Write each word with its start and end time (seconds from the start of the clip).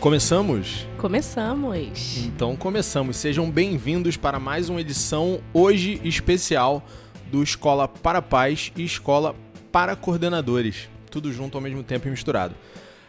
Começamos? 0.00 0.86
Começamos. 0.96 2.18
Então 2.18 2.54
começamos. 2.54 3.16
Sejam 3.16 3.50
bem-vindos 3.50 4.16
para 4.16 4.38
mais 4.38 4.68
uma 4.68 4.80
edição 4.80 5.40
hoje 5.52 6.00
especial 6.04 6.86
do 7.32 7.42
Escola 7.42 7.88
para 7.88 8.22
Pais 8.22 8.70
e 8.76 8.84
Escola 8.84 9.34
para 9.72 9.96
Coordenadores. 9.96 10.88
Tudo 11.10 11.32
junto 11.32 11.58
ao 11.58 11.60
mesmo 11.60 11.82
tempo 11.82 12.06
e 12.06 12.12
misturado. 12.12 12.54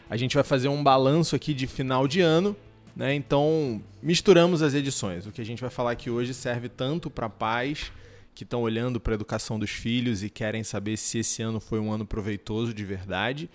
A 0.10 0.18
gente 0.18 0.34
vai 0.34 0.44
fazer 0.44 0.68
um 0.68 0.84
balanço 0.84 1.36
aqui 1.36 1.54
de 1.54 1.68
final 1.68 2.08
de 2.08 2.22
ano, 2.22 2.56
né? 2.96 3.14
Então 3.14 3.80
misturamos 4.02 4.64
as 4.64 4.74
edições. 4.74 5.28
O 5.28 5.32
que 5.32 5.42
a 5.42 5.46
gente 5.46 5.62
vai 5.62 5.70
falar 5.70 5.92
aqui 5.92 6.10
hoje 6.10 6.34
serve 6.34 6.70
tanto 6.70 7.08
para 7.12 7.30
pais 7.30 7.92
que 8.34 8.44
estão 8.44 8.64
olhando 8.64 9.00
para 9.00 9.14
a 9.14 9.16
educação 9.16 9.60
dos 9.60 9.70
filhos 9.70 10.24
e 10.24 10.30
querem 10.30 10.64
saber 10.64 10.98
se 10.98 11.20
esse 11.20 11.44
ano 11.44 11.60
foi 11.60 11.80
um 11.80 11.92
ano 11.92 12.06
proveitoso 12.06 12.74
de 12.74 12.84
verdade, 12.84 13.48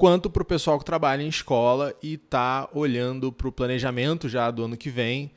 quanto 0.00 0.30
para 0.30 0.42
o 0.42 0.46
pessoal 0.46 0.78
que 0.78 0.84
trabalha 0.86 1.22
em 1.22 1.28
escola 1.28 1.94
e 2.02 2.14
está 2.14 2.66
olhando 2.72 3.30
para 3.30 3.46
o 3.46 3.52
planejamento 3.52 4.30
já 4.30 4.50
do 4.50 4.64
ano 4.64 4.74
que 4.74 4.88
vem 4.88 5.30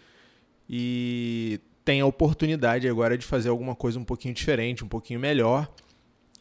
e 0.69 1.59
tem 1.83 1.99
a 1.99 2.05
oportunidade 2.05 2.87
agora 2.87 3.17
de 3.17 3.25
fazer 3.25 3.49
alguma 3.49 3.75
coisa 3.75 3.99
um 3.99 4.05
pouquinho 4.05 4.33
diferente, 4.33 4.81
um 4.81 4.87
pouquinho 4.87 5.19
melhor. 5.19 5.69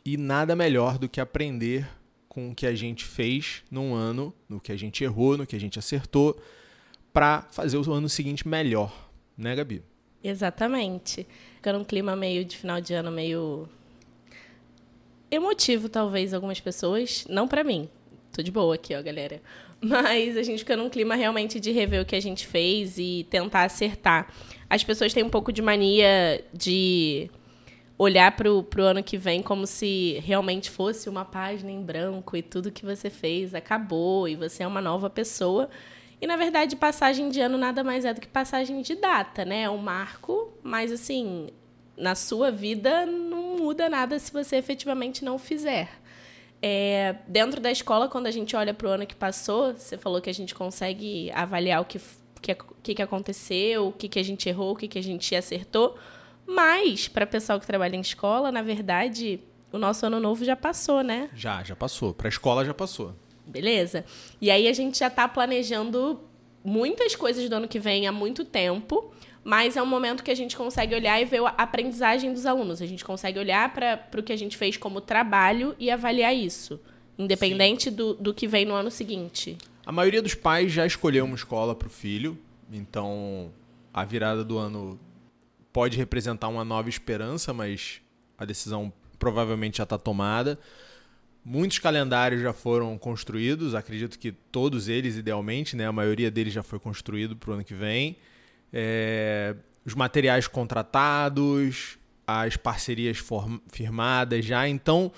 E 0.04 0.16
nada 0.16 0.54
melhor 0.54 0.98
do 0.98 1.08
que 1.08 1.20
aprender 1.20 1.84
com 2.28 2.52
o 2.52 2.54
que 2.54 2.64
a 2.64 2.76
gente 2.76 3.04
fez 3.04 3.64
num 3.68 3.92
ano, 3.92 4.32
no 4.48 4.60
que 4.60 4.70
a 4.70 4.76
gente 4.76 5.02
errou, 5.02 5.36
no 5.36 5.44
que 5.44 5.56
a 5.56 5.60
gente 5.60 5.80
acertou, 5.80 6.40
para 7.12 7.48
fazer 7.50 7.76
o 7.76 7.92
ano 7.92 8.08
seguinte 8.08 8.46
melhor, 8.46 9.10
né, 9.36 9.56
Gabi? 9.56 9.82
Exatamente. 10.22 11.26
Ficando 11.56 11.80
um 11.80 11.84
clima 11.84 12.14
meio 12.14 12.44
de 12.44 12.56
final 12.56 12.80
de 12.80 12.94
ano, 12.94 13.10
meio 13.10 13.68
emotivo, 15.28 15.88
talvez, 15.88 16.32
algumas 16.32 16.60
pessoas. 16.60 17.26
Não 17.28 17.48
para 17.48 17.64
mim. 17.64 17.90
Tô 18.32 18.42
de 18.42 18.50
boa 18.50 18.74
aqui, 18.74 18.94
ó, 18.94 19.02
galera. 19.02 19.42
Mas 19.80 20.36
a 20.36 20.42
gente 20.42 20.60
fica 20.60 20.76
num 20.76 20.88
clima 20.88 21.14
realmente 21.14 21.60
de 21.60 21.70
rever 21.70 22.00
o 22.00 22.04
que 22.04 22.16
a 22.16 22.20
gente 22.20 22.46
fez 22.46 22.96
e 22.96 23.26
tentar 23.28 23.64
acertar. 23.64 24.32
As 24.70 24.82
pessoas 24.82 25.12
têm 25.12 25.22
um 25.22 25.28
pouco 25.28 25.52
de 25.52 25.60
mania 25.60 26.42
de 26.52 27.30
olhar 27.98 28.34
para 28.34 28.50
o 28.50 28.66
ano 28.78 29.02
que 29.02 29.18
vem 29.18 29.42
como 29.42 29.66
se 29.66 30.18
realmente 30.24 30.70
fosse 30.70 31.08
uma 31.08 31.24
página 31.24 31.70
em 31.70 31.82
branco 31.82 32.36
e 32.36 32.42
tudo 32.42 32.72
que 32.72 32.84
você 32.84 33.10
fez 33.10 33.54
acabou 33.54 34.26
e 34.26 34.34
você 34.34 34.62
é 34.62 34.66
uma 34.66 34.80
nova 34.80 35.10
pessoa. 35.10 35.68
E, 36.20 36.26
na 36.26 36.36
verdade, 36.36 36.74
passagem 36.74 37.28
de 37.28 37.40
ano 37.40 37.58
nada 37.58 37.84
mais 37.84 38.04
é 38.04 38.14
do 38.14 38.20
que 38.20 38.28
passagem 38.28 38.80
de 38.80 38.94
data, 38.94 39.44
né? 39.44 39.62
É 39.62 39.70
um 39.70 39.76
marco, 39.76 40.52
mas, 40.62 40.90
assim, 40.90 41.48
na 41.96 42.14
sua 42.14 42.50
vida 42.50 43.04
não 43.04 43.56
muda 43.56 43.88
nada 43.88 44.18
se 44.18 44.32
você 44.32 44.56
efetivamente 44.56 45.24
não 45.24 45.38
fizer. 45.38 46.01
É, 46.64 47.16
dentro 47.26 47.60
da 47.60 47.72
escola, 47.72 48.08
quando 48.08 48.28
a 48.28 48.30
gente 48.30 48.54
olha 48.54 48.72
para 48.72 48.86
o 48.86 48.90
ano 48.90 49.04
que 49.04 49.16
passou, 49.16 49.74
você 49.74 49.98
falou 49.98 50.20
que 50.20 50.30
a 50.30 50.34
gente 50.34 50.54
consegue 50.54 51.28
avaliar 51.32 51.82
o 51.82 51.84
que, 51.84 52.00
que, 52.40 52.94
que 52.94 53.02
aconteceu, 53.02 53.88
o 53.88 53.92
que, 53.92 54.08
que 54.08 54.18
a 54.20 54.22
gente 54.22 54.48
errou, 54.48 54.72
o 54.72 54.76
que, 54.76 54.86
que 54.86 54.98
a 54.98 55.02
gente 55.02 55.34
acertou. 55.34 55.98
Mas, 56.46 57.08
para 57.08 57.24
o 57.24 57.28
pessoal 57.28 57.58
que 57.58 57.66
trabalha 57.66 57.96
em 57.96 58.00
escola, 58.00 58.52
na 58.52 58.62
verdade, 58.62 59.40
o 59.72 59.78
nosso 59.78 60.06
ano 60.06 60.20
novo 60.20 60.44
já 60.44 60.54
passou, 60.54 61.02
né? 61.02 61.30
Já, 61.34 61.64
já 61.64 61.74
passou. 61.74 62.14
Para 62.14 62.28
a 62.28 62.30
escola 62.30 62.64
já 62.64 62.74
passou. 62.74 63.12
Beleza? 63.44 64.04
E 64.40 64.48
aí 64.48 64.68
a 64.68 64.72
gente 64.72 64.98
já 64.98 65.08
está 65.08 65.26
planejando 65.26 66.20
muitas 66.64 67.16
coisas 67.16 67.48
do 67.48 67.56
ano 67.56 67.66
que 67.66 67.80
vem 67.80 68.06
há 68.06 68.12
muito 68.12 68.44
tempo, 68.44 69.12
mas 69.44 69.76
é 69.76 69.82
um 69.82 69.86
momento 69.86 70.22
que 70.22 70.30
a 70.30 70.34
gente 70.34 70.56
consegue 70.56 70.94
olhar 70.94 71.20
e 71.20 71.24
ver 71.24 71.42
a 71.44 71.48
aprendizagem 71.48 72.32
dos 72.32 72.46
alunos. 72.46 72.80
A 72.80 72.86
gente 72.86 73.04
consegue 73.04 73.38
olhar 73.38 73.72
para 73.74 74.20
o 74.20 74.22
que 74.22 74.32
a 74.32 74.36
gente 74.36 74.56
fez 74.56 74.76
como 74.76 75.00
trabalho 75.00 75.74
e 75.78 75.90
avaliar 75.90 76.34
isso, 76.34 76.80
independente 77.18 77.90
do, 77.90 78.14
do 78.14 78.32
que 78.32 78.46
vem 78.46 78.64
no 78.64 78.74
ano 78.74 78.90
seguinte. 78.90 79.58
A 79.84 79.90
maioria 79.90 80.22
dos 80.22 80.34
pais 80.34 80.70
já 80.72 80.86
escolheu 80.86 81.24
uma 81.24 81.34
escola 81.34 81.74
para 81.74 81.88
o 81.88 81.90
filho, 81.90 82.38
então 82.72 83.50
a 83.92 84.04
virada 84.04 84.44
do 84.44 84.58
ano 84.58 84.98
pode 85.72 85.96
representar 85.96 86.48
uma 86.48 86.64
nova 86.64 86.88
esperança, 86.88 87.52
mas 87.52 88.00
a 88.38 88.44
decisão 88.44 88.92
provavelmente 89.18 89.78
já 89.78 89.84
está 89.84 89.98
tomada. 89.98 90.58
Muitos 91.44 91.80
calendários 91.80 92.40
já 92.40 92.52
foram 92.52 92.96
construídos, 92.96 93.74
acredito 93.74 94.16
que 94.18 94.30
todos 94.30 94.88
eles, 94.88 95.16
idealmente, 95.16 95.74
né? 95.74 95.86
a 95.86 95.92
maioria 95.92 96.30
deles 96.30 96.52
já 96.52 96.62
foi 96.62 96.78
construído 96.78 97.34
para 97.34 97.50
o 97.50 97.54
ano 97.54 97.64
que 97.64 97.74
vem. 97.74 98.16
É, 98.72 99.54
os 99.84 99.94
materiais 99.94 100.46
contratados, 100.46 101.98
as 102.26 102.56
parcerias 102.56 103.18
firmadas 103.68 104.44
já. 104.44 104.68
Então, 104.68 105.12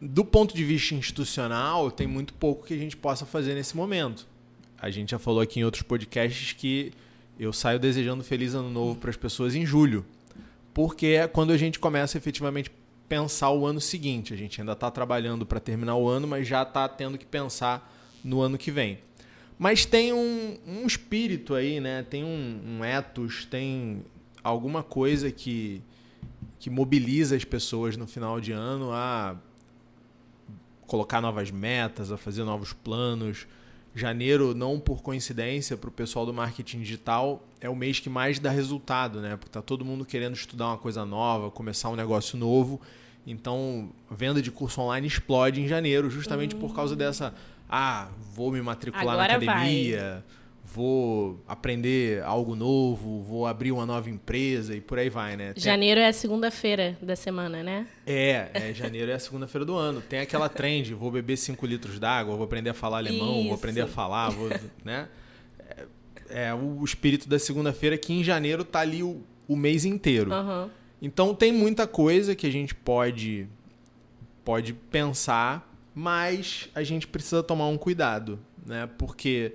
do 0.00 0.24
ponto 0.24 0.54
de 0.54 0.64
vista 0.64 0.94
institucional, 0.94 1.90
tem 1.90 2.06
muito 2.06 2.34
pouco 2.34 2.66
que 2.66 2.74
a 2.74 2.78
gente 2.78 2.96
possa 2.96 3.24
fazer 3.24 3.54
nesse 3.54 3.76
momento. 3.76 4.26
A 4.78 4.90
gente 4.90 5.10
já 5.10 5.18
falou 5.18 5.40
aqui 5.40 5.60
em 5.60 5.64
outros 5.64 5.82
podcasts 5.82 6.52
que 6.52 6.92
eu 7.38 7.52
saio 7.52 7.78
desejando 7.78 8.22
feliz 8.22 8.54
ano 8.54 8.70
novo 8.70 8.98
para 8.98 9.10
as 9.10 9.16
pessoas 9.16 9.54
em 9.54 9.64
julho, 9.64 10.04
porque 10.74 11.06
é 11.06 11.26
quando 11.26 11.52
a 11.52 11.56
gente 11.56 11.78
começa 11.78 12.18
efetivamente 12.18 12.70
pensar 13.08 13.50
o 13.50 13.64
ano 13.64 13.80
seguinte. 13.80 14.34
A 14.34 14.36
gente 14.36 14.60
ainda 14.60 14.72
está 14.72 14.90
trabalhando 14.90 15.46
para 15.46 15.60
terminar 15.60 15.96
o 15.96 16.08
ano, 16.08 16.26
mas 16.26 16.46
já 16.46 16.62
está 16.62 16.88
tendo 16.88 17.16
que 17.16 17.26
pensar 17.26 17.92
no 18.22 18.40
ano 18.40 18.58
que 18.58 18.70
vem. 18.70 18.98
Mas 19.58 19.86
tem 19.86 20.12
um, 20.12 20.58
um 20.66 20.86
espírito 20.86 21.54
aí, 21.54 21.80
né? 21.80 22.02
Tem 22.02 22.22
um, 22.22 22.60
um 22.66 22.84
ethos, 22.84 23.46
tem 23.46 24.04
alguma 24.42 24.82
coisa 24.82 25.30
que, 25.30 25.82
que 26.58 26.68
mobiliza 26.68 27.34
as 27.34 27.44
pessoas 27.44 27.96
no 27.96 28.06
final 28.06 28.40
de 28.40 28.52
ano 28.52 28.92
a 28.92 29.36
colocar 30.86 31.20
novas 31.20 31.50
metas, 31.50 32.12
a 32.12 32.16
fazer 32.16 32.44
novos 32.44 32.72
planos. 32.72 33.46
Janeiro, 33.94 34.54
não 34.54 34.78
por 34.78 35.02
coincidência, 35.02 35.74
para 35.74 35.88
o 35.88 35.92
pessoal 35.92 36.26
do 36.26 36.34
marketing 36.34 36.80
digital, 36.80 37.42
é 37.62 37.68
o 37.68 37.74
mês 37.74 37.98
que 37.98 38.10
mais 38.10 38.38
dá 38.38 38.50
resultado, 38.50 39.22
né? 39.22 39.36
Porque 39.38 39.50
tá 39.50 39.62
todo 39.62 39.86
mundo 39.86 40.04
querendo 40.04 40.34
estudar 40.34 40.66
uma 40.66 40.78
coisa 40.78 41.04
nova, 41.06 41.50
começar 41.50 41.88
um 41.88 41.96
negócio 41.96 42.38
novo. 42.38 42.78
Então, 43.26 43.88
venda 44.10 44.40
de 44.42 44.50
curso 44.50 44.82
online 44.82 45.06
explode 45.06 45.62
em 45.62 45.66
janeiro, 45.66 46.10
justamente 46.10 46.54
por 46.54 46.74
causa 46.74 46.94
dessa. 46.94 47.34
Ah, 47.68 48.08
vou 48.32 48.52
me 48.52 48.60
matricular 48.60 49.14
Agora 49.14 49.38
na 49.38 49.52
academia, 49.52 50.12
vai. 50.12 50.22
vou 50.64 51.42
aprender 51.48 52.22
algo 52.22 52.54
novo, 52.54 53.22
vou 53.22 53.46
abrir 53.46 53.72
uma 53.72 53.84
nova 53.84 54.08
empresa 54.08 54.74
e 54.74 54.80
por 54.80 54.98
aí 54.98 55.08
vai, 55.08 55.36
né? 55.36 55.52
Tem... 55.52 55.62
Janeiro 55.62 56.00
é 56.00 56.08
a 56.08 56.12
segunda-feira 56.12 56.96
da 57.02 57.16
semana, 57.16 57.62
né? 57.62 57.86
É, 58.06 58.50
é 58.54 58.74
janeiro 58.74 59.10
é 59.10 59.14
a 59.14 59.18
segunda-feira 59.18 59.64
do 59.64 59.74
ano. 59.74 60.00
Tem 60.00 60.20
aquela 60.20 60.48
trend, 60.48 60.94
vou 60.94 61.10
beber 61.10 61.36
5 61.36 61.64
litros 61.66 61.98
d'água, 61.98 62.36
vou 62.36 62.44
aprender 62.44 62.70
a 62.70 62.74
falar 62.74 62.98
alemão, 62.98 63.38
Isso. 63.38 63.48
vou 63.48 63.54
aprender 63.54 63.80
a 63.80 63.88
falar, 63.88 64.30
vou, 64.30 64.48
né? 64.84 65.08
É, 66.28 66.46
é 66.48 66.54
o 66.54 66.84
espírito 66.84 67.28
da 67.28 67.38
segunda-feira 67.38 67.96
que 67.98 68.12
em 68.12 68.22
janeiro 68.22 68.64
tá 68.64 68.80
ali 68.80 69.02
o, 69.02 69.22
o 69.48 69.56
mês 69.56 69.84
inteiro. 69.84 70.32
Uhum. 70.32 70.70
Então 71.00 71.34
tem 71.34 71.52
muita 71.52 71.86
coisa 71.86 72.34
que 72.34 72.46
a 72.46 72.50
gente 72.50 72.74
pode 72.74 73.48
pode 74.44 74.72
pensar, 74.72 75.65
mas 75.98 76.68
a 76.74 76.82
gente 76.82 77.06
precisa 77.06 77.42
tomar 77.42 77.68
um 77.68 77.78
cuidado, 77.78 78.38
né? 78.66 78.86
Porque 78.98 79.54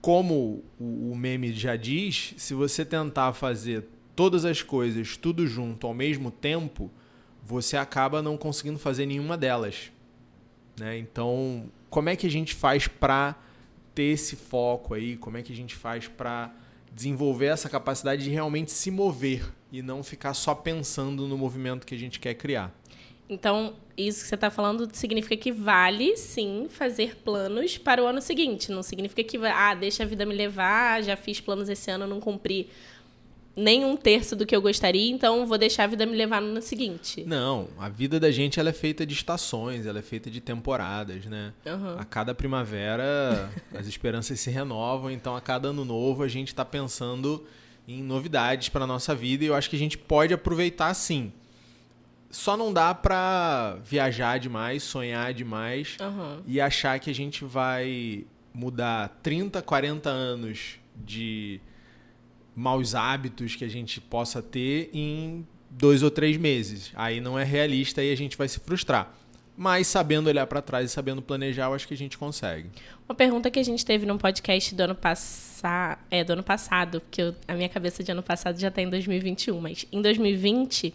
como 0.00 0.62
o, 0.78 1.12
meme 1.16 1.52
já 1.52 1.74
diz, 1.74 2.34
se 2.36 2.54
você 2.54 2.84
tentar 2.84 3.32
fazer 3.32 3.84
todas 4.14 4.44
as 4.44 4.62
coisas 4.62 5.16
tudo 5.16 5.44
junto 5.44 5.84
ao 5.84 5.92
mesmo 5.92 6.30
tempo, 6.30 6.88
você 7.44 7.76
acaba 7.76 8.22
não 8.22 8.36
conseguindo 8.36 8.78
fazer 8.78 9.06
nenhuma 9.06 9.36
delas. 9.36 9.90
Né? 10.78 10.98
Então, 10.98 11.68
como 11.90 12.10
é 12.10 12.14
que 12.14 12.28
a 12.28 12.30
gente 12.30 12.54
faz 12.54 12.86
para 12.86 13.34
ter 13.92 14.04
esse 14.04 14.36
foco 14.36 14.94
aí? 14.94 15.16
Como 15.16 15.36
é 15.36 15.42
que 15.42 15.52
a 15.52 15.56
gente 15.56 15.74
faz 15.74 16.06
para 16.06 16.54
desenvolver 16.94 17.46
essa 17.46 17.68
capacidade 17.68 18.22
de 18.22 18.30
realmente 18.30 18.70
se 18.70 18.88
mover 18.88 19.52
e 19.72 19.82
não 19.82 20.04
ficar 20.04 20.32
só 20.32 20.54
pensando 20.54 21.26
no 21.26 21.36
movimento 21.36 21.84
que 21.84 21.94
a 21.96 21.98
gente 21.98 22.20
quer 22.20 22.34
criar. 22.34 22.72
Então, 23.28 23.74
isso 23.96 24.22
que 24.22 24.28
você 24.28 24.34
está 24.36 24.50
falando 24.50 24.88
significa 24.92 25.36
que 25.36 25.50
vale, 25.50 26.16
sim, 26.16 26.66
fazer 26.70 27.16
planos 27.16 27.76
para 27.76 28.02
o 28.02 28.06
ano 28.06 28.20
seguinte. 28.20 28.70
Não 28.70 28.82
significa 28.82 29.24
que, 29.24 29.36
ah, 29.46 29.74
deixa 29.74 30.04
a 30.04 30.06
vida 30.06 30.24
me 30.24 30.34
levar, 30.34 31.02
já 31.02 31.16
fiz 31.16 31.40
planos 31.40 31.68
esse 31.68 31.90
ano, 31.90 32.06
não 32.06 32.20
cumpri 32.20 32.68
nem 33.56 33.86
um 33.86 33.96
terço 33.96 34.36
do 34.36 34.44
que 34.44 34.54
eu 34.54 34.60
gostaria, 34.60 35.10
então 35.10 35.46
vou 35.46 35.56
deixar 35.56 35.84
a 35.84 35.86
vida 35.86 36.04
me 36.04 36.14
levar 36.14 36.42
no 36.42 36.48
ano 36.48 36.60
seguinte. 36.60 37.24
Não, 37.26 37.68
a 37.78 37.88
vida 37.88 38.20
da 38.20 38.30
gente 38.30 38.60
ela 38.60 38.68
é 38.68 38.72
feita 38.72 39.06
de 39.06 39.14
estações, 39.14 39.86
ela 39.86 39.98
é 39.98 40.02
feita 40.02 40.30
de 40.30 40.42
temporadas, 40.42 41.24
né? 41.24 41.54
Uhum. 41.64 41.98
A 41.98 42.04
cada 42.04 42.34
primavera 42.34 43.50
as 43.74 43.86
esperanças 43.86 44.38
se 44.38 44.50
renovam, 44.50 45.10
então 45.10 45.34
a 45.34 45.40
cada 45.40 45.68
ano 45.68 45.86
novo 45.86 46.22
a 46.22 46.28
gente 46.28 46.48
está 46.48 46.66
pensando 46.66 47.46
em 47.88 48.02
novidades 48.02 48.68
para 48.68 48.86
nossa 48.86 49.14
vida 49.14 49.44
e 49.44 49.46
eu 49.46 49.54
acho 49.54 49.70
que 49.70 49.76
a 49.76 49.78
gente 49.78 49.96
pode 49.96 50.34
aproveitar 50.34 50.92
sim. 50.92 51.32
Só 52.30 52.56
não 52.56 52.72
dá 52.72 52.94
para 52.94 53.78
viajar 53.84 54.38
demais, 54.38 54.82
sonhar 54.82 55.32
demais 55.32 55.96
uhum. 56.00 56.42
e 56.46 56.60
achar 56.60 56.98
que 56.98 57.10
a 57.10 57.14
gente 57.14 57.44
vai 57.44 58.24
mudar 58.52 59.18
30, 59.22 59.62
40 59.62 60.08
anos 60.08 60.78
de 60.94 61.60
maus 62.54 62.94
hábitos 62.94 63.54
que 63.54 63.64
a 63.64 63.68
gente 63.68 64.00
possa 64.00 64.42
ter 64.42 64.90
em 64.92 65.46
dois 65.70 66.02
ou 66.02 66.10
três 66.10 66.36
meses. 66.36 66.90
Aí 66.94 67.20
não 67.20 67.38
é 67.38 67.44
realista 67.44 68.02
e 68.02 68.10
a 68.10 68.16
gente 68.16 68.36
vai 68.36 68.48
se 68.48 68.58
frustrar. 68.60 69.14
Mas 69.56 69.86
sabendo 69.86 70.28
olhar 70.28 70.46
para 70.46 70.60
trás 70.60 70.90
e 70.90 70.92
sabendo 70.92 71.22
planejar, 71.22 71.66
eu 71.66 71.74
acho 71.74 71.88
que 71.88 71.94
a 71.94 71.96
gente 71.96 72.18
consegue. 72.18 72.68
Uma 73.08 73.14
pergunta 73.14 73.50
que 73.50 73.58
a 73.58 73.62
gente 73.62 73.84
teve 73.86 74.04
no 74.04 74.18
podcast 74.18 74.74
do 74.74 74.80
ano 74.82 74.94
passado, 74.94 75.98
é 76.10 76.22
do 76.22 76.34
ano 76.34 76.42
passado, 76.42 77.00
porque 77.00 77.22
eu, 77.22 77.34
a 77.48 77.54
minha 77.54 77.68
cabeça 77.68 78.02
de 78.02 78.12
ano 78.12 78.22
passado 78.22 78.58
já 78.58 78.68
está 78.68 78.82
em 78.82 78.90
2021, 78.90 79.58
mas 79.58 79.86
em 79.90 80.02
2020 80.02 80.94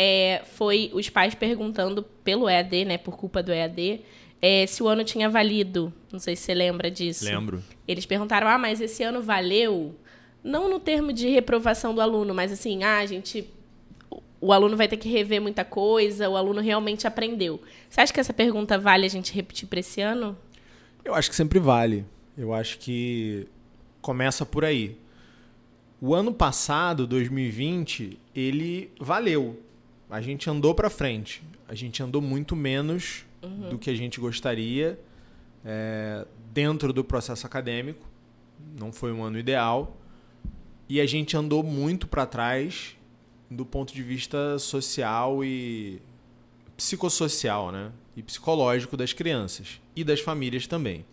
é, 0.00 0.42
foi 0.44 0.92
os 0.94 1.10
pais 1.10 1.34
perguntando 1.34 2.04
pelo 2.22 2.48
EAD, 2.48 2.84
né, 2.84 2.98
por 2.98 3.16
culpa 3.16 3.42
do 3.42 3.52
EAD, 3.52 4.00
é, 4.40 4.64
se 4.64 4.80
o 4.80 4.86
ano 4.86 5.02
tinha 5.02 5.28
valido. 5.28 5.92
Não 6.12 6.20
sei 6.20 6.36
se 6.36 6.42
você 6.44 6.54
lembra 6.54 6.88
disso. 6.88 7.24
Lembro. 7.24 7.60
Eles 7.86 8.06
perguntaram: 8.06 8.46
"Ah, 8.46 8.56
mas 8.56 8.80
esse 8.80 9.02
ano 9.02 9.20
valeu?" 9.20 9.96
Não 10.44 10.70
no 10.70 10.78
termo 10.78 11.12
de 11.12 11.28
reprovação 11.28 11.92
do 11.92 12.00
aluno, 12.00 12.32
mas 12.32 12.52
assim, 12.52 12.84
ah, 12.84 12.98
a 12.98 13.06
gente 13.06 13.50
o 14.40 14.52
aluno 14.52 14.76
vai 14.76 14.86
ter 14.86 14.96
que 14.96 15.08
rever 15.08 15.42
muita 15.42 15.64
coisa, 15.64 16.28
o 16.28 16.36
aluno 16.36 16.60
realmente 16.60 17.08
aprendeu. 17.08 17.60
Você 17.90 18.00
acha 18.00 18.12
que 18.12 18.20
essa 18.20 18.32
pergunta 18.32 18.78
vale 18.78 19.04
a 19.04 19.08
gente 19.08 19.32
repetir 19.32 19.68
para 19.68 19.80
esse 19.80 20.00
ano? 20.00 20.38
Eu 21.04 21.12
acho 21.12 21.28
que 21.28 21.34
sempre 21.34 21.58
vale. 21.58 22.04
Eu 22.36 22.54
acho 22.54 22.78
que 22.78 23.48
começa 24.00 24.46
por 24.46 24.64
aí. 24.64 24.96
O 26.00 26.14
ano 26.14 26.32
passado, 26.32 27.04
2020, 27.04 28.16
ele 28.32 28.92
valeu. 29.00 29.60
A 30.10 30.20
gente 30.20 30.48
andou 30.48 30.74
para 30.74 30.88
frente. 30.88 31.42
A 31.68 31.74
gente 31.74 32.02
andou 32.02 32.22
muito 32.22 32.56
menos 32.56 33.24
uhum. 33.42 33.70
do 33.70 33.78
que 33.78 33.90
a 33.90 33.94
gente 33.94 34.18
gostaria 34.18 34.98
é, 35.64 36.26
dentro 36.52 36.92
do 36.92 37.04
processo 37.04 37.46
acadêmico. 37.46 38.06
Não 38.78 38.92
foi 38.92 39.12
um 39.12 39.22
ano 39.22 39.38
ideal. 39.38 39.96
E 40.88 41.00
a 41.00 41.06
gente 41.06 41.36
andou 41.36 41.62
muito 41.62 42.06
para 42.06 42.24
trás 42.24 42.96
do 43.50 43.64
ponto 43.64 43.92
de 43.92 44.02
vista 44.02 44.58
social 44.58 45.44
e 45.44 46.00
psicossocial, 46.76 47.70
né? 47.70 47.92
E 48.16 48.22
psicológico 48.22 48.96
das 48.96 49.12
crianças 49.12 49.80
e 49.94 50.02
das 50.02 50.20
famílias 50.20 50.66
também. 50.66 51.04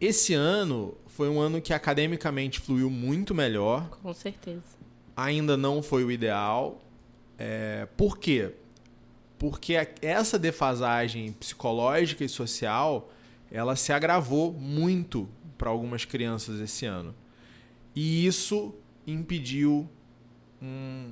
Esse 0.00 0.34
ano 0.34 0.94
foi 1.06 1.28
um 1.28 1.40
ano 1.40 1.60
que 1.60 1.72
academicamente 1.72 2.58
fluiu 2.58 2.90
muito 2.90 3.34
melhor. 3.34 3.88
Com 4.02 4.12
certeza. 4.12 4.62
Ainda 5.16 5.56
não 5.56 5.82
foi 5.82 6.04
o 6.04 6.10
ideal. 6.10 6.80
É, 7.38 7.86
por 7.96 8.18
quê? 8.18 8.52
Porque 9.38 9.74
essa 10.00 10.38
defasagem 10.38 11.32
psicológica 11.32 12.24
e 12.24 12.28
social 12.28 13.10
ela 13.50 13.76
se 13.76 13.92
agravou 13.92 14.52
muito 14.52 15.28
para 15.58 15.68
algumas 15.68 16.04
crianças 16.04 16.60
esse 16.60 16.86
ano. 16.86 17.14
E 17.94 18.26
isso 18.26 18.74
impediu 19.06 19.88
um, 20.60 21.10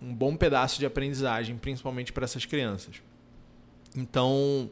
um 0.00 0.14
bom 0.14 0.36
pedaço 0.36 0.78
de 0.78 0.86
aprendizagem, 0.86 1.56
principalmente 1.56 2.12
para 2.12 2.24
essas 2.24 2.44
crianças. 2.44 3.02
Então, 3.96 4.70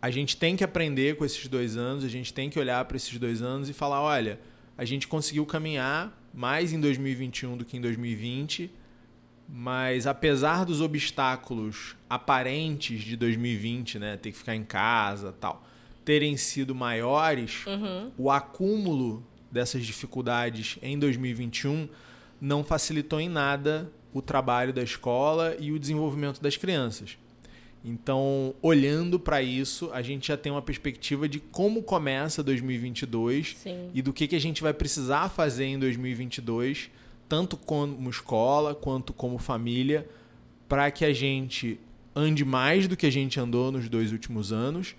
a 0.00 0.10
gente 0.10 0.36
tem 0.36 0.54
que 0.54 0.62
aprender 0.62 1.16
com 1.16 1.24
esses 1.24 1.48
dois 1.48 1.76
anos, 1.76 2.04
a 2.04 2.08
gente 2.08 2.32
tem 2.32 2.48
que 2.48 2.58
olhar 2.58 2.84
para 2.84 2.96
esses 2.96 3.18
dois 3.18 3.42
anos 3.42 3.68
e 3.68 3.72
falar: 3.72 4.00
olha, 4.00 4.38
a 4.78 4.84
gente 4.84 5.08
conseguiu 5.08 5.44
caminhar 5.44 6.16
mais 6.32 6.72
em 6.72 6.78
2021 6.78 7.56
do 7.56 7.64
que 7.64 7.76
em 7.76 7.80
2020, 7.80 8.70
mas 9.48 10.06
apesar 10.06 10.64
dos 10.64 10.80
obstáculos 10.80 11.96
aparentes 12.10 13.02
de 13.02 13.16
2020, 13.16 13.98
né, 13.98 14.16
ter 14.16 14.32
que 14.32 14.38
ficar 14.38 14.56
em 14.56 14.64
casa, 14.64 15.32
tal, 15.32 15.64
terem 16.04 16.36
sido 16.36 16.74
maiores, 16.74 17.64
uhum. 17.66 18.10
o 18.16 18.30
acúmulo 18.30 19.24
dessas 19.50 19.84
dificuldades 19.84 20.78
em 20.82 20.98
2021 20.98 21.88
não 22.40 22.62
facilitou 22.64 23.20
em 23.20 23.28
nada 23.28 23.90
o 24.12 24.20
trabalho 24.20 24.72
da 24.72 24.82
escola 24.82 25.56
e 25.58 25.72
o 25.72 25.78
desenvolvimento 25.78 26.40
das 26.40 26.56
crianças. 26.56 27.18
Então, 27.84 28.54
olhando 28.60 29.18
para 29.18 29.40
isso, 29.42 29.90
a 29.92 30.02
gente 30.02 30.28
já 30.28 30.36
tem 30.36 30.50
uma 30.50 30.62
perspectiva 30.62 31.28
de 31.28 31.38
como 31.38 31.82
começa 31.82 32.42
2022 32.42 33.56
Sim. 33.56 33.90
e 33.94 34.02
do 34.02 34.12
que, 34.12 34.26
que 34.26 34.34
a 34.34 34.40
gente 34.40 34.60
vai 34.60 34.74
precisar 34.74 35.28
fazer 35.28 35.66
em 35.66 35.78
2022, 35.78 36.90
tanto 37.28 37.56
como 37.56 38.08
escola 38.10 38.74
quanto 38.74 39.12
como 39.12 39.38
família, 39.38 40.08
para 40.68 40.90
que 40.90 41.04
a 41.04 41.12
gente 41.12 41.80
ande 42.14 42.44
mais 42.44 42.88
do 42.88 42.96
que 42.96 43.06
a 43.06 43.10
gente 43.10 43.38
andou 43.38 43.70
nos 43.70 43.88
dois 43.88 44.12
últimos 44.12 44.52
anos 44.52 44.96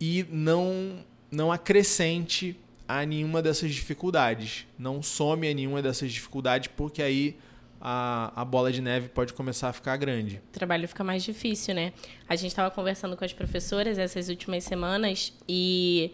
e 0.00 0.26
não 0.30 1.04
não 1.30 1.52
acrescente 1.52 2.58
a 2.86 3.04
nenhuma 3.04 3.42
dessas 3.42 3.74
dificuldades, 3.74 4.66
não 4.78 5.02
some 5.02 5.46
a 5.46 5.52
nenhuma 5.52 5.82
dessas 5.82 6.10
dificuldades, 6.10 6.70
porque 6.74 7.02
aí 7.02 7.36
a, 7.80 8.32
a 8.34 8.44
bola 8.44 8.72
de 8.72 8.80
neve 8.80 9.08
pode 9.08 9.32
começar 9.34 9.68
a 9.68 9.72
ficar 9.72 9.96
grande. 9.96 10.40
O 10.48 10.52
trabalho 10.52 10.88
fica 10.88 11.04
mais 11.04 11.22
difícil, 11.22 11.74
né? 11.74 11.92
A 12.28 12.34
gente 12.34 12.48
estava 12.48 12.70
conversando 12.70 13.16
com 13.16 13.24
as 13.24 13.32
professoras 13.32 13.98
essas 13.98 14.28
últimas 14.28 14.64
semanas 14.64 15.32
e 15.48 16.12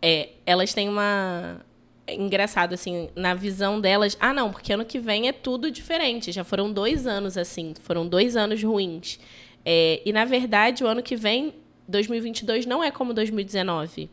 é, 0.00 0.30
elas 0.44 0.72
têm 0.72 0.88
uma. 0.88 1.60
Engraçado, 2.08 2.72
assim, 2.72 3.08
na 3.16 3.34
visão 3.34 3.80
delas. 3.80 4.16
Ah, 4.20 4.32
não, 4.32 4.50
porque 4.50 4.72
ano 4.72 4.84
que 4.84 4.98
vem 4.98 5.28
é 5.28 5.32
tudo 5.32 5.70
diferente. 5.70 6.30
Já 6.30 6.44
foram 6.44 6.72
dois 6.72 7.06
anos 7.06 7.36
assim, 7.36 7.74
foram 7.80 8.06
dois 8.06 8.36
anos 8.36 8.62
ruins. 8.62 9.18
É, 9.64 10.00
e, 10.04 10.12
na 10.12 10.24
verdade, 10.24 10.84
o 10.84 10.86
ano 10.86 11.02
que 11.02 11.16
vem, 11.16 11.54
2022, 11.88 12.64
não 12.66 12.82
é 12.82 12.90
como 12.90 13.12
2019. 13.12 14.08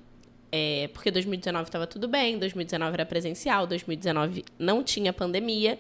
É, 0.52 0.90
porque 0.94 1.10
2019 1.10 1.66
estava 1.66 1.88
tudo 1.88 2.08
bem, 2.08 2.38
2019 2.38 2.94
era 2.94 3.06
presencial, 3.06 3.66
2019 3.68 4.44
não 4.58 4.84
tinha 4.84 5.12
pandemia. 5.12 5.80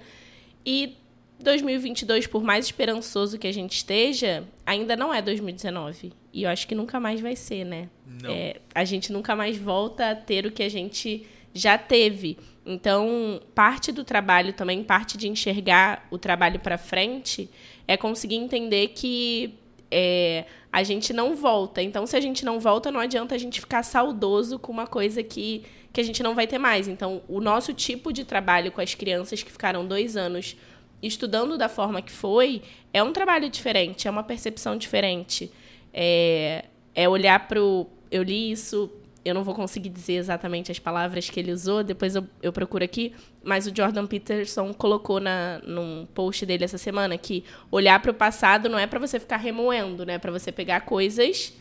E 0.65 0.95
2022, 1.39 2.27
por 2.27 2.43
mais 2.43 2.65
esperançoso 2.65 3.37
que 3.37 3.47
a 3.47 3.51
gente 3.51 3.73
esteja, 3.73 4.43
ainda 4.65 4.95
não 4.95 5.13
é 5.13 5.21
2019. 5.21 6.13
E 6.31 6.43
eu 6.43 6.49
acho 6.49 6.67
que 6.67 6.73
nunca 6.73 6.99
mais 6.99 7.19
vai 7.21 7.35
ser, 7.35 7.65
né? 7.65 7.89
É, 8.31 8.61
a 8.73 8.83
gente 8.83 9.11
nunca 9.11 9.35
mais 9.35 9.57
volta 9.57 10.11
a 10.11 10.15
ter 10.15 10.45
o 10.45 10.51
que 10.51 10.63
a 10.63 10.69
gente 10.69 11.25
já 11.53 11.77
teve. 11.77 12.37
Então, 12.65 13.41
parte 13.53 13.91
do 13.91 14.03
trabalho 14.03 14.53
também, 14.53 14.83
parte 14.83 15.17
de 15.17 15.27
enxergar 15.27 16.07
o 16.09 16.17
trabalho 16.17 16.59
para 16.59 16.77
frente, 16.77 17.49
é 17.87 17.97
conseguir 17.97 18.35
entender 18.35 18.89
que 18.89 19.53
é, 19.91 20.45
a 20.71 20.81
gente 20.83 21.13
não 21.13 21.35
volta. 21.35 21.81
Então, 21.81 22.07
se 22.07 22.15
a 22.15 22.21
gente 22.21 22.43
não 22.43 22.59
volta, 22.59 22.91
não 22.91 22.99
adianta 22.99 23.35
a 23.35 23.37
gente 23.37 23.59
ficar 23.59 23.83
saudoso 23.83 24.57
com 24.57 24.71
uma 24.71 24.87
coisa 24.87 25.21
que 25.21 25.63
que 25.93 26.01
a 26.01 26.03
gente 26.03 26.23
não 26.23 26.33
vai 26.33 26.47
ter 26.47 26.57
mais. 26.57 26.87
Então, 26.87 27.21
o 27.27 27.39
nosso 27.39 27.71
tipo 27.71 28.11
de 28.11 28.25
trabalho 28.25 28.71
com 28.71 28.81
as 28.81 28.95
crianças 28.95 29.43
que 29.43 29.51
ficaram 29.51 29.85
dois 29.85 30.17
anos 30.17 30.57
estudando 31.03 31.57
da 31.57 31.69
forma 31.69 32.01
que 32.01 32.11
foi 32.11 32.63
é 32.91 33.03
um 33.03 33.13
trabalho 33.13 33.47
diferente, 33.47 34.07
é 34.07 34.11
uma 34.11 34.23
percepção 34.23 34.75
diferente. 34.75 35.51
É, 35.93 36.65
é 36.95 37.07
olhar 37.07 37.47
para 37.47 37.61
o. 37.61 37.87
Eu 38.09 38.23
li 38.23 38.51
isso, 38.51 38.89
eu 39.25 39.33
não 39.33 39.43
vou 39.43 39.55
conseguir 39.55 39.89
dizer 39.89 40.13
exatamente 40.13 40.71
as 40.71 40.79
palavras 40.79 41.29
que 41.29 41.39
ele 41.39 41.51
usou, 41.51 41.83
depois 41.83 42.15
eu, 42.15 42.25
eu 42.41 42.51
procuro 42.51 42.83
aqui, 42.83 43.13
mas 43.41 43.65
o 43.65 43.75
Jordan 43.75 44.05
Peterson 44.05 44.73
colocou 44.73 45.19
na, 45.19 45.59
num 45.65 46.05
post 46.13 46.45
dele 46.45 46.65
essa 46.65 46.77
semana 46.77 47.17
que 47.17 47.43
olhar 47.71 48.01
para 48.01 48.11
o 48.11 48.13
passado 48.13 48.67
não 48.67 48.77
é 48.77 48.85
para 48.85 48.99
você 48.99 49.19
ficar 49.19 49.37
remoendo, 49.37 50.05
né? 50.05 50.15
É 50.15 50.19
para 50.19 50.31
você 50.31 50.51
pegar 50.51 50.81
coisas 50.81 51.53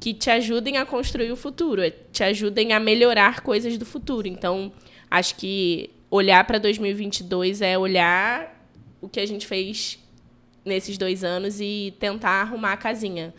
que 0.00 0.12
te 0.12 0.28
ajudem 0.28 0.76
a 0.76 0.84
construir 0.84 1.30
o 1.30 1.36
futuro, 1.36 1.80
é, 1.82 1.90
te 1.90 2.24
ajudem 2.24 2.72
a 2.72 2.80
melhorar 2.80 3.40
coisas 3.40 3.78
do 3.78 3.86
futuro. 3.86 4.26
Então, 4.26 4.72
acho 5.08 5.36
que 5.36 5.90
olhar 6.10 6.44
para 6.44 6.58
2022 6.58 7.62
é 7.62 7.78
olhar 7.78 8.54
o 9.00 9.08
que 9.08 9.20
a 9.20 9.26
gente 9.26 9.46
fez 9.46 9.98
nesses 10.64 10.98
dois 10.98 11.22
anos 11.22 11.60
e 11.60 11.94
tentar 12.00 12.40
arrumar 12.42 12.72
a 12.72 12.76
casinha. 12.76 13.32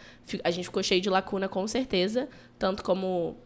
A 0.44 0.52
gente 0.52 0.66
ficou 0.66 0.82
cheio 0.82 1.02
de 1.02 1.10
lacuna, 1.10 1.50
com 1.50 1.68
certeza, 1.68 2.30
tanto 2.58 2.84
como 2.84 3.38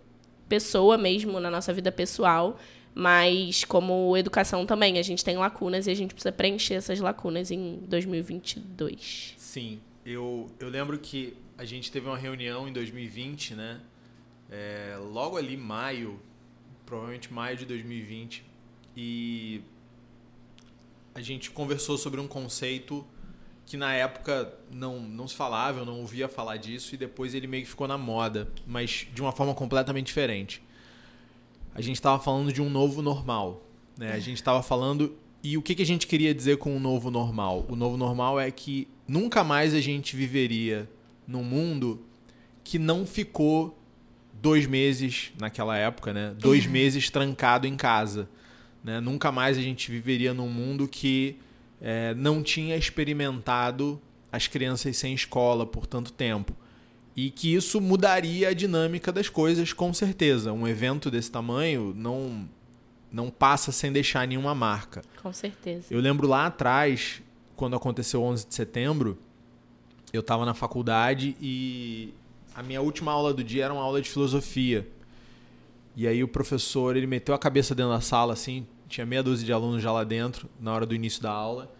pessoa 0.49 0.97
mesmo, 0.97 1.39
na 1.39 1.49
nossa 1.49 1.71
vida 1.71 1.91
pessoal, 1.91 2.59
mas 2.93 3.63
como 3.63 4.17
educação 4.17 4.65
também. 4.65 4.97
A 4.97 5.03
gente 5.03 5.23
tem 5.23 5.37
lacunas 5.37 5.87
e 5.87 5.91
a 5.91 5.93
gente 5.95 6.13
precisa 6.13 6.31
preencher 6.31 6.73
essas 6.73 6.99
lacunas 6.99 7.51
em 7.51 7.79
2022. 7.87 9.35
Sim. 9.37 9.79
Eu, 10.05 10.49
eu 10.59 10.67
lembro 10.67 10.97
que 10.97 11.37
a 11.57 11.63
gente 11.63 11.91
teve 11.91 12.07
uma 12.07 12.17
reunião 12.17 12.67
em 12.67 12.73
2020, 12.73 13.53
né? 13.53 13.79
É, 14.49 14.97
logo 14.99 15.37
ali, 15.37 15.55
maio, 15.55 16.19
provavelmente 16.85 17.31
maio 17.31 17.55
de 17.55 17.65
2020, 17.65 18.43
e 18.97 19.61
a 21.13 21.21
gente 21.21 21.51
conversou 21.51 21.97
sobre 21.97 22.19
um 22.19 22.27
conceito 22.27 23.05
que 23.69 23.77
na 23.77 23.93
época 23.93 24.51
não, 24.73 24.99
não 24.99 25.27
se 25.27 25.35
falava, 25.35 25.81
eu 25.81 25.85
não 25.85 25.99
ouvia 25.99 26.27
falar 26.27 26.57
disso, 26.57 26.95
e 26.95 26.97
depois 26.97 27.35
ele 27.35 27.45
meio 27.45 27.63
que 27.63 27.69
ficou 27.69 27.87
na 27.87 27.99
moda, 27.99 28.51
mas 28.65 29.05
de 29.13 29.21
uma 29.21 29.31
forma 29.31 29.53
completamente 29.53 30.07
diferente. 30.07 30.59
A 31.75 31.79
gente 31.79 31.97
estava 31.97 32.19
falando 32.21 32.51
de 32.51 32.63
um 32.63 32.69
novo 32.69 33.03
normal. 33.03 33.63
Né? 33.95 34.11
A 34.11 34.17
gente 34.17 34.37
estava 34.37 34.63
falando. 34.63 35.15
E 35.43 35.55
o 35.55 35.61
que, 35.61 35.75
que 35.75 35.83
a 35.83 35.85
gente 35.85 36.07
queria 36.07 36.33
dizer 36.33 36.57
com 36.57 36.75
o 36.75 36.79
novo 36.79 37.11
normal? 37.11 37.63
O 37.69 37.75
novo 37.75 37.95
normal 37.95 38.39
é 38.39 38.49
que 38.49 38.87
nunca 39.07 39.43
mais 39.43 39.75
a 39.75 39.79
gente 39.79 40.15
viveria 40.15 40.89
num 41.27 41.43
mundo 41.43 42.03
que 42.63 42.79
não 42.79 43.05
ficou 43.05 43.79
dois 44.33 44.65
meses 44.65 45.31
naquela 45.39 45.77
época, 45.77 46.11
né? 46.11 46.33
Dois 46.39 46.65
meses 46.65 47.11
trancado 47.11 47.67
em 47.67 47.75
casa. 47.75 48.27
Né? 48.83 48.99
Nunca 48.99 49.31
mais 49.31 49.59
a 49.59 49.61
gente 49.61 49.91
viveria 49.91 50.33
num 50.33 50.49
mundo 50.49 50.87
que 50.87 51.37
é, 51.81 52.13
não 52.13 52.43
tinha 52.43 52.75
experimentado 52.75 54.01
as 54.31 54.47
crianças 54.47 54.97
sem 54.97 55.13
escola 55.13 55.65
por 55.65 55.85
tanto 55.85 56.11
tempo. 56.11 56.53
E 57.15 57.29
que 57.29 57.53
isso 57.53 57.81
mudaria 57.81 58.49
a 58.49 58.53
dinâmica 58.53 59.11
das 59.11 59.27
coisas, 59.27 59.73
com 59.73 59.93
certeza. 59.93 60.53
Um 60.53 60.67
evento 60.67 61.09
desse 61.11 61.31
tamanho 61.31 61.93
não, 61.95 62.47
não 63.11 63.29
passa 63.29 63.71
sem 63.71 63.91
deixar 63.91 64.27
nenhuma 64.27 64.55
marca. 64.55 65.01
Com 65.21 65.33
certeza. 65.33 65.87
Eu 65.89 65.99
lembro 65.99 66.27
lá 66.27 66.45
atrás, 66.45 67.21
quando 67.55 67.75
aconteceu 67.75 68.21
o 68.21 68.25
11 68.25 68.47
de 68.47 68.55
setembro, 68.55 69.17
eu 70.13 70.21
estava 70.21 70.45
na 70.45 70.53
faculdade 70.53 71.35
e 71.41 72.13
a 72.55 72.63
minha 72.63 72.81
última 72.81 73.11
aula 73.11 73.33
do 73.33 73.43
dia 73.43 73.65
era 73.65 73.73
uma 73.73 73.83
aula 73.83 74.01
de 74.01 74.09
filosofia. 74.09 74.87
E 75.95 76.07
aí 76.07 76.23
o 76.23 76.27
professor, 76.27 76.95
ele 76.95 77.07
meteu 77.07 77.35
a 77.35 77.39
cabeça 77.39 77.75
dentro 77.75 77.91
da 77.91 78.01
sala, 78.01 78.33
assim, 78.33 78.65
tinha 78.89 79.05
meia 79.05 79.23
dúzia 79.23 79.45
de 79.45 79.53
alunos 79.53 79.81
já 79.81 79.91
lá 79.91 80.03
dentro, 80.03 80.49
na 80.59 80.73
hora 80.73 80.85
do 80.85 80.95
início 80.95 81.21
da 81.21 81.31
aula. 81.31 81.71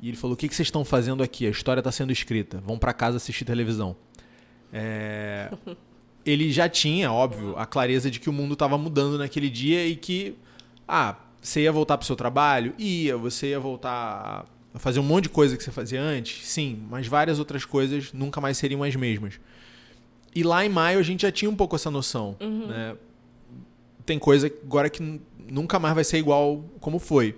E 0.00 0.08
ele 0.08 0.16
falou: 0.16 0.34
O 0.34 0.36
que, 0.36 0.48
que 0.48 0.54
vocês 0.54 0.66
estão 0.66 0.84
fazendo 0.84 1.22
aqui? 1.22 1.46
A 1.46 1.50
história 1.50 1.80
está 1.80 1.92
sendo 1.92 2.12
escrita. 2.12 2.60
Vão 2.64 2.78
para 2.78 2.92
casa 2.92 3.18
assistir 3.18 3.44
televisão. 3.44 3.94
É... 4.72 5.50
Ele 6.24 6.50
já 6.50 6.68
tinha, 6.68 7.12
óbvio, 7.12 7.56
a 7.56 7.64
clareza 7.64 8.10
de 8.10 8.18
que 8.18 8.28
o 8.28 8.32
mundo 8.32 8.54
estava 8.54 8.76
mudando 8.76 9.16
naquele 9.16 9.48
dia 9.48 9.86
e 9.86 9.94
que, 9.94 10.34
ah, 10.88 11.14
você 11.40 11.60
ia 11.60 11.70
voltar 11.70 11.96
para 11.96 12.02
o 12.02 12.06
seu 12.06 12.16
trabalho? 12.16 12.74
Ia. 12.76 13.16
Você 13.16 13.50
ia 13.50 13.60
voltar 13.60 14.44
a 14.74 14.78
fazer 14.80 14.98
um 14.98 15.04
monte 15.04 15.24
de 15.24 15.28
coisa 15.28 15.56
que 15.56 15.62
você 15.62 15.70
fazia 15.70 16.02
antes? 16.02 16.44
Sim. 16.44 16.82
Mas 16.90 17.06
várias 17.06 17.38
outras 17.38 17.64
coisas 17.64 18.12
nunca 18.12 18.40
mais 18.40 18.58
seriam 18.58 18.82
as 18.82 18.96
mesmas. 18.96 19.38
E 20.34 20.42
lá 20.42 20.66
em 20.66 20.68
maio 20.68 20.98
a 20.98 21.02
gente 21.02 21.22
já 21.22 21.30
tinha 21.30 21.48
um 21.48 21.54
pouco 21.54 21.76
essa 21.76 21.92
noção. 21.92 22.36
Uhum. 22.40 22.66
Né? 22.66 22.96
Tem 24.04 24.18
coisa 24.18 24.48
agora 24.48 24.90
que 24.90 25.20
nunca 25.50 25.78
mais 25.78 25.94
vai 25.94 26.04
ser 26.04 26.18
igual 26.18 26.64
como 26.80 26.98
foi. 26.98 27.36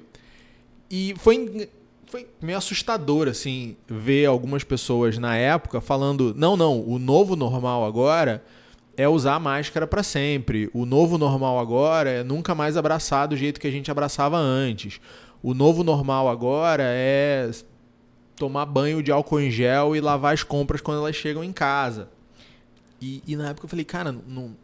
E 0.90 1.14
foi 1.18 1.68
foi 2.06 2.26
meio 2.40 2.56
assustador, 2.56 3.28
assim, 3.28 3.76
ver 3.86 4.26
algumas 4.26 4.64
pessoas 4.64 5.18
na 5.18 5.36
época 5.36 5.80
falando: 5.80 6.34
não, 6.34 6.56
não, 6.56 6.80
o 6.80 6.98
novo 6.98 7.36
normal 7.36 7.84
agora 7.84 8.42
é 8.96 9.08
usar 9.08 9.38
máscara 9.38 9.86
para 9.86 10.02
sempre. 10.02 10.70
O 10.72 10.84
novo 10.84 11.18
normal 11.18 11.58
agora 11.58 12.10
é 12.10 12.24
nunca 12.24 12.54
mais 12.54 12.76
abraçar 12.76 13.28
do 13.28 13.36
jeito 13.36 13.60
que 13.60 13.66
a 13.66 13.70
gente 13.70 13.90
abraçava 13.90 14.36
antes. 14.36 15.00
O 15.42 15.54
novo 15.54 15.84
normal 15.84 16.28
agora 16.28 16.82
é 16.86 17.50
tomar 18.34 18.66
banho 18.66 19.02
de 19.02 19.12
álcool 19.12 19.40
em 19.40 19.50
gel 19.50 19.94
e 19.94 20.00
lavar 20.00 20.34
as 20.34 20.42
compras 20.42 20.80
quando 20.80 20.98
elas 20.98 21.14
chegam 21.14 21.44
em 21.44 21.52
casa. 21.52 22.08
E, 23.00 23.22
e 23.26 23.36
na 23.36 23.50
época 23.50 23.66
eu 23.66 23.70
falei, 23.70 23.84
cara, 23.84 24.10
não, 24.10 24.56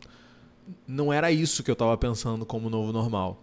não 0.86 1.12
era 1.12 1.30
isso 1.30 1.62
que 1.62 1.70
eu 1.70 1.74
estava 1.74 1.96
pensando 1.96 2.44
como 2.46 2.70
novo 2.70 2.92
normal. 2.92 3.42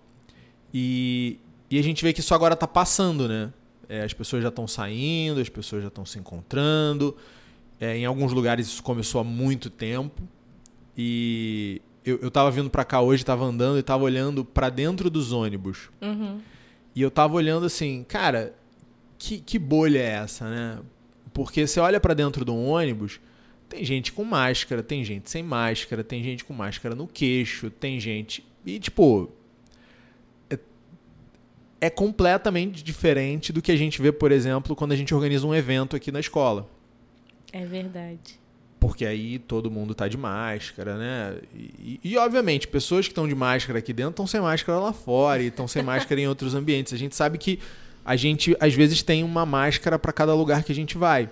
E, 0.73 1.39
e 1.69 1.77
a 1.77 1.81
gente 1.81 2.03
vê 2.03 2.13
que 2.13 2.19
isso 2.19 2.33
agora 2.33 2.53
está 2.53 2.67
passando, 2.67 3.27
né? 3.27 3.51
É, 3.89 4.03
as 4.03 4.13
pessoas 4.13 4.41
já 4.41 4.49
estão 4.49 4.67
saindo, 4.67 5.41
as 5.41 5.49
pessoas 5.49 5.81
já 5.81 5.89
estão 5.89 6.05
se 6.05 6.17
encontrando. 6.17 7.15
É, 7.79 7.97
em 7.97 8.05
alguns 8.05 8.31
lugares 8.31 8.67
isso 8.67 8.83
começou 8.83 9.19
há 9.19 9.23
muito 9.23 9.69
tempo. 9.69 10.21
E 10.97 11.81
eu, 12.05 12.19
eu 12.21 12.31
tava 12.31 12.49
vindo 12.51 12.69
para 12.69 12.85
cá 12.85 13.01
hoje, 13.01 13.25
tava 13.25 13.43
andando 13.43 13.77
e 13.79 13.83
tava 13.83 14.03
olhando 14.03 14.45
para 14.45 14.69
dentro 14.69 15.09
dos 15.09 15.31
ônibus. 15.31 15.89
Uhum. 16.01 16.39
E 16.95 17.01
eu 17.01 17.11
tava 17.11 17.35
olhando 17.35 17.65
assim, 17.65 18.03
cara, 18.07 18.53
que, 19.17 19.39
que 19.39 19.59
bolha 19.59 19.99
é 19.99 20.11
essa, 20.11 20.49
né? 20.49 20.79
Porque 21.33 21.65
você 21.65 21.79
olha 21.79 21.99
para 21.99 22.13
dentro 22.13 22.43
de 22.43 22.51
um 22.51 22.67
ônibus, 22.67 23.19
tem 23.71 23.85
gente 23.85 24.11
com 24.11 24.25
máscara, 24.25 24.83
tem 24.83 25.03
gente 25.03 25.29
sem 25.29 25.41
máscara, 25.41 26.03
tem 26.03 26.21
gente 26.21 26.43
com 26.43 26.53
máscara 26.53 26.93
no 26.93 27.07
queixo, 27.07 27.69
tem 27.69 27.99
gente. 27.99 28.45
E, 28.65 28.77
tipo, 28.79 29.31
é 31.79 31.89
completamente 31.89 32.83
diferente 32.83 33.53
do 33.53 33.61
que 33.61 33.71
a 33.71 33.75
gente 33.77 34.01
vê, 34.01 34.11
por 34.11 34.31
exemplo, 34.31 34.75
quando 34.75 34.91
a 34.91 34.95
gente 34.95 35.15
organiza 35.15 35.47
um 35.47 35.55
evento 35.55 35.95
aqui 35.95 36.11
na 36.11 36.19
escola. 36.19 36.69
É 37.53 37.65
verdade. 37.65 38.39
Porque 38.77 39.05
aí 39.05 39.39
todo 39.39 39.71
mundo 39.71 39.95
tá 39.95 40.07
de 40.07 40.17
máscara, 40.17 40.97
né? 40.97 41.37
E, 41.55 41.99
e 42.03 42.17
obviamente, 42.17 42.67
pessoas 42.67 43.07
que 43.07 43.11
estão 43.11 43.27
de 43.27 43.35
máscara 43.35 43.79
aqui 43.79 43.93
dentro 43.93 44.11
estão 44.11 44.27
sem 44.27 44.41
máscara 44.41 44.79
lá 44.79 44.91
fora 44.91 45.41
e 45.41 45.47
estão 45.47 45.67
sem 45.67 45.81
máscara 45.81 46.19
em 46.19 46.27
outros 46.27 46.53
ambientes. 46.53 46.91
A 46.91 46.97
gente 46.97 47.15
sabe 47.15 47.37
que 47.37 47.59
a 48.03 48.15
gente, 48.15 48.55
às 48.59 48.73
vezes, 48.73 49.01
tem 49.01 49.23
uma 49.23 49.45
máscara 49.45 49.97
para 49.97 50.11
cada 50.11 50.33
lugar 50.35 50.63
que 50.63 50.71
a 50.71 50.75
gente 50.75 50.97
vai. 50.97 51.29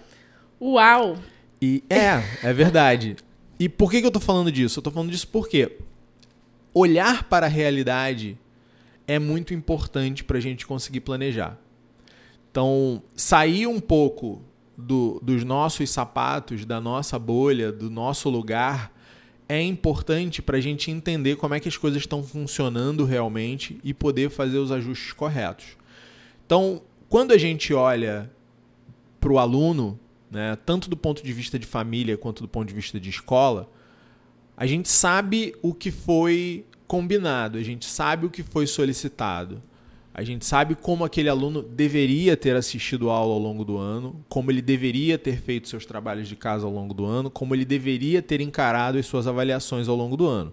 Uau! 0.62 1.18
E 1.62 1.84
é, 1.90 2.24
é 2.44 2.54
verdade. 2.54 3.16
E 3.60 3.68
por 3.68 3.92
que, 3.92 4.00
que 4.00 4.08
eu 4.08 4.12
tô 4.12 4.20
falando 4.20 4.52
disso? 4.52 4.80
Eu 4.80 4.84
tô 4.84 4.92
falando 4.92 5.12
disso 5.12 5.28
porque 5.28 5.78
olhar 6.74 7.24
para 7.24 7.46
a 7.46 7.50
realidade 7.50 8.38
é 9.08 9.20
muito 9.20 9.54
importante 9.54 10.24
para 10.24 10.38
a 10.38 10.42
gente 10.42 10.66
conseguir 10.66 11.02
planejar. 11.02 11.58
Então, 12.52 13.02
sair 13.16 13.68
um 13.68 13.80
pouco 13.80 14.42
do, 14.78 15.20
dos 15.22 15.44
nossos 15.44 15.90
sapatos, 15.90 16.66
da 16.66 16.80
nossa 16.80 17.20
bolha, 17.20 17.72
do 17.72 17.90
nosso 17.90 18.30
lugar, 18.30 18.94
é 19.48 19.62
importante 19.62 20.42
para 20.42 20.58
a 20.58 20.62
gente 20.62 20.92
entender 20.92 21.36
como 21.36 21.56
é 21.56 21.60
que 21.60 21.68
as 21.68 21.76
coisas 21.76 22.02
estão 22.02 22.24
funcionando 22.24 23.04
realmente 23.04 23.80
e 23.84 23.94
poder 23.94 24.30
fazer 24.30 24.60
os 24.60 24.72
ajustes 24.72 25.12
corretos. 25.12 25.78
Então, 26.46 26.82
quando 27.10 27.32
a 27.32 27.38
gente 27.38 27.74
olha 27.74 28.32
para 29.20 29.32
o 29.32 29.40
aluno, 29.40 30.00
né, 30.30 30.58
tanto 30.66 30.90
do 30.90 30.98
ponto 30.98 31.24
de 31.24 31.34
vista 31.34 31.58
de 31.58 31.66
família 31.66 32.18
quanto 32.18 32.42
do 32.42 32.48
ponto 32.48 32.68
de 32.68 32.74
vista 32.74 33.00
de 33.00 33.10
escola, 33.10 33.70
a 34.56 34.66
gente 34.66 34.90
sabe 34.90 35.56
o 35.62 35.74
que 35.74 35.92
foi 35.92 36.66
combinado, 36.86 37.58
a 37.58 37.64
gente 37.64 37.86
sabe 37.86 38.26
o 38.26 38.30
que 38.30 38.44
foi 38.44 38.68
solicitado. 38.68 39.62
A 40.14 40.24
gente 40.24 40.46
sabe 40.46 40.76
como 40.76 41.06
aquele 41.06 41.30
aluno 41.30 41.62
deveria 41.62 42.36
ter 42.36 42.54
assistido 42.56 43.10
a 43.10 43.14
aula 43.14 43.36
ao 43.36 43.40
longo 43.40 43.64
do 43.64 43.78
ano, 43.78 44.22
como 44.28 44.52
ele 44.52 44.62
deveria 44.62 45.18
ter 45.18 45.40
feito 45.40 45.70
seus 45.70 45.86
trabalhos 45.86 46.28
de 46.28 46.36
casa 46.36 46.66
ao 46.66 46.74
longo 46.74 46.94
do 46.94 47.06
ano, 47.06 47.30
como 47.30 47.56
ele 47.56 47.64
deveria 47.64 48.22
ter 48.22 48.42
encarado 48.42 48.98
as 48.98 49.06
suas 49.06 49.28
avaliações 49.28 49.88
ao 49.88 49.96
longo 49.96 50.18
do 50.18 50.28
ano. 50.28 50.52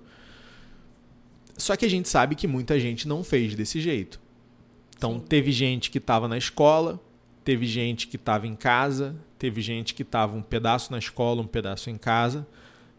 Só 1.56 1.74
que 1.74 1.84
a 1.84 1.90
gente 1.90 2.08
sabe 2.08 2.36
que 2.36 2.46
muita 2.46 2.78
gente 2.78 3.08
não 3.08 3.24
fez 3.24 3.56
desse 3.56 3.80
jeito. 3.80 4.20
Então, 4.96 5.18
teve 5.18 5.50
gente 5.50 5.90
que 5.90 5.98
estava 5.98 6.28
na 6.28 6.38
escola, 6.38 7.00
teve 7.46 7.64
gente 7.64 8.08
que 8.08 8.16
estava 8.16 8.44
em 8.44 8.56
casa, 8.56 9.14
teve 9.38 9.60
gente 9.62 9.94
que 9.94 10.02
estava 10.02 10.36
um 10.36 10.42
pedaço 10.42 10.90
na 10.90 10.98
escola, 10.98 11.40
um 11.40 11.46
pedaço 11.46 11.88
em 11.88 11.96
casa. 11.96 12.44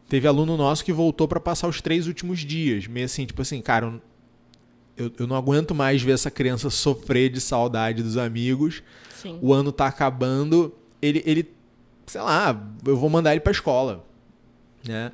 Teve 0.08 0.26
aluno 0.26 0.56
nosso 0.56 0.86
que 0.86 0.94
voltou 0.94 1.28
para 1.28 1.38
passar 1.38 1.68
os 1.68 1.82
três 1.82 2.08
últimos 2.08 2.40
dias. 2.40 2.88
Meio 2.88 3.06
assim, 3.08 3.26
tipo 3.26 3.42
assim, 3.42 3.62
cara, 3.62 4.02
eu, 4.96 5.12
eu 5.20 5.28
não 5.28 5.36
aguento 5.36 5.76
mais 5.76 6.02
ver 6.02 6.14
essa 6.14 6.32
criança 6.32 6.70
sofrer 6.70 7.30
de 7.30 7.42
saudade 7.42 8.02
dos 8.02 8.16
amigos. 8.16 8.82
Sim. 9.22 9.38
O 9.42 9.54
ano 9.54 9.70
tá 9.70 9.88
acabando. 9.88 10.74
Ele, 11.02 11.22
ele, 11.26 11.52
sei 12.06 12.22
lá, 12.22 12.58
eu 12.86 12.96
vou 12.96 13.10
mandar 13.10 13.34
ele 13.34 13.42
pra 13.42 13.52
escola. 13.52 14.06
Né? 14.88 15.12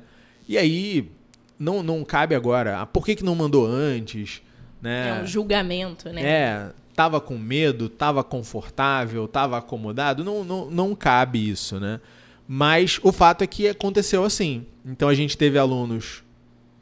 E 0.48 0.56
aí, 0.56 1.10
não, 1.58 1.82
não 1.82 2.04
cabe 2.04 2.36
agora. 2.36 2.82
Ah, 2.82 2.86
por 2.86 3.04
que, 3.04 3.16
que 3.16 3.24
não 3.24 3.34
mandou 3.34 3.66
antes? 3.66 4.42
Né? 4.80 5.08
É 5.08 5.22
um 5.22 5.26
julgamento, 5.26 6.08
né? 6.10 6.22
É, 6.22 6.70
tava 6.94 7.20
com 7.20 7.36
medo, 7.36 7.88
tava 7.88 8.22
confortável, 8.22 9.26
tava 9.26 9.58
acomodado. 9.58 10.24
Não, 10.24 10.44
não, 10.44 10.70
não 10.70 10.94
cabe 10.94 11.48
isso, 11.48 11.80
né? 11.80 12.00
Mas 12.46 13.00
o 13.02 13.12
fato 13.12 13.42
é 13.42 13.46
que 13.46 13.68
aconteceu 13.68 14.24
assim. 14.24 14.66
Então 14.84 15.08
a 15.08 15.14
gente 15.14 15.36
teve 15.36 15.58
alunos 15.58 16.22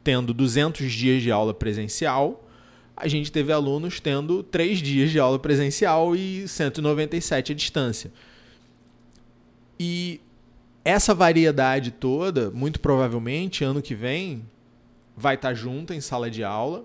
tendo 0.05 0.35
200 0.35 0.93
dias 0.93 1.23
de 1.23 1.31
aula 1.31 1.55
presencial, 1.55 2.45
a 2.97 3.09
gente 3.09 3.33
teve 3.33 3.53
alunos 3.53 4.01
tendo 4.01 4.43
3 4.43 4.79
dias 4.81 5.11
de 5.11 5.19
aula 5.19 5.39
presencial 5.39 6.15
e 6.15 6.47
197 6.47 7.53
à 7.53 7.55
distância. 7.55 8.13
E 9.79 10.21
essa 10.85 11.15
variedade 11.15 11.91
toda, 11.91 12.51
muito 12.51 12.81
provavelmente, 12.81 13.65
ano 13.65 13.81
que 13.81 13.95
vem, 13.95 14.45
vai 15.17 15.37
estar 15.37 15.55
junta 15.55 15.95
em 15.95 16.01
sala 16.01 16.31
de 16.31 16.45
aula. 16.45 16.85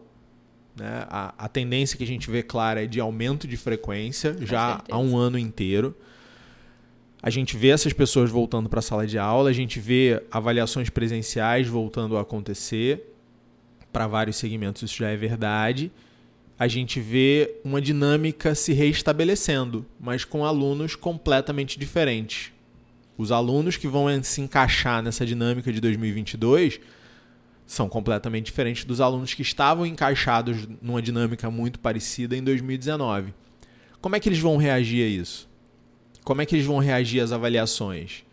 Né? 0.78 1.06
A, 1.10 1.34
a 1.38 1.48
tendência 1.48 1.98
que 1.98 2.04
a 2.04 2.08
gente 2.08 2.30
vê 2.30 2.44
clara 2.44 2.84
é 2.84 2.88
de 2.88 3.00
aumento 3.00 3.48
de 3.48 3.58
frequência 3.58 4.34
Com 4.34 4.46
já 4.46 4.76
certeza. 4.76 4.98
há 4.98 5.00
um 5.00 5.18
ano 5.18 5.38
inteiro. 5.38 5.96
A 7.22 7.30
gente 7.30 7.58
vê 7.58 7.70
essas 7.70 7.94
pessoas 7.94 8.30
voltando 8.30 8.70
para 8.70 8.80
a 8.80 8.82
sala 8.82 9.08
de 9.08 9.18
aula, 9.18 9.50
a 9.50 9.54
gente 9.54 9.80
vê 9.80 10.24
avaliações 10.32 10.90
presenciais 10.90 11.68
voltando 11.68 12.16
a 12.16 12.22
acontecer. 12.22 13.14
Para 13.92 14.06
vários 14.06 14.36
segmentos 14.38 14.84
isso 14.84 14.98
já 14.98 15.10
é 15.10 15.18
verdade. 15.18 15.92
A 16.60 16.68
gente 16.68 17.00
vê 17.00 17.56
uma 17.64 17.82
dinâmica 17.82 18.54
se 18.56 18.74
reestabelecendo, 18.74 19.86
mas 20.00 20.24
com 20.26 20.46
alunos 20.46 20.96
completamente 20.96 21.80
diferentes. 21.80 22.52
Os 23.18 23.32
alunos 23.32 23.78
que 23.78 23.88
vão 23.88 24.06
se 24.24 24.42
encaixar 24.42 25.02
nessa 25.02 25.26
dinâmica 25.26 25.74
de 25.74 25.82
2022 25.82 26.80
são 27.68 27.90
completamente 27.90 28.46
diferentes 28.46 28.86
dos 28.86 29.02
alunos 29.02 29.34
que 29.34 29.42
estavam 29.42 29.86
encaixados 29.86 30.66
numa 30.82 31.02
dinâmica 31.02 31.52
muito 31.52 31.80
parecida 31.80 32.36
em 32.36 32.42
2019. 32.42 33.34
Como 34.00 34.16
é 34.16 34.20
que 34.22 34.30
eles 34.30 34.40
vão 34.40 34.56
reagir 34.56 35.04
a 35.06 35.08
isso? 35.08 35.50
Como 36.24 36.42
é 36.42 36.46
que 36.46 36.56
eles 36.56 36.66
vão 36.66 36.80
reagir 36.80 37.20
às 37.20 37.34
avaliações? 37.34 38.24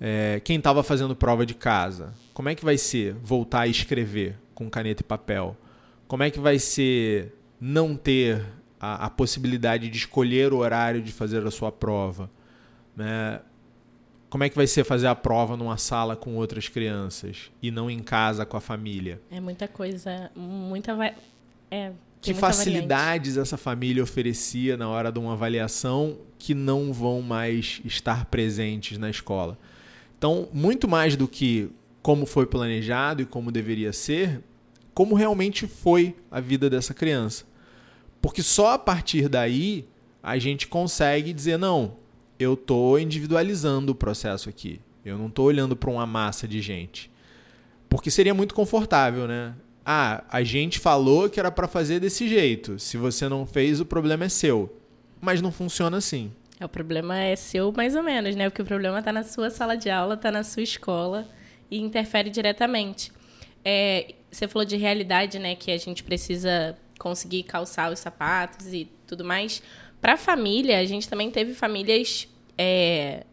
É, 0.00 0.40
quem 0.44 0.58
estava 0.58 0.82
fazendo 0.82 1.14
prova 1.14 1.46
de 1.46 1.54
casa, 1.54 2.14
como 2.34 2.48
é 2.48 2.54
que 2.54 2.64
vai 2.64 2.76
ser 2.76 3.14
voltar 3.14 3.60
a 3.60 3.66
escrever 3.68 4.36
com 4.54 4.68
caneta 4.68 5.02
e 5.02 5.04
papel? 5.04 5.56
Como 6.08 6.24
é 6.24 6.30
que 6.30 6.40
vai 6.40 6.58
ser 6.58 7.34
não 7.60 7.96
ter 7.96 8.44
a, 8.80 9.06
a 9.06 9.10
possibilidade 9.10 9.88
de 9.88 9.98
escolher 9.98 10.52
o 10.52 10.58
horário 10.58 11.00
de 11.00 11.12
fazer 11.12 11.46
a 11.46 11.50
sua 11.50 11.70
prova? 11.70 12.28
Né? 12.96 13.40
Como 14.28 14.44
é 14.44 14.48
que 14.48 14.56
vai 14.56 14.66
ser 14.66 14.84
fazer 14.84 15.06
a 15.06 15.14
prova 15.14 15.56
numa 15.56 15.76
sala 15.76 16.14
com 16.14 16.36
outras 16.36 16.68
crianças 16.68 17.50
e 17.62 17.70
não 17.70 17.90
em 17.90 18.00
casa 18.00 18.44
com 18.44 18.56
a 18.56 18.60
família? 18.60 19.20
É 19.30 19.40
muita 19.40 19.66
coisa, 19.66 20.30
muita 20.36 20.96
é, 21.70 21.92
que 22.20 22.34
facilidades 22.34 23.34
variante. 23.34 23.48
essa 23.48 23.56
família 23.56 24.02
oferecia 24.02 24.76
na 24.76 24.88
hora 24.88 25.10
de 25.10 25.18
uma 25.18 25.32
avaliação 25.32 26.18
que 26.38 26.54
não 26.54 26.92
vão 26.92 27.22
mais 27.22 27.80
estar 27.84 28.26
presentes 28.26 28.98
na 28.98 29.08
escola. 29.08 29.58
Então, 30.18 30.48
muito 30.52 30.86
mais 30.86 31.16
do 31.16 31.26
que 31.26 31.70
como 32.02 32.26
foi 32.26 32.46
planejado 32.46 33.22
e 33.22 33.26
como 33.26 33.50
deveria 33.50 33.92
ser, 33.92 34.42
como 34.92 35.14
realmente 35.14 35.66
foi 35.66 36.16
a 36.30 36.40
vida 36.40 36.68
dessa 36.68 36.92
criança. 36.92 37.44
Porque 38.20 38.42
só 38.42 38.72
a 38.72 38.78
partir 38.78 39.28
daí 39.28 39.86
a 40.22 40.38
gente 40.38 40.66
consegue 40.66 41.32
dizer: 41.32 41.56
não, 41.56 41.96
eu 42.38 42.54
estou 42.54 42.98
individualizando 42.98 43.92
o 43.92 43.94
processo 43.94 44.48
aqui. 44.48 44.80
Eu 45.04 45.18
não 45.18 45.28
estou 45.28 45.46
olhando 45.46 45.74
para 45.74 45.90
uma 45.90 46.06
massa 46.06 46.46
de 46.46 46.60
gente. 46.60 47.10
Porque 47.88 48.10
seria 48.10 48.34
muito 48.34 48.54
confortável, 48.54 49.26
né? 49.26 49.54
Ah, 49.84 50.22
a 50.28 50.42
gente 50.42 50.78
falou 50.78 51.30
que 51.30 51.40
era 51.40 51.50
para 51.50 51.66
fazer 51.66 51.98
desse 51.98 52.28
jeito. 52.28 52.78
Se 52.78 52.96
você 52.96 53.28
não 53.28 53.46
fez, 53.46 53.80
o 53.80 53.86
problema 53.86 54.24
é 54.26 54.28
seu. 54.28 54.78
Mas 55.20 55.40
não 55.40 55.50
funciona 55.50 55.96
assim. 55.96 56.30
É, 56.60 56.64
o 56.64 56.68
problema 56.68 57.18
é 57.18 57.34
seu 57.34 57.72
mais 57.72 57.96
ou 57.96 58.02
menos, 58.02 58.36
né? 58.36 58.50
Porque 58.50 58.62
o 58.62 58.66
problema 58.66 58.98
está 58.98 59.12
na 59.12 59.22
sua 59.22 59.48
sala 59.48 59.76
de 59.76 59.88
aula, 59.88 60.14
está 60.14 60.30
na 60.30 60.42
sua 60.42 60.62
escola 60.62 61.26
e 61.70 61.80
interfere 61.80 62.28
diretamente. 62.28 63.10
É, 63.64 64.14
você 64.30 64.46
falou 64.46 64.66
de 64.66 64.76
realidade, 64.76 65.38
né? 65.38 65.54
Que 65.54 65.70
a 65.70 65.78
gente 65.78 66.02
precisa 66.02 66.76
conseguir 66.98 67.44
calçar 67.44 67.90
os 67.90 67.98
sapatos 67.98 68.72
e 68.72 68.88
tudo 69.06 69.24
mais. 69.24 69.62
Para 70.00 70.16
família, 70.16 70.78
a 70.78 70.84
gente 70.84 71.08
também 71.08 71.30
teve 71.30 71.54
famílias 71.54 72.28
é, 72.56 73.24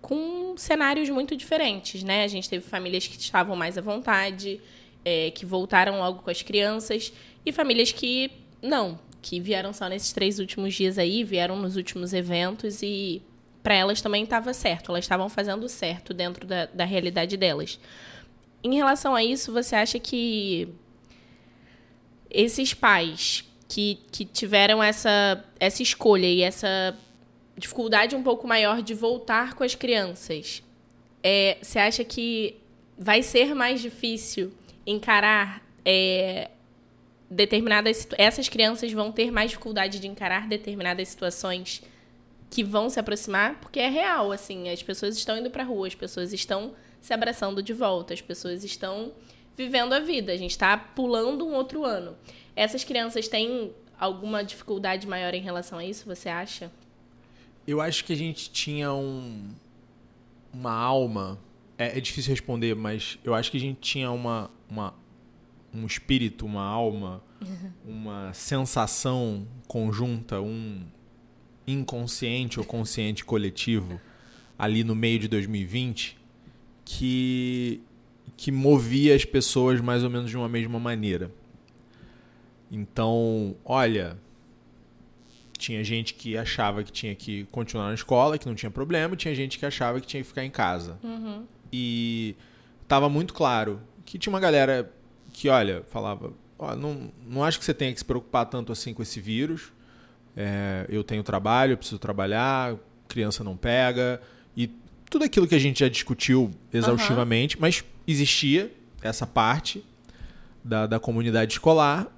com 0.00 0.56
cenários 0.56 1.08
muito 1.10 1.36
diferentes, 1.36 2.02
né? 2.02 2.24
A 2.24 2.28
gente 2.28 2.48
teve 2.48 2.64
famílias 2.64 3.06
que 3.06 3.18
estavam 3.18 3.56
mais 3.56 3.76
à 3.76 3.80
vontade, 3.80 4.60
é, 5.04 5.30
que 5.30 5.44
voltaram 5.44 5.98
logo 5.98 6.22
com 6.22 6.30
as 6.30 6.42
crianças, 6.42 7.12
e 7.44 7.52
famílias 7.52 7.90
que 7.92 8.30
não, 8.60 8.98
que 9.20 9.40
vieram 9.40 9.72
só 9.72 9.88
nesses 9.88 10.12
três 10.12 10.38
últimos 10.38 10.74
dias 10.74 10.98
aí, 10.98 11.24
vieram 11.24 11.56
nos 11.56 11.76
últimos 11.76 12.12
eventos 12.12 12.82
e 12.82 13.22
para 13.62 13.74
elas 13.74 14.02
também 14.02 14.24
estava 14.24 14.52
certo, 14.52 14.90
elas 14.90 15.04
estavam 15.04 15.28
fazendo 15.28 15.68
certo 15.68 16.12
dentro 16.12 16.46
da, 16.46 16.66
da 16.66 16.84
realidade 16.84 17.36
delas. 17.36 17.78
Em 18.62 18.74
relação 18.74 19.14
a 19.14 19.22
isso, 19.22 19.52
você 19.52 19.76
acha 19.76 19.98
que 19.98 20.68
esses 22.28 22.74
pais 22.74 23.44
que, 23.72 24.00
que 24.12 24.26
tiveram 24.26 24.82
essa, 24.82 25.42
essa 25.58 25.82
escolha 25.82 26.26
e 26.26 26.42
essa 26.42 26.94
dificuldade 27.56 28.14
um 28.14 28.22
pouco 28.22 28.46
maior 28.46 28.82
de 28.82 28.92
voltar 28.92 29.54
com 29.54 29.64
as 29.64 29.74
crianças, 29.74 30.62
é, 31.22 31.56
você 31.62 31.78
acha 31.78 32.04
que 32.04 32.58
vai 32.98 33.22
ser 33.22 33.54
mais 33.54 33.80
difícil 33.80 34.52
encarar 34.86 35.66
é, 35.86 36.50
determinadas 37.30 38.06
essas 38.18 38.46
crianças 38.46 38.92
vão 38.92 39.10
ter 39.10 39.30
mais 39.30 39.52
dificuldade 39.52 39.98
de 40.00 40.06
encarar 40.06 40.46
determinadas 40.46 41.08
situações 41.08 41.82
que 42.50 42.62
vão 42.62 42.90
se 42.90 43.00
aproximar? 43.00 43.58
Porque 43.58 43.80
é 43.80 43.88
real 43.88 44.32
assim 44.32 44.68
as 44.68 44.82
pessoas 44.82 45.16
estão 45.16 45.38
indo 45.38 45.50
para 45.50 45.64
rua 45.64 45.86
as 45.86 45.94
pessoas 45.94 46.34
estão 46.34 46.74
se 47.00 47.14
abraçando 47.14 47.62
de 47.62 47.72
volta 47.72 48.12
as 48.12 48.20
pessoas 48.20 48.64
estão 48.64 49.12
vivendo 49.56 49.94
a 49.94 50.00
vida 50.00 50.30
a 50.30 50.36
gente 50.36 50.50
está 50.50 50.76
pulando 50.76 51.46
um 51.46 51.54
outro 51.54 51.86
ano 51.86 52.14
essas 52.54 52.84
crianças 52.84 53.28
têm 53.28 53.72
alguma 53.98 54.42
dificuldade 54.42 55.06
maior 55.06 55.34
em 55.34 55.40
relação 55.40 55.78
a 55.78 55.84
isso 55.84 56.06
você 56.06 56.28
acha 56.28 56.70
eu 57.66 57.80
acho 57.80 58.04
que 58.04 58.12
a 58.12 58.16
gente 58.16 58.50
tinha 58.50 58.92
um 58.92 59.50
uma 60.52 60.72
alma 60.72 61.38
é, 61.78 61.98
é 61.98 62.00
difícil 62.00 62.30
responder 62.30 62.74
mas 62.74 63.18
eu 63.24 63.34
acho 63.34 63.50
que 63.50 63.56
a 63.56 63.60
gente 63.60 63.80
tinha 63.80 64.10
uma 64.10 64.50
uma, 64.72 64.94
um 65.74 65.86
espírito, 65.86 66.46
uma 66.46 66.64
alma, 66.64 67.22
uma 67.84 68.32
sensação 68.32 69.46
conjunta, 69.68 70.40
um 70.40 70.82
inconsciente 71.66 72.58
ou 72.58 72.64
consciente 72.64 73.24
coletivo 73.24 74.00
ali 74.58 74.82
no 74.82 74.96
meio 74.96 75.18
de 75.18 75.28
2020 75.28 76.18
que 76.84 77.80
que 78.36 78.50
movia 78.50 79.14
as 79.14 79.24
pessoas 79.24 79.80
mais 79.80 80.02
ou 80.02 80.10
menos 80.10 80.30
de 80.30 80.36
uma 80.36 80.48
mesma 80.48 80.80
maneira. 80.80 81.30
Então, 82.72 83.54
olha, 83.66 84.16
tinha 85.58 85.84
gente 85.84 86.14
que 86.14 86.38
achava 86.38 86.82
que 86.82 86.90
tinha 86.90 87.14
que 87.14 87.44
continuar 87.52 87.88
na 87.88 87.94
escola, 87.94 88.38
que 88.38 88.46
não 88.46 88.54
tinha 88.54 88.70
problema, 88.70 89.14
tinha 89.14 89.34
gente 89.34 89.58
que 89.58 89.66
achava 89.66 90.00
que 90.00 90.06
tinha 90.06 90.22
que 90.22 90.28
ficar 90.28 90.42
em 90.42 90.50
casa. 90.50 90.98
Uhum. 91.04 91.44
E 91.70 92.34
estava 92.82 93.10
muito 93.10 93.34
claro 93.34 93.78
que 94.06 94.18
tinha 94.18 94.32
uma 94.32 94.40
galera 94.40 94.90
que, 95.34 95.50
olha, 95.50 95.84
falava, 95.90 96.32
oh, 96.58 96.74
não, 96.74 97.12
não 97.26 97.44
acho 97.44 97.58
que 97.58 97.64
você 97.64 97.74
tenha 97.74 97.92
que 97.92 97.98
se 97.98 98.04
preocupar 98.04 98.46
tanto 98.46 98.72
assim 98.72 98.94
com 98.94 99.02
esse 99.02 99.20
vírus. 99.20 99.70
É, 100.34 100.86
eu 100.88 101.04
tenho 101.04 101.22
trabalho, 101.22 101.72
eu 101.72 101.76
preciso 101.76 101.98
trabalhar, 101.98 102.74
criança 103.06 103.44
não 103.44 103.54
pega. 103.54 104.18
E 104.56 104.66
tudo 105.10 105.26
aquilo 105.26 105.46
que 105.46 105.54
a 105.54 105.58
gente 105.58 105.80
já 105.80 105.88
discutiu 105.88 106.50
exaustivamente, 106.72 107.56
uhum. 107.56 107.60
mas 107.60 107.84
existia 108.08 108.72
essa 109.02 109.26
parte 109.26 109.84
da, 110.64 110.86
da 110.86 110.98
comunidade 110.98 111.52
escolar. 111.52 112.08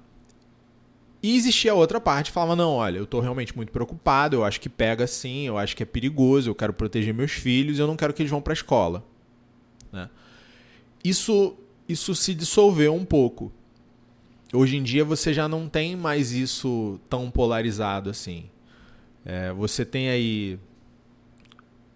E 1.25 1.35
existia 1.35 1.71
a 1.71 1.75
outra 1.75 1.99
parte 1.99 2.27
que 2.27 2.33
falava: 2.33 2.55
não, 2.55 2.73
olha, 2.73 2.99
eu 2.99 3.03
estou 3.03 3.19
realmente 3.19 3.55
muito 3.55 3.71
preocupado, 3.71 4.35
eu 4.35 4.45
acho 4.45 4.61
que 4.61 4.69
pega 4.69 5.07
sim, 5.07 5.47
eu 5.47 5.57
acho 5.57 5.75
que 5.75 5.81
é 5.81 5.85
perigoso, 5.85 6.51
eu 6.51 6.53
quero 6.53 6.71
proteger 6.71 7.15
meus 7.15 7.31
filhos, 7.31 7.79
eu 7.79 7.87
não 7.87 7.95
quero 7.95 8.13
que 8.13 8.21
eles 8.21 8.29
vão 8.29 8.43
para 8.43 8.53
a 8.53 8.53
escola. 8.53 9.03
Né? 9.91 10.07
Isso 11.03 11.55
isso 11.89 12.13
se 12.13 12.35
dissolveu 12.35 12.93
um 12.93 13.03
pouco. 13.03 13.51
Hoje 14.53 14.77
em 14.77 14.83
dia 14.83 15.03
você 15.03 15.33
já 15.33 15.47
não 15.47 15.67
tem 15.67 15.95
mais 15.95 16.31
isso 16.31 16.99
tão 17.09 17.31
polarizado 17.31 18.07
assim. 18.11 18.45
É, 19.25 19.51
você 19.51 19.83
tem 19.83 20.09
aí 20.09 20.59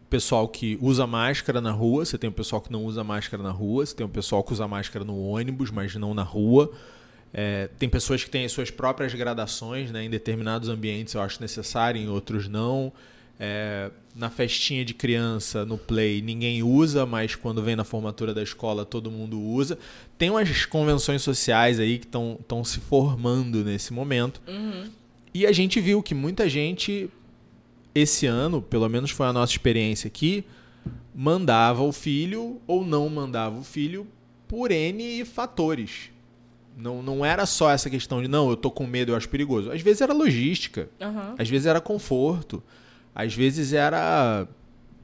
pessoal 0.10 0.48
que 0.48 0.76
usa 0.82 1.06
máscara 1.06 1.62
na 1.62 1.72
rua, 1.72 2.04
você 2.04 2.18
tem 2.18 2.32
o 2.32 2.34
pessoal 2.34 2.64
que 2.64 2.72
não 2.72 2.84
usa 2.84 3.04
máscara 3.04 3.44
na 3.44 3.52
rua, 3.52 3.86
você 3.86 3.96
tem 3.96 4.04
o 4.04 4.10
pessoal 4.10 4.44
que 4.44 4.54
usa 4.54 4.68
máscara 4.68 5.06
no 5.06 5.20
ônibus, 5.20 5.70
mas 5.70 5.94
não 5.94 6.16
na 6.16 6.24
rua. 6.24 6.72
É, 7.34 7.70
tem 7.78 7.88
pessoas 7.88 8.24
que 8.24 8.30
têm 8.30 8.46
as 8.46 8.52
suas 8.52 8.72
próprias 8.72 9.14
gradações, 9.14 9.92
né? 9.92 10.04
em 10.04 10.10
determinados 10.10 10.68
ambientes 10.68 11.14
eu 11.14 11.22
acho 11.22 11.42
necessário, 11.42 12.02
em 12.02 12.08
outros 12.10 12.48
não. 12.48 12.92
É, 13.42 13.90
na 14.14 14.30
festinha 14.30 14.84
de 14.84 14.94
criança, 14.94 15.66
no 15.66 15.78
play, 15.78 16.22
ninguém 16.22 16.62
usa, 16.62 17.06
mas 17.06 17.36
quando 17.36 17.64
vem 17.64 17.74
na 17.74 17.86
formatura 17.86 18.34
da 18.34 18.44
escola 18.44 18.84
todo 18.84 19.10
mundo 19.10 19.40
usa. 19.40 19.78
Tem 20.18 20.30
umas 20.30 20.66
convenções 20.66 21.22
sociais 21.22 21.80
aí 21.80 22.00
que 22.00 22.06
estão 22.06 22.64
se 22.66 22.80
formando 22.80 23.64
nesse 23.64 23.94
momento. 23.94 24.42
Uhum. 24.46 24.90
E 25.34 25.46
a 25.46 25.52
gente 25.52 25.80
viu 25.80 26.04
que 26.04 26.14
muita 26.14 26.50
gente, 26.50 27.10
esse 27.96 28.26
ano, 28.26 28.62
pelo 28.62 28.90
menos 28.90 29.12
foi 29.12 29.28
a 29.28 29.32
nossa 29.32 29.54
experiência 29.54 30.08
aqui, 30.08 30.44
mandava 31.16 31.84
o 31.84 31.94
filho 31.94 32.60
ou 32.68 32.86
não 32.86 33.08
mandava 33.08 33.58
o 33.58 33.64
filho 33.64 34.06
por 34.48 34.72
N 34.72 35.24
fatores. 35.24 36.10
Não, 36.82 37.04
não 37.04 37.26
era 37.26 37.46
só 37.46 37.70
essa 37.70 37.90
questão 37.90 38.22
de, 38.22 38.28
não, 38.28 38.50
eu 38.50 38.56
tô 38.56 38.72
com 38.72 38.88
medo, 38.88 39.12
eu 39.12 39.16
acho 39.16 39.28
perigoso. 39.28 39.72
Às 39.72 39.82
vezes 39.82 40.02
era 40.02 40.14
logística, 40.14 40.90
uhum. 41.02 41.36
às 41.38 41.50
vezes 41.50 41.68
era 41.68 41.82
conforto 41.82 42.64
às 43.14 43.34
vezes 43.34 43.74
era, 43.74 44.48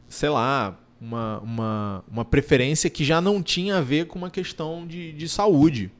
sei 0.07 0.29
lá, 0.29 0.79
uma, 1.01 1.39
uma, 1.39 2.03
uma 2.09 2.25
preferência 2.25 2.89
que 2.89 3.03
já 3.03 3.19
não 3.19 3.43
tinha 3.43 3.77
a 3.77 3.81
ver 3.81 4.07
com 4.07 4.17
uma 4.17 4.29
questão 4.29 4.87
de, 4.87 5.11
de 5.11 5.27
saúde. 5.27 5.91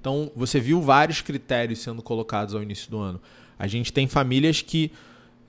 Então, 0.00 0.32
você 0.34 0.58
viu 0.58 0.80
vários 0.80 1.20
critérios 1.20 1.80
sendo 1.80 2.02
colocados 2.02 2.54
ao 2.54 2.62
início 2.62 2.90
do 2.90 2.98
ano. 2.98 3.20
A 3.58 3.66
gente 3.66 3.92
tem 3.92 4.08
famílias 4.08 4.62
que 4.62 4.90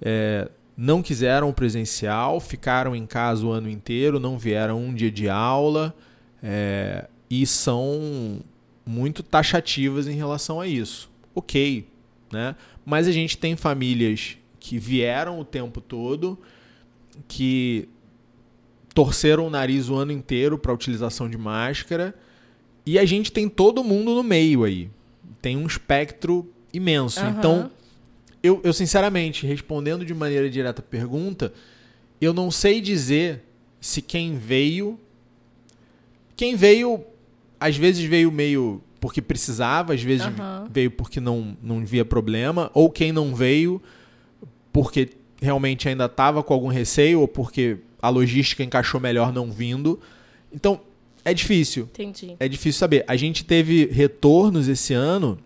é, 0.02 0.50
não 0.76 1.02
quiseram 1.02 1.50
o 1.50 1.54
presencial, 1.54 2.42
ficaram 2.42 2.96
em 2.96 3.06
casa 3.06 3.46
o 3.46 3.52
ano 3.52 3.70
inteiro, 3.70 4.20
não 4.20 4.38
vieram 4.38 4.80
um 4.80 4.94
dia 4.94 5.10
de 5.10 5.30
aula 5.30 5.96
é, 6.44 7.08
e 7.30 7.48
são 7.48 8.42
muito 8.86 9.24
taxativas 9.24 10.08
em 10.08 10.16
relação 10.16 10.60
a 10.60 10.68
isso. 10.68 11.10
Ok, 11.34 11.88
né? 12.32 12.56
Mas 12.86 13.08
a 13.08 13.12
gente 13.12 13.38
tem 13.38 13.56
famílias 13.56 14.38
que 14.60 14.78
vieram 14.78 15.40
o 15.40 15.46
tempo 15.46 15.82
todo, 15.82 16.38
que 17.28 17.88
torceram 18.94 19.48
o 19.48 19.50
nariz 19.50 19.90
o 19.90 19.96
ano 19.96 20.12
inteiro 20.12 20.58
para 20.58 20.72
a 20.72 20.76
utilização 20.76 21.30
de 21.30 21.38
máscara, 21.38 22.16
e 22.86 23.00
a 23.00 23.06
gente 23.06 23.32
tem 23.32 23.50
todo 23.50 23.84
mundo 23.84 24.14
no 24.14 24.24
meio 24.24 24.64
aí. 24.64 24.90
Tem 25.42 25.58
um 25.58 25.66
espectro 25.66 26.50
imenso. 26.74 27.22
Uhum. 27.22 27.30
Então, 27.30 27.72
eu, 28.42 28.60
eu 28.64 28.74
sinceramente, 28.74 29.48
respondendo 29.48 30.06
de 30.06 30.14
maneira 30.14 30.50
direta 30.50 30.82
a 30.82 30.86
pergunta, 30.86 31.54
eu 32.20 32.34
não 32.34 32.52
sei 32.52 32.82
dizer 32.82 33.44
se 33.80 34.02
quem 34.02 34.38
veio. 34.38 35.00
Quem 36.36 36.56
veio, 36.56 37.04
às 37.64 37.78
vezes 37.78 38.04
veio 38.04 38.30
meio 38.30 38.82
porque 39.00 39.22
precisava, 39.22 39.94
às 39.94 40.02
vezes 40.02 40.26
uhum. 40.26 40.68
veio 40.70 40.92
porque 40.92 41.22
não, 41.22 41.58
não 41.64 41.86
via 41.86 42.04
problema, 42.04 42.70
ou 42.74 42.90
quem 42.90 43.14
não 43.14 43.34
veio 43.34 43.82
porque 44.74 45.12
realmente 45.42 45.88
ainda 45.88 46.06
estava 46.06 46.44
com 46.44 46.54
algum 46.54 46.68
receio 46.68 47.22
ou 47.22 47.28
porque 47.28 47.78
a 48.02 48.10
logística 48.10 48.64
encaixou 48.64 49.00
melhor 49.00 49.32
não 49.32 49.50
vindo. 49.50 49.98
Então, 50.52 50.82
é 51.24 51.34
difícil. 51.34 51.84
Entendi. 51.84 52.36
É 52.38 52.50
difícil 52.50 52.80
saber. 52.80 53.06
A 53.08 53.16
gente 53.16 53.46
teve 53.46 53.86
retornos 53.86 54.68
esse 54.68 54.94
ano 54.94 55.40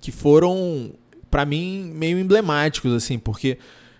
que 0.00 0.10
foram, 0.10 0.92
para 1.30 1.44
mim, 1.44 1.92
meio 1.94 2.18
emblemáticos, 2.18 2.92
assim, 2.92 3.20
porque 3.20 3.56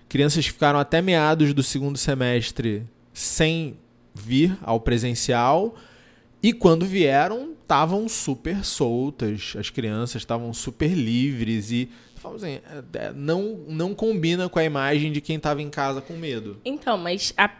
crianças 0.08 0.46
ficaram 0.46 0.80
até 0.80 1.00
meados 1.00 1.54
do 1.54 1.62
segundo 1.62 1.96
semestre 1.96 2.82
sem 3.12 3.76
vir 4.14 4.56
ao 4.62 4.80
presencial 4.80 5.76
e 6.42 6.52
quando 6.52 6.86
vieram 6.86 7.54
estavam 7.62 8.08
super 8.08 8.64
soltas, 8.64 9.54
as 9.58 9.70
crianças 9.70 10.22
estavam 10.22 10.52
super 10.54 10.92
livres 10.92 11.70
e 11.72 11.88
assim, 12.34 12.60
é, 12.94 13.12
não, 13.14 13.60
não 13.68 13.94
combina 13.94 14.48
com 14.48 14.58
a 14.58 14.64
imagem 14.64 15.12
de 15.12 15.20
quem 15.20 15.36
estava 15.36 15.62
em 15.62 15.70
casa 15.70 16.00
com 16.00 16.14
medo. 16.14 16.60
Então, 16.64 16.98
mas 16.98 17.32
a, 17.36 17.50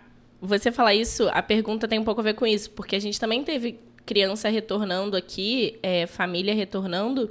você 0.41 0.73
falar 0.73 0.95
isso, 0.95 1.29
a 1.33 1.43
pergunta 1.43 1.87
tem 1.87 1.99
um 1.99 2.05
pouco 2.05 2.21
a 2.21 2.25
ver 2.25 2.35
com 2.35 2.47
isso, 2.47 2.71
porque 2.71 2.97
a 2.97 3.01
gente 3.01 3.19
também 3.19 3.45
teve 3.45 3.79
criança 4.05 4.49
retornando 4.49 5.17
aqui, 5.17 5.79
é, 5.83 6.07
família 6.07 6.55
retornando, 6.55 7.31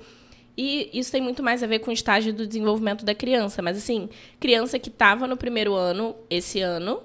e 0.57 0.89
isso 0.93 1.11
tem 1.11 1.21
muito 1.21 1.43
mais 1.43 1.61
a 1.61 1.67
ver 1.67 1.79
com 1.79 1.89
o 1.89 1.93
estágio 1.93 2.33
do 2.33 2.47
desenvolvimento 2.47 3.03
da 3.03 3.13
criança. 3.13 3.61
Mas, 3.61 3.77
assim, 3.77 4.09
criança 4.39 4.79
que 4.79 4.89
estava 4.89 5.27
no 5.27 5.35
primeiro 5.35 5.73
ano, 5.73 6.15
esse 6.29 6.61
ano, 6.61 7.01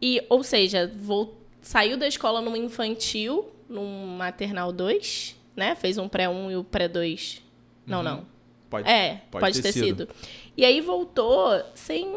e, 0.00 0.22
ou 0.28 0.44
seja, 0.44 0.92
vou, 0.96 1.36
saiu 1.60 1.96
da 1.96 2.06
escola 2.06 2.40
no 2.40 2.56
infantil, 2.56 3.46
num 3.72 4.06
maternal 4.16 4.70
2, 4.72 5.36
né? 5.56 5.74
Fez 5.74 5.98
um 5.98 6.08
pré-1 6.08 6.50
e 6.52 6.56
o 6.56 6.64
pré-2. 6.64 7.40
Não, 7.86 7.98
Uhum. 7.98 8.04
não. 8.04 8.26
Pode, 8.70 8.88
É, 8.88 9.20
pode, 9.30 9.60
ter, 9.60 9.72
sido. 9.72 10.08
E 10.56 10.64
aí 10.64 10.80
voltou 10.80 11.62
sem 11.74 12.10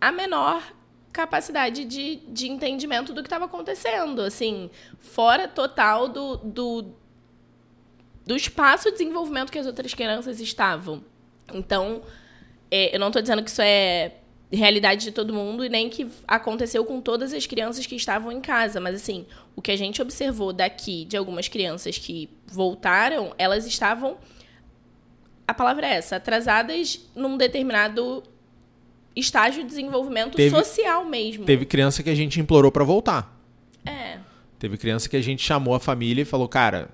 a 0.00 0.12
menor 0.12 0.62
capacidade 1.12 1.84
de, 1.84 2.16
de 2.28 2.50
entendimento 2.50 3.12
do 3.14 3.22
que 3.22 3.26
estava 3.26 3.46
acontecendo. 3.46 4.20
Assim, 4.20 4.70
fora 4.98 5.48
total 5.48 6.08
do, 6.08 6.36
do, 6.36 6.94
do 8.26 8.36
espaço 8.36 8.90
de 8.90 8.98
desenvolvimento 8.98 9.50
que 9.50 9.58
as 9.58 9.66
outras 9.66 9.94
crianças 9.94 10.40
estavam. 10.40 11.02
Então, 11.54 12.02
é, 12.70 12.94
eu 12.94 13.00
não 13.00 13.06
estou 13.06 13.22
dizendo 13.22 13.42
que 13.42 13.48
isso 13.50 13.62
é 13.62 14.16
realidade 14.50 15.04
de 15.04 15.12
todo 15.12 15.32
mundo 15.34 15.64
e 15.64 15.68
nem 15.68 15.88
que 15.90 16.06
aconteceu 16.26 16.84
com 16.84 17.00
todas 17.00 17.32
as 17.34 17.46
crianças 17.46 17.84
que 17.86 17.94
estavam 17.94 18.32
em 18.32 18.40
casa, 18.40 18.80
mas 18.80 18.94
assim, 18.94 19.26
o 19.54 19.60
que 19.60 19.70
a 19.70 19.76
gente 19.76 20.00
observou 20.00 20.52
daqui 20.52 21.04
de 21.04 21.16
algumas 21.16 21.48
crianças 21.48 21.98
que 21.98 22.30
voltaram, 22.46 23.34
elas 23.36 23.66
estavam 23.66 24.16
a 25.46 25.54
palavra 25.54 25.86
é 25.86 25.94
essa, 25.94 26.16
atrasadas 26.16 27.00
num 27.14 27.36
determinado 27.38 28.22
estágio 29.16 29.62
de 29.62 29.68
desenvolvimento 29.68 30.36
Teve- 30.36 30.54
social 30.54 31.04
mesmo. 31.06 31.44
Teve 31.46 31.64
criança 31.64 32.02
que 32.02 32.10
a 32.10 32.14
gente 32.14 32.38
implorou 32.38 32.70
para 32.70 32.84
voltar. 32.84 33.34
É. 33.84 34.18
Teve 34.58 34.76
criança 34.76 35.08
que 35.08 35.16
a 35.16 35.22
gente 35.22 35.42
chamou 35.42 35.74
a 35.74 35.80
família 35.80 36.22
e 36.22 36.24
falou, 36.26 36.46
cara. 36.48 36.90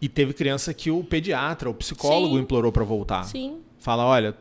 E 0.00 0.08
teve 0.08 0.32
criança 0.32 0.72
que 0.72 0.90
o 0.90 1.02
pediatra, 1.02 1.68
o 1.68 1.74
psicólogo 1.74 2.36
Sim. 2.36 2.42
implorou 2.42 2.70
para 2.70 2.84
voltar. 2.84 3.24
Sim. 3.24 3.60
Fala, 3.78 4.04
olha, 4.04 4.34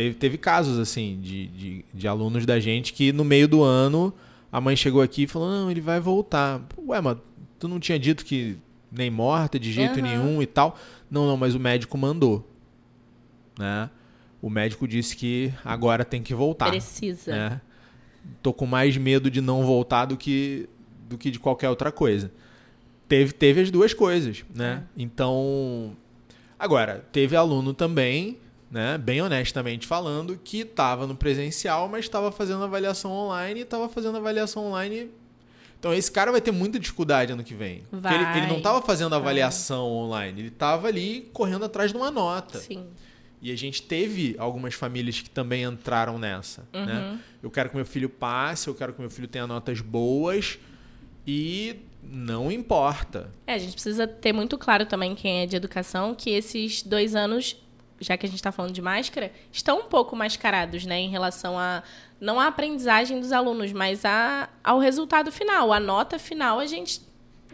teve, 0.00 0.14
teve 0.14 0.38
casos 0.38 0.78
assim 0.78 1.18
de, 1.20 1.46
de, 1.48 1.84
de 1.92 2.08
alunos 2.08 2.46
da 2.46 2.58
gente 2.58 2.92
que 2.92 3.12
no 3.12 3.22
meio 3.24 3.46
do 3.46 3.62
ano 3.62 4.12
a 4.50 4.60
mãe 4.60 4.74
chegou 4.74 5.02
aqui 5.02 5.24
e 5.24 5.26
falou, 5.26 5.48
não, 5.50 5.70
ele 5.70 5.80
vai 5.80 6.00
voltar. 6.00 6.62
Ué, 6.86 7.00
mas 7.00 7.18
tu 7.58 7.68
não 7.68 7.78
tinha 7.78 7.98
dito 7.98 8.24
que 8.24 8.56
nem 8.90 9.10
morta 9.10 9.58
de 9.58 9.70
jeito 9.70 10.00
Aham. 10.00 10.02
nenhum 10.02 10.42
e 10.42 10.46
tal? 10.46 10.76
Não, 11.10 11.26
não, 11.26 11.36
mas 11.36 11.54
o 11.54 11.60
médico 11.60 11.96
mandou. 11.98 12.48
Né? 13.58 13.90
O 14.42 14.48
médico 14.48 14.88
disse 14.88 15.14
que 15.14 15.52
agora 15.64 16.04
tem 16.04 16.22
que 16.22 16.34
voltar. 16.34 16.70
Precisa. 16.70 17.30
né? 17.30 17.60
Tô 18.42 18.52
com 18.52 18.66
mais 18.66 18.96
medo 18.96 19.30
de 19.30 19.40
não 19.40 19.64
voltar 19.64 20.06
do 20.06 20.16
que, 20.16 20.68
do 21.08 21.16
que 21.16 21.30
de 21.30 21.38
qualquer 21.38 21.68
outra 21.68 21.92
coisa. 21.92 22.32
Teve, 23.06 23.32
teve 23.32 23.60
as 23.60 23.70
duas 23.70 23.92
coisas, 23.92 24.44
né? 24.54 24.84
Então, 24.96 25.96
agora, 26.58 27.04
teve 27.12 27.36
aluno 27.36 27.74
também, 27.74 28.38
né, 28.70 28.96
bem 28.96 29.20
honestamente 29.20 29.86
falando, 29.86 30.38
que 30.42 30.60
estava 30.60 31.06
no 31.06 31.16
presencial, 31.16 31.88
mas 31.88 32.04
estava 32.04 32.30
fazendo 32.30 32.62
avaliação 32.62 33.10
online 33.10 33.60
e 33.60 33.62
estava 33.64 33.88
fazendo 33.88 34.16
avaliação 34.16 34.66
online. 34.66 35.10
Então, 35.78 35.94
esse 35.94 36.12
cara 36.12 36.30
vai 36.30 36.40
ter 36.40 36.52
muita 36.52 36.78
dificuldade 36.78 37.32
ano 37.32 37.42
que 37.42 37.54
vem. 37.54 37.82
Porque 37.90 38.06
ele, 38.06 38.24
ele 38.24 38.40
não 38.42 38.48
Vai. 38.48 38.58
estava 38.58 38.82
fazendo 38.82 39.14
avaliação 39.14 39.86
online, 39.90 40.42
ele 40.42 40.48
estava 40.48 40.88
ali 40.88 41.30
correndo 41.32 41.64
atrás 41.64 41.90
de 41.90 41.96
uma 41.96 42.10
nota. 42.10 42.58
Sim. 42.58 42.86
E 43.42 43.50
a 43.50 43.56
gente 43.56 43.82
teve 43.82 44.36
algumas 44.38 44.74
famílias 44.74 45.20
que 45.20 45.30
também 45.30 45.62
entraram 45.62 46.18
nessa. 46.18 46.68
Uhum. 46.74 46.84
Né? 46.84 47.18
Eu 47.42 47.50
quero 47.50 47.70
que 47.70 47.76
meu 47.76 47.86
filho 47.86 48.10
passe, 48.10 48.68
eu 48.68 48.74
quero 48.74 48.92
que 48.92 49.00
meu 49.00 49.08
filho 49.08 49.26
tenha 49.26 49.46
notas 49.46 49.80
boas 49.80 50.58
e 51.26 51.76
não 52.02 52.52
importa. 52.52 53.30
É, 53.46 53.54
a 53.54 53.58
gente 53.58 53.72
precisa 53.72 54.06
ter 54.06 54.34
muito 54.34 54.58
claro 54.58 54.84
também, 54.84 55.14
quem 55.14 55.42
é 55.42 55.46
de 55.46 55.56
educação, 55.56 56.14
que 56.14 56.30
esses 56.30 56.82
dois 56.82 57.14
anos, 57.14 57.56
já 58.00 58.16
que 58.16 58.24
a 58.24 58.28
gente 58.28 58.38
está 58.38 58.50
falando 58.50 58.72
de 58.72 58.80
máscara, 58.82 59.30
estão 59.52 59.80
um 59.80 59.84
pouco 59.84 60.16
mascarados, 60.16 60.84
né, 60.86 60.98
em 60.98 61.08
relação 61.10 61.58
a 61.58 61.82
não 62.20 62.40
a 62.40 62.46
aprendizagem 62.48 63.20
dos 63.20 63.30
alunos, 63.32 63.72
mas 63.72 64.04
a, 64.04 64.48
ao 64.64 64.78
resultado 64.78 65.30
final, 65.30 65.72
a 65.72 65.78
nota 65.80 66.18
final, 66.18 66.58
a 66.58 66.66
gente 66.66 67.02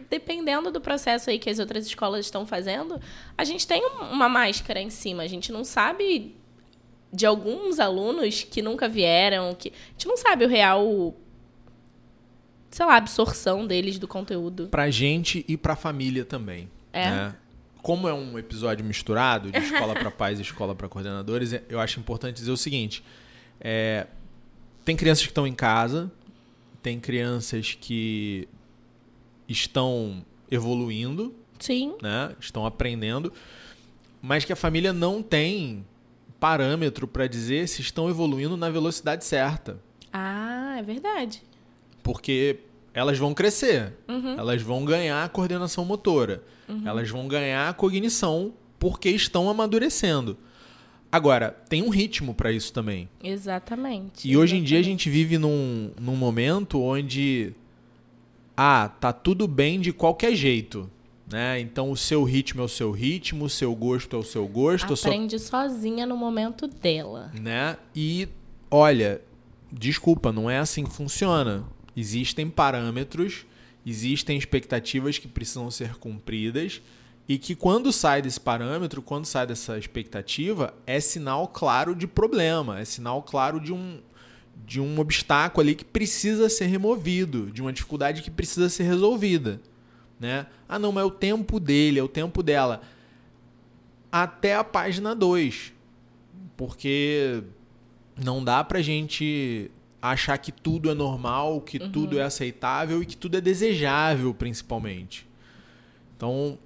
dependendo 0.09 0.71
do 0.71 0.79
processo 0.79 1.29
aí 1.29 1.37
que 1.37 1.49
as 1.49 1.59
outras 1.59 1.85
escolas 1.85 2.25
estão 2.25 2.45
fazendo, 2.45 2.99
a 3.37 3.43
gente 3.43 3.67
tem 3.67 3.83
um- 3.85 4.11
uma 4.11 4.29
máscara 4.29 4.79
em 4.79 4.89
cima, 4.89 5.23
a 5.23 5.27
gente 5.27 5.51
não 5.51 5.63
sabe 5.65 6.35
de 7.11 7.25
alguns 7.25 7.79
alunos 7.79 8.43
que 8.43 8.61
nunca 8.61 8.87
vieram, 8.87 9.53
que 9.53 9.69
a 9.69 9.91
gente 9.91 10.07
não 10.07 10.15
sabe 10.17 10.45
o 10.45 10.47
real 10.47 11.13
sei 12.69 12.85
lá, 12.85 12.97
absorção 12.97 13.65
deles 13.65 13.97
do 13.97 14.07
conteúdo. 14.07 14.67
Pra 14.67 14.89
gente 14.89 15.43
e 15.47 15.57
pra 15.57 15.75
família 15.75 16.23
também. 16.25 16.69
É. 16.93 17.09
né? 17.09 17.35
Como 17.87 18.05
é 18.05 18.13
um 18.13 18.37
episódio 18.37 18.83
misturado 18.83 19.49
de 19.49 19.57
escola 19.59 19.93
para 19.93 20.11
pais 20.11 20.39
e 20.39 20.41
escola 20.41 20.75
para 20.75 20.89
coordenadores, 20.89 21.53
eu 21.69 21.79
acho 21.79 22.01
importante 22.01 22.35
dizer 22.35 22.51
o 22.51 22.57
seguinte: 22.57 23.01
é, 23.61 24.07
tem 24.83 24.93
crianças 24.93 25.23
que 25.23 25.29
estão 25.31 25.47
em 25.47 25.53
casa, 25.53 26.11
tem 26.83 26.99
crianças 26.99 27.77
que 27.79 28.45
estão 29.47 30.21
evoluindo, 30.51 31.33
Sim. 31.59 31.95
né? 32.01 32.35
Estão 32.41 32.65
aprendendo, 32.65 33.31
mas 34.21 34.43
que 34.43 34.51
a 34.51 34.57
família 34.57 34.91
não 34.91 35.23
tem 35.23 35.85
parâmetro 36.41 37.07
para 37.07 37.25
dizer 37.25 37.69
se 37.69 37.79
estão 37.81 38.09
evoluindo 38.09 38.57
na 38.57 38.69
velocidade 38.69 39.23
certa, 39.23 39.79
Ah, 40.11 40.75
é 40.77 40.83
verdade. 40.83 41.41
porque 42.03 42.59
elas 42.97 43.17
vão 43.17 43.33
crescer, 43.33 43.93
Uhum. 44.07 44.37
elas 44.39 44.61
vão 44.61 44.83
ganhar 44.83 45.29
coordenação 45.29 45.85
motora, 45.85 46.41
elas 46.83 47.09
vão 47.09 47.27
ganhar 47.27 47.71
cognição 47.75 48.51
porque 48.79 49.09
estão 49.09 49.49
amadurecendo. 49.49 50.35
Agora, 51.11 51.51
tem 51.69 51.81
um 51.83 51.89
ritmo 51.89 52.33
para 52.33 52.51
isso 52.51 52.73
também. 52.73 53.07
Exatamente. 53.23 54.27
E 54.27 54.35
hoje 54.35 54.57
em 54.57 54.63
dia 54.63 54.77
a 54.77 54.81
exatamente. 54.81 55.03
gente 55.03 55.09
vive 55.09 55.37
num, 55.37 55.91
num 55.99 56.15
momento 56.15 56.81
onde 56.81 57.53
ah, 58.55 58.89
tá 58.99 59.13
tudo 59.13 59.47
bem 59.47 59.79
de 59.79 59.93
qualquer 59.93 60.33
jeito, 60.35 60.89
né? 61.31 61.59
Então 61.59 61.91
o 61.91 61.95
seu 61.97 62.23
ritmo 62.23 62.61
é 62.61 62.65
o 62.65 62.67
seu 62.67 62.91
ritmo, 62.91 63.45
o 63.45 63.49
seu 63.49 63.73
gosto 63.75 64.15
é 64.15 64.19
o 64.19 64.23
seu 64.23 64.47
gosto, 64.47 64.93
aprende 64.93 65.37
sozinha 65.39 66.05
no 66.05 66.17
momento 66.17 66.67
dela. 66.67 67.31
né? 67.39 67.77
E 67.95 68.27
olha, 68.71 69.21
desculpa, 69.71 70.31
não 70.33 70.49
é 70.49 70.57
assim 70.57 70.83
que 70.83 70.91
funciona. 70.91 71.63
Existem 71.97 72.47
parâmetros, 72.47 73.47
existem 73.83 74.37
expectativas 74.37 75.17
que 75.17 75.27
precisam 75.27 75.71
ser 75.71 75.95
cumpridas 75.95 76.79
e 77.27 77.39
que 77.39 77.55
quando 77.55 77.91
sai 77.91 78.21
desse 78.21 78.39
parâmetro, 78.39 79.01
quando 79.01 79.25
sai 79.25 79.47
dessa 79.47 79.79
expectativa, 79.79 80.75
é 80.85 80.99
sinal 80.99 81.47
claro 81.47 81.95
de 81.95 82.05
problema, 82.05 82.79
é 82.79 82.85
sinal 82.85 83.23
claro 83.23 83.59
de 83.59 83.73
um 83.73 83.99
de 84.65 84.81
um 84.81 84.99
obstáculo 84.99 85.61
ali 85.61 85.75
que 85.75 85.85
precisa 85.85 86.49
ser 86.49 86.65
removido, 86.65 87.51
de 87.51 87.61
uma 87.61 87.71
dificuldade 87.71 88.23
que 88.23 88.31
precisa 88.31 88.69
ser 88.69 88.83
resolvida, 88.83 89.61
né? 90.19 90.47
Ah, 90.67 90.79
não, 90.79 90.91
mas 90.91 91.03
é 91.03 91.05
o 91.05 91.11
tempo 91.11 91.59
dele, 91.59 91.99
é 91.99 92.03
o 92.03 92.07
tempo 92.07 92.41
dela. 92.41 92.81
Até 94.11 94.55
a 94.55 94.63
página 94.63 95.13
2. 95.13 95.73
Porque 96.57 97.43
não 98.19 98.43
dá 98.43 98.63
pra 98.63 98.81
gente 98.81 99.69
achar 100.01 100.37
que 100.37 100.51
tudo 100.51 100.89
é 100.89 100.93
normal, 100.93 101.61
que 101.61 101.79
tudo 101.79 102.19
é 102.19 102.23
aceitável 102.23 103.01
e 103.01 103.05
que 103.05 103.17
tudo 103.17 103.37
é 103.37 103.41
desejável, 103.41 104.33
principalmente. 104.33 105.27
Então, 106.15 106.57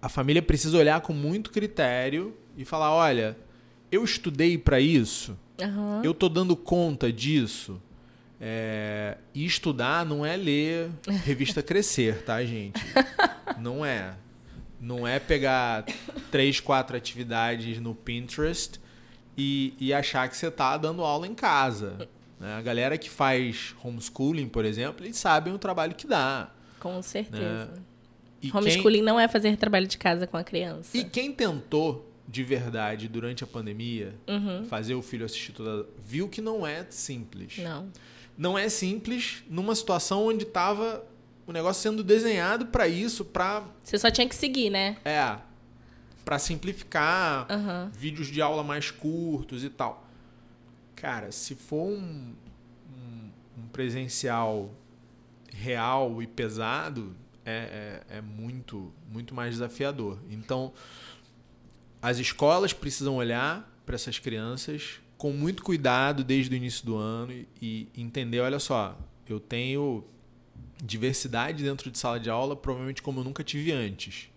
a 0.00 0.08
família 0.08 0.42
precisa 0.42 0.76
olhar 0.78 1.00
com 1.00 1.12
muito 1.12 1.50
critério 1.50 2.36
e 2.56 2.64
falar: 2.64 2.92
olha, 2.92 3.36
eu 3.90 4.04
estudei 4.04 4.56
pra 4.58 4.80
isso, 4.80 5.36
Aham. 5.60 6.02
eu 6.04 6.14
tô 6.14 6.28
dando 6.28 6.54
conta 6.56 7.12
disso. 7.12 7.80
É, 8.40 9.16
E 9.34 9.44
estudar 9.44 10.06
não 10.06 10.24
é 10.24 10.36
ler 10.36 10.90
revista 11.24 11.60
Crescer, 11.60 12.22
tá, 12.22 12.44
gente? 12.44 12.80
Não 13.58 13.84
é. 13.84 14.14
Não 14.80 15.04
é 15.08 15.18
pegar 15.18 15.84
três, 16.30 16.60
quatro 16.60 16.96
atividades 16.96 17.80
no 17.80 17.96
Pinterest 17.96 18.78
e, 19.36 19.74
e 19.80 19.92
achar 19.92 20.28
que 20.28 20.36
você 20.36 20.48
tá 20.48 20.76
dando 20.76 21.02
aula 21.02 21.26
em 21.26 21.34
casa. 21.34 22.08
Né? 22.38 22.54
A 22.54 22.62
galera 22.62 22.96
que 22.96 23.10
faz 23.10 23.74
homeschooling, 23.82 24.48
por 24.48 24.64
exemplo, 24.64 25.04
eles 25.04 25.16
sabem 25.16 25.52
o 25.52 25.58
trabalho 25.58 25.94
que 25.94 26.06
dá. 26.06 26.50
Com 26.78 27.02
certeza. 27.02 27.66
Né? 27.66 28.50
Homeschooling 28.52 28.98
quem... 28.98 29.02
não 29.02 29.18
é 29.18 29.26
fazer 29.26 29.56
trabalho 29.56 29.86
de 29.86 29.98
casa 29.98 30.26
com 30.26 30.36
a 30.36 30.44
criança. 30.44 30.96
E 30.96 31.04
quem 31.04 31.32
tentou 31.32 32.08
de 32.28 32.44
verdade 32.44 33.08
durante 33.08 33.42
a 33.42 33.46
pandemia, 33.46 34.14
uhum. 34.28 34.64
fazer 34.66 34.94
o 34.94 35.02
filho 35.02 35.24
assistir 35.24 35.52
toda, 35.52 35.88
viu 35.98 36.28
que 36.28 36.40
não 36.40 36.66
é 36.66 36.86
simples. 36.90 37.58
Não. 37.58 37.90
Não 38.36 38.56
é 38.56 38.68
simples 38.68 39.42
numa 39.48 39.74
situação 39.74 40.26
onde 40.26 40.44
estava 40.44 41.04
o 41.46 41.52
negócio 41.52 41.82
sendo 41.82 42.04
desenhado 42.04 42.66
para 42.66 42.86
isso, 42.86 43.24
para 43.24 43.64
Você 43.82 43.98
só 43.98 44.10
tinha 44.10 44.28
que 44.28 44.34
seguir, 44.36 44.68
né? 44.68 44.98
É. 45.04 45.38
Para 46.24 46.38
simplificar, 46.38 47.46
uhum. 47.50 47.90
vídeos 47.90 48.28
de 48.28 48.42
aula 48.42 48.62
mais 48.62 48.90
curtos 48.90 49.64
e 49.64 49.70
tal. 49.70 50.06
Cara, 51.00 51.30
se 51.30 51.54
for 51.54 51.86
um, 51.86 52.34
um, 52.90 53.30
um 53.56 53.68
presencial 53.72 54.74
real 55.52 56.20
e 56.20 56.26
pesado, 56.26 57.14
é, 57.44 58.02
é, 58.10 58.16
é, 58.16 58.20
muito, 58.20 58.92
muito 59.08 59.32
mais 59.32 59.54
desafiador. 59.54 60.18
Então, 60.28 60.72
as 62.02 62.18
escolas 62.18 62.72
precisam 62.72 63.14
olhar 63.14 63.80
para 63.86 63.94
essas 63.94 64.18
crianças 64.18 65.00
com 65.16 65.32
muito 65.32 65.62
cuidado 65.62 66.24
desde 66.24 66.52
o 66.52 66.56
início 66.56 66.84
do 66.84 66.96
ano 66.96 67.32
e, 67.32 67.46
e 67.62 68.02
entender, 68.02 68.40
olha 68.40 68.58
só, 68.58 68.98
eu 69.24 69.38
tenho 69.38 70.04
diversidade 70.82 71.62
dentro 71.62 71.92
de 71.92 71.98
sala 71.98 72.18
de 72.18 72.28
aula, 72.28 72.56
provavelmente 72.56 73.02
como 73.02 73.20
eu 73.20 73.24
nunca 73.24 73.44
tive 73.44 73.70
antes. 73.70 74.30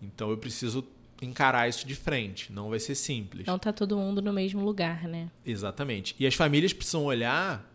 Então 0.00 0.30
eu 0.30 0.38
preciso 0.38 0.82
encarar 1.24 1.68
isso 1.68 1.86
de 1.86 1.94
frente. 1.94 2.52
Não 2.52 2.70
vai 2.70 2.78
ser 2.78 2.94
simples. 2.94 3.46
Não 3.46 3.58
tá 3.58 3.72
todo 3.72 3.96
mundo 3.96 4.20
no 4.20 4.32
mesmo 4.32 4.62
lugar, 4.64 5.06
né? 5.08 5.30
Exatamente. 5.44 6.14
E 6.18 6.26
as 6.26 6.34
famílias 6.34 6.72
precisam 6.72 7.04
olhar. 7.04 7.68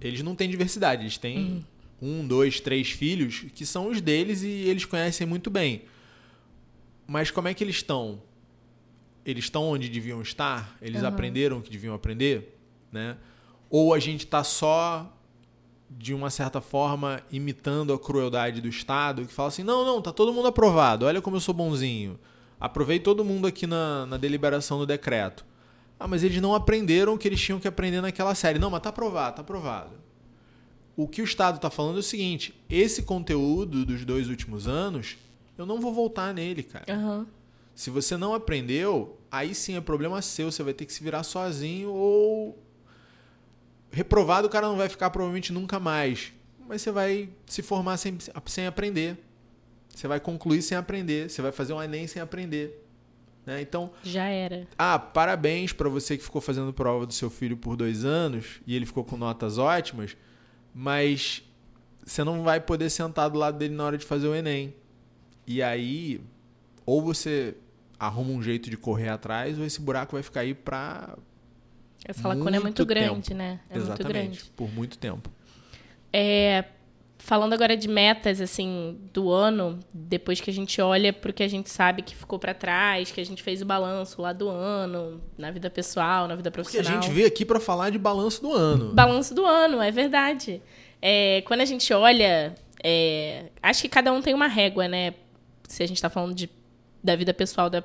Eles 0.00 0.22
não 0.22 0.34
têm 0.34 0.48
diversidade. 0.48 1.02
Eles 1.02 1.18
têm 1.18 1.64
uhum. 2.00 2.20
um, 2.20 2.26
dois, 2.26 2.60
três 2.60 2.90
filhos 2.90 3.46
que 3.54 3.64
são 3.64 3.88
os 3.88 4.00
deles 4.00 4.42
e 4.42 4.48
eles 4.48 4.84
conhecem 4.84 5.26
muito 5.26 5.50
bem. 5.50 5.82
Mas 7.06 7.30
como 7.30 7.48
é 7.48 7.54
que 7.54 7.62
eles 7.62 7.76
estão? 7.76 8.22
Eles 9.24 9.44
estão 9.44 9.64
onde 9.64 9.88
deviam 9.88 10.20
estar? 10.22 10.76
Eles 10.80 11.02
uhum. 11.02 11.08
aprenderam 11.08 11.58
o 11.58 11.62
que 11.62 11.70
deviam 11.70 11.94
aprender? 11.94 12.58
Né? 12.90 13.16
Ou 13.70 13.92
a 13.94 13.98
gente 13.98 14.24
está 14.24 14.44
só 14.44 15.10
de 15.90 16.12
uma 16.12 16.30
certa 16.30 16.60
forma 16.60 17.22
imitando 17.30 17.92
a 17.92 17.98
crueldade 17.98 18.60
do 18.60 18.68
Estado, 18.68 19.26
que 19.26 19.32
fala 19.32 19.48
assim: 19.48 19.62
não, 19.62 19.84
não, 19.84 20.02
tá 20.02 20.12
todo 20.12 20.32
mundo 20.32 20.48
aprovado, 20.48 21.06
olha 21.06 21.20
como 21.20 21.36
eu 21.36 21.40
sou 21.40 21.54
bonzinho. 21.54 22.18
Aprovei 22.60 22.98
todo 22.98 23.24
mundo 23.24 23.46
aqui 23.46 23.66
na, 23.66 24.06
na 24.06 24.16
deliberação 24.16 24.78
do 24.78 24.86
decreto. 24.86 25.44
Ah, 25.98 26.08
mas 26.08 26.22
eles 26.22 26.40
não 26.40 26.54
aprenderam 26.54 27.14
o 27.14 27.18
que 27.18 27.28
eles 27.28 27.40
tinham 27.40 27.60
que 27.60 27.68
aprender 27.68 28.00
naquela 28.00 28.34
série. 28.34 28.58
Não, 28.58 28.70
mas 28.70 28.82
tá 28.82 28.88
aprovado, 28.88 29.36
tá 29.36 29.42
aprovado. 29.42 29.92
O 30.96 31.08
que 31.08 31.22
o 31.22 31.24
Estado 31.24 31.56
está 31.56 31.70
falando 31.70 31.96
é 31.96 32.00
o 32.00 32.02
seguinte: 32.02 32.54
esse 32.68 33.02
conteúdo 33.02 33.84
dos 33.84 34.04
dois 34.04 34.28
últimos 34.28 34.68
anos, 34.68 35.16
eu 35.58 35.66
não 35.66 35.80
vou 35.80 35.92
voltar 35.92 36.32
nele, 36.32 36.62
cara. 36.62 36.84
Uhum. 36.88 37.26
Se 37.74 37.90
você 37.90 38.16
não 38.16 38.34
aprendeu, 38.34 39.18
aí 39.30 39.54
sim 39.54 39.76
é 39.76 39.80
problema 39.80 40.22
seu. 40.22 40.50
Você 40.50 40.62
vai 40.62 40.72
ter 40.72 40.86
que 40.86 40.92
se 40.92 41.02
virar 41.02 41.24
sozinho 41.24 41.90
ou 41.90 42.58
reprovado 43.90 44.48
o 44.48 44.50
cara 44.50 44.66
não 44.66 44.76
vai 44.76 44.88
ficar 44.88 45.10
provavelmente 45.10 45.52
nunca 45.52 45.78
mais. 45.78 46.32
Mas 46.68 46.82
você 46.82 46.90
vai 46.90 47.28
se 47.46 47.62
formar 47.62 47.96
sem, 47.96 48.16
sem 48.46 48.66
aprender. 48.66 49.18
Você 49.94 50.08
vai 50.08 50.20
concluir 50.20 50.62
sem 50.62 50.76
aprender. 50.76 51.30
Você 51.30 51.40
vai 51.40 51.52
fazer 51.52 51.72
um 51.72 51.82
Enem 51.82 52.06
sem 52.06 52.20
aprender. 52.20 52.84
Né? 53.46 53.60
Então. 53.60 53.90
Já 54.02 54.24
era. 54.26 54.66
Ah, 54.78 54.98
parabéns 54.98 55.72
para 55.72 55.88
você 55.88 56.16
que 56.16 56.24
ficou 56.24 56.40
fazendo 56.40 56.72
prova 56.72 57.06
do 57.06 57.12
seu 57.12 57.30
filho 57.30 57.56
por 57.56 57.76
dois 57.76 58.04
anos 58.04 58.60
e 58.66 58.74
ele 58.74 58.86
ficou 58.86 59.04
com 59.04 59.16
notas 59.16 59.58
ótimas, 59.58 60.16
mas 60.74 61.42
você 62.04 62.24
não 62.24 62.42
vai 62.42 62.60
poder 62.60 62.90
sentar 62.90 63.30
do 63.30 63.38
lado 63.38 63.58
dele 63.58 63.74
na 63.74 63.84
hora 63.84 63.98
de 63.98 64.04
fazer 64.04 64.26
o 64.26 64.34
Enem. 64.34 64.74
E 65.46 65.62
aí, 65.62 66.20
ou 66.86 67.02
você 67.02 67.54
arruma 67.98 68.30
um 68.30 68.42
jeito 68.42 68.68
de 68.68 68.76
correr 68.76 69.08
atrás, 69.08 69.58
ou 69.58 69.64
esse 69.64 69.80
buraco 69.80 70.12
vai 70.12 70.22
ficar 70.22 70.40
aí 70.40 70.54
para 70.54 71.16
essa 72.04 72.28
lacuna 72.28 72.56
é 72.56 72.60
muito 72.60 72.84
grande, 72.84 73.28
tempo. 73.28 73.38
né? 73.38 73.60
É 73.70 73.76
Exatamente, 73.76 74.04
muito 74.04 74.12
grande. 74.12 74.44
por 74.56 74.70
muito 74.70 74.98
tempo. 74.98 75.30
É, 76.12 76.64
falando 77.18 77.52
agora 77.52 77.76
de 77.76 77.88
metas 77.88 78.40
assim 78.40 78.98
do 79.12 79.30
ano, 79.30 79.80
depois 79.92 80.40
que 80.40 80.50
a 80.50 80.52
gente 80.52 80.80
olha 80.80 81.14
o 81.24 81.32
que 81.32 81.42
a 81.42 81.48
gente 81.48 81.70
sabe 81.70 82.02
que 82.02 82.14
ficou 82.14 82.38
para 82.38 82.52
trás, 82.52 83.10
que 83.10 83.20
a 83.20 83.24
gente 83.24 83.42
fez 83.42 83.62
o 83.62 83.64
balanço 83.64 84.20
lá 84.20 84.32
do 84.32 84.48
ano, 84.48 85.20
na 85.38 85.50
vida 85.50 85.70
pessoal, 85.70 86.28
na 86.28 86.36
vida 86.36 86.50
profissional. 86.50 86.84
Porque 86.84 86.98
a 86.98 87.00
gente 87.00 87.14
veio 87.14 87.26
aqui 87.26 87.44
para 87.44 87.58
falar 87.60 87.90
de 87.90 87.98
balanço 87.98 88.42
do 88.42 88.52
ano. 88.52 88.92
Balanço 88.92 89.34
do 89.34 89.44
ano, 89.44 89.80
é 89.80 89.90
verdade. 89.90 90.62
É, 91.00 91.42
quando 91.46 91.60
a 91.60 91.64
gente 91.64 91.92
olha, 91.92 92.54
é, 92.82 93.46
acho 93.62 93.82
que 93.82 93.88
cada 93.88 94.12
um 94.12 94.20
tem 94.20 94.34
uma 94.34 94.46
régua, 94.46 94.86
né? 94.86 95.14
Se 95.66 95.82
a 95.82 95.86
gente 95.86 95.96
está 95.96 96.10
falando 96.10 96.34
de, 96.34 96.50
da 97.02 97.16
vida 97.16 97.32
pessoal 97.32 97.70
da 97.70 97.82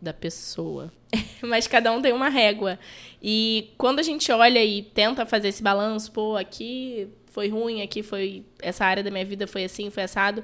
da 0.00 0.12
pessoa. 0.12 0.92
Mas 1.42 1.66
cada 1.66 1.92
um 1.92 2.00
tem 2.00 2.12
uma 2.12 2.28
régua. 2.28 2.78
E 3.22 3.72
quando 3.78 3.98
a 3.98 4.02
gente 4.02 4.30
olha 4.30 4.64
e 4.64 4.82
tenta 4.82 5.24
fazer 5.26 5.48
esse 5.48 5.62
balanço, 5.62 6.12
pô, 6.12 6.36
aqui 6.36 7.08
foi 7.36 7.50
ruim, 7.50 7.82
aqui 7.82 8.02
foi. 8.02 8.46
Essa 8.62 8.86
área 8.86 9.02
da 9.02 9.10
minha 9.10 9.24
vida 9.26 9.46
foi 9.46 9.64
assim, 9.64 9.90
foi 9.90 10.04
assado. 10.04 10.42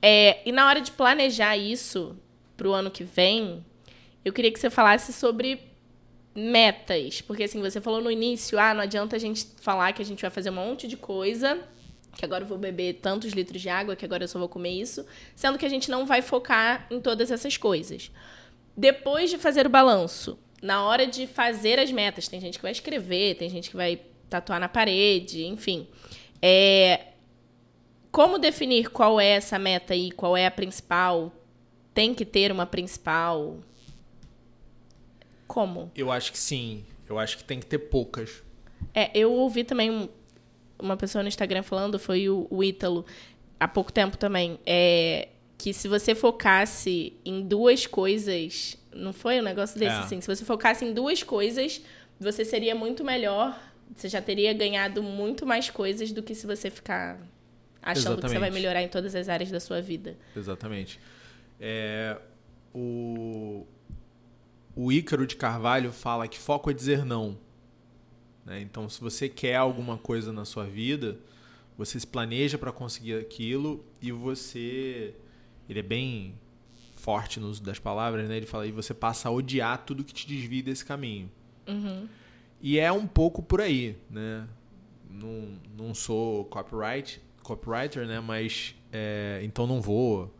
É, 0.00 0.40
e 0.48 0.50
na 0.50 0.66
hora 0.66 0.80
de 0.80 0.90
planejar 0.90 1.54
isso 1.58 2.16
pro 2.56 2.72
ano 2.72 2.90
que 2.90 3.04
vem, 3.04 3.62
eu 4.24 4.32
queria 4.32 4.50
que 4.50 4.58
você 4.58 4.70
falasse 4.70 5.12
sobre 5.12 5.60
metas. 6.34 7.20
Porque 7.20 7.42
assim, 7.42 7.60
você 7.60 7.78
falou 7.78 8.00
no 8.00 8.10
início, 8.10 8.58
ah, 8.58 8.72
não 8.72 8.80
adianta 8.80 9.16
a 9.16 9.18
gente 9.18 9.48
falar 9.60 9.92
que 9.92 10.00
a 10.00 10.04
gente 10.04 10.22
vai 10.22 10.30
fazer 10.30 10.48
um 10.48 10.54
monte 10.54 10.88
de 10.88 10.96
coisa 10.96 11.60
que 12.16 12.24
agora 12.24 12.42
eu 12.42 12.48
vou 12.48 12.58
beber 12.58 12.94
tantos 12.94 13.32
litros 13.32 13.60
de 13.60 13.68
água, 13.68 13.94
que 13.94 14.04
agora 14.04 14.24
eu 14.24 14.28
só 14.28 14.38
vou 14.38 14.48
comer 14.48 14.70
isso, 14.70 15.04
sendo 15.36 15.58
que 15.58 15.66
a 15.66 15.68
gente 15.68 15.90
não 15.90 16.06
vai 16.06 16.22
focar 16.22 16.86
em 16.90 17.00
todas 17.00 17.30
essas 17.30 17.56
coisas. 17.58 18.10
Depois 18.74 19.28
de 19.28 19.36
fazer 19.36 19.66
o 19.66 19.70
balanço, 19.70 20.38
na 20.62 20.82
hora 20.84 21.06
de 21.06 21.26
fazer 21.26 21.78
as 21.78 21.92
metas, 21.92 22.26
tem 22.28 22.40
gente 22.40 22.58
que 22.58 22.62
vai 22.62 22.72
escrever, 22.72 23.36
tem 23.36 23.48
gente 23.48 23.70
que 23.70 23.76
vai 23.76 24.00
tatuar 24.30 24.58
na 24.58 24.68
parede, 24.68 25.44
enfim. 25.44 25.86
É, 26.42 27.08
como 28.10 28.38
definir 28.38 28.90
qual 28.90 29.20
é 29.20 29.28
essa 29.28 29.58
meta 29.58 29.94
aí, 29.94 30.10
qual 30.10 30.36
é 30.36 30.46
a 30.46 30.50
principal? 30.50 31.32
Tem 31.94 32.14
que 32.14 32.24
ter 32.24 32.50
uma 32.50 32.66
principal? 32.66 33.58
Como? 35.46 35.90
Eu 35.94 36.10
acho 36.10 36.32
que 36.32 36.38
sim. 36.38 36.84
Eu 37.08 37.18
acho 37.18 37.36
que 37.38 37.44
tem 37.44 37.58
que 37.58 37.66
ter 37.66 37.78
poucas. 37.78 38.42
É, 38.94 39.10
eu 39.18 39.32
ouvi 39.32 39.64
também 39.64 40.08
uma 40.78 40.96
pessoa 40.96 41.22
no 41.22 41.28
Instagram 41.28 41.62
falando, 41.62 41.98
foi 41.98 42.28
o, 42.28 42.46
o 42.50 42.62
Ítalo, 42.64 43.04
há 43.58 43.68
pouco 43.68 43.92
tempo 43.92 44.16
também. 44.16 44.58
É, 44.64 45.28
que 45.58 45.74
se 45.74 45.88
você 45.88 46.14
focasse 46.14 47.12
em 47.24 47.42
duas 47.42 47.86
coisas, 47.86 48.78
não 48.94 49.12
foi 49.12 49.40
um 49.40 49.42
negócio 49.42 49.78
desse 49.78 49.96
é. 49.96 49.98
assim, 49.98 50.20
se 50.20 50.26
você 50.26 50.44
focasse 50.44 50.84
em 50.84 50.92
duas 50.92 51.22
coisas, 51.22 51.82
você 52.18 52.44
seria 52.44 52.74
muito 52.74 53.04
melhor, 53.04 53.58
você 53.94 54.08
já 54.08 54.20
teria 54.22 54.52
ganhado 54.52 55.02
muito 55.02 55.44
mais 55.46 55.70
coisas 55.70 56.12
do 56.12 56.22
que 56.22 56.34
se 56.34 56.46
você 56.46 56.70
ficar 56.70 57.18
achando 57.82 57.98
Exatamente. 57.98 58.22
que 58.22 58.28
você 58.28 58.38
vai 58.38 58.50
melhorar 58.50 58.82
em 58.82 58.88
todas 58.88 59.14
as 59.14 59.28
áreas 59.28 59.50
da 59.50 59.60
sua 59.60 59.80
vida. 59.80 60.16
Exatamente. 60.36 61.00
É, 61.60 62.16
o, 62.74 63.66
o 64.74 64.92
Ícaro 64.92 65.26
de 65.26 65.36
Carvalho 65.36 65.92
fala 65.92 66.28
que 66.28 66.38
foco 66.38 66.70
é 66.70 66.74
dizer 66.74 67.04
não. 67.04 67.36
Né? 68.44 68.60
Então, 68.60 68.88
se 68.88 69.00
você 69.00 69.28
quer 69.28 69.56
alguma 69.56 69.98
coisa 69.98 70.32
na 70.32 70.44
sua 70.44 70.64
vida, 70.64 71.18
você 71.76 71.98
se 71.98 72.06
planeja 72.06 72.58
para 72.58 72.72
conseguir 72.72 73.14
aquilo 73.14 73.84
e 74.00 74.12
você 74.12 75.14
ele 75.68 75.78
é 75.78 75.82
bem 75.82 76.34
forte 76.94 77.40
no 77.40 77.48
uso 77.48 77.62
das 77.62 77.78
palavras, 77.78 78.28
né? 78.28 78.36
Ele 78.36 78.46
fala, 78.46 78.66
e 78.66 78.72
você 78.72 78.92
passa 78.92 79.28
a 79.28 79.32
odiar 79.32 79.84
tudo 79.84 80.04
que 80.04 80.12
te 80.12 80.26
desvia 80.26 80.62
desse 80.62 80.84
caminho. 80.84 81.30
Uhum. 81.66 82.08
E 82.60 82.78
é 82.78 82.90
um 82.92 83.06
pouco 83.06 83.42
por 83.42 83.60
aí, 83.60 83.96
né? 84.10 84.46
Não, 85.08 85.58
não 85.76 85.94
sou 85.94 86.44
copyright, 86.46 87.20
copywriter, 87.42 88.06
né? 88.06 88.20
Mas, 88.20 88.74
é, 88.92 89.40
então 89.42 89.66
não 89.66 89.80
vou 89.80 90.34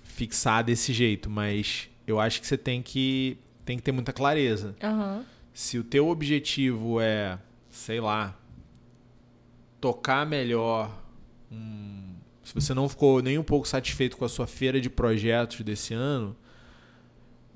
fixar 0.00 0.64
desse 0.64 0.92
jeito, 0.92 1.28
mas 1.28 1.90
eu 2.06 2.18
acho 2.20 2.40
que 2.40 2.46
você 2.46 2.56
tem 2.56 2.80
que, 2.80 3.38
tem 3.64 3.76
que 3.76 3.82
ter 3.82 3.92
muita 3.92 4.12
clareza. 4.12 4.74
Uhum. 4.82 5.24
Se 5.52 5.78
o 5.78 5.84
teu 5.84 6.08
objetivo 6.08 7.00
é, 7.00 7.38
sei 7.68 8.00
lá, 8.00 8.38
tocar 9.80 10.24
melhor 10.24 10.90
um 11.50 12.08
se 12.48 12.54
você 12.54 12.72
não 12.72 12.88
ficou 12.88 13.20
nem 13.20 13.36
um 13.36 13.42
pouco 13.42 13.68
satisfeito 13.68 14.16
com 14.16 14.24
a 14.24 14.28
sua 14.28 14.46
feira 14.46 14.80
de 14.80 14.88
projetos 14.88 15.60
desse 15.60 15.92
ano, 15.92 16.34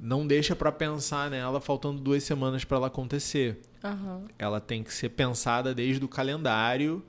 não 0.03 0.27
deixa 0.27 0.57
para 0.57 0.73
pensar 0.73 1.31
nela 1.31 1.61
faltando 1.61 2.01
duas 2.01 2.25
semanas 2.25 2.65
para 2.65 2.77
ela 2.77 2.88
acontecer. 2.88 3.61
Uhum. 3.85 4.27
Ela 4.37 4.61
tem 4.61 4.83
que 4.83 4.93
ser 4.93 5.11
pensada 5.11 5.73
desde 5.73 6.05
o 6.05 6.09
calendário 6.09 7.05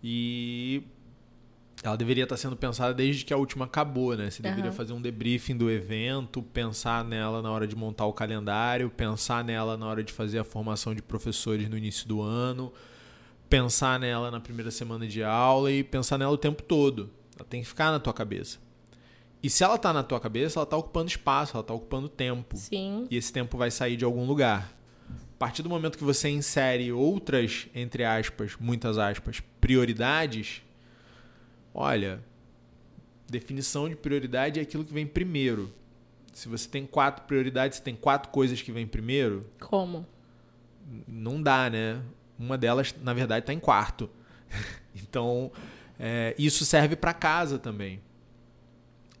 e 0.00 0.84
ela 1.82 1.96
deveria 1.96 2.22
estar 2.22 2.36
sendo 2.36 2.54
pensada 2.54 2.94
desde 2.94 3.24
que 3.24 3.34
a 3.34 3.36
última 3.36 3.64
acabou, 3.64 4.16
né? 4.16 4.30
Você 4.30 4.40
deveria 4.40 4.70
uhum. 4.70 4.76
fazer 4.76 4.92
um 4.92 5.02
debriefing 5.02 5.56
do 5.56 5.68
evento, 5.68 6.40
pensar 6.40 7.04
nela 7.04 7.42
na 7.42 7.50
hora 7.50 7.66
de 7.66 7.74
montar 7.74 8.06
o 8.06 8.12
calendário, 8.12 8.88
pensar 8.88 9.42
nela 9.42 9.76
na 9.76 9.86
hora 9.88 10.04
de 10.04 10.12
fazer 10.12 10.38
a 10.38 10.44
formação 10.44 10.94
de 10.94 11.02
professores 11.02 11.68
no 11.68 11.76
início 11.76 12.06
do 12.06 12.22
ano, 12.22 12.72
pensar 13.50 13.98
nela 13.98 14.30
na 14.30 14.38
primeira 14.38 14.70
semana 14.70 15.08
de 15.08 15.24
aula 15.24 15.72
e 15.72 15.82
pensar 15.82 16.16
nela 16.16 16.32
o 16.32 16.38
tempo 16.38 16.62
todo. 16.62 17.10
Ela 17.36 17.44
tem 17.48 17.62
que 17.62 17.68
ficar 17.68 17.90
na 17.90 17.98
tua 17.98 18.12
cabeça. 18.12 18.60
E 19.42 19.48
se 19.48 19.62
ela 19.62 19.76
está 19.76 19.92
na 19.92 20.02
tua 20.02 20.18
cabeça, 20.18 20.58
ela 20.58 20.64
está 20.64 20.76
ocupando 20.76 21.08
espaço, 21.08 21.52
ela 21.54 21.62
está 21.62 21.72
ocupando 21.72 22.08
tempo. 22.08 22.56
Sim. 22.56 23.06
E 23.10 23.16
esse 23.16 23.32
tempo 23.32 23.56
vai 23.56 23.70
sair 23.70 23.96
de 23.96 24.04
algum 24.04 24.24
lugar. 24.24 24.74
A 25.10 25.38
partir 25.38 25.62
do 25.62 25.68
momento 25.68 25.96
que 25.96 26.02
você 26.02 26.28
insere 26.28 26.90
outras, 26.90 27.68
entre 27.72 28.04
aspas, 28.04 28.56
muitas 28.58 28.98
aspas, 28.98 29.40
prioridades, 29.60 30.62
olha, 31.72 32.20
definição 33.28 33.88
de 33.88 33.94
prioridade 33.94 34.58
é 34.58 34.62
aquilo 34.62 34.84
que 34.84 34.92
vem 34.92 35.06
primeiro. 35.06 35.72
Se 36.32 36.48
você 36.48 36.68
tem 36.68 36.84
quatro 36.84 37.24
prioridades, 37.24 37.78
você 37.78 37.84
tem 37.84 37.94
quatro 37.94 38.30
coisas 38.30 38.60
que 38.60 38.72
vêm 38.72 38.86
primeiro. 38.86 39.46
Como? 39.60 40.04
Não 41.06 41.40
dá, 41.40 41.70
né? 41.70 42.02
Uma 42.36 42.58
delas, 42.58 42.94
na 43.02 43.12
verdade, 43.12 43.44
está 43.44 43.52
em 43.52 43.60
quarto. 43.60 44.10
então, 44.94 45.52
é, 45.98 46.34
isso 46.36 46.64
serve 46.64 46.96
para 46.96 47.12
casa 47.12 47.58
também. 47.58 48.00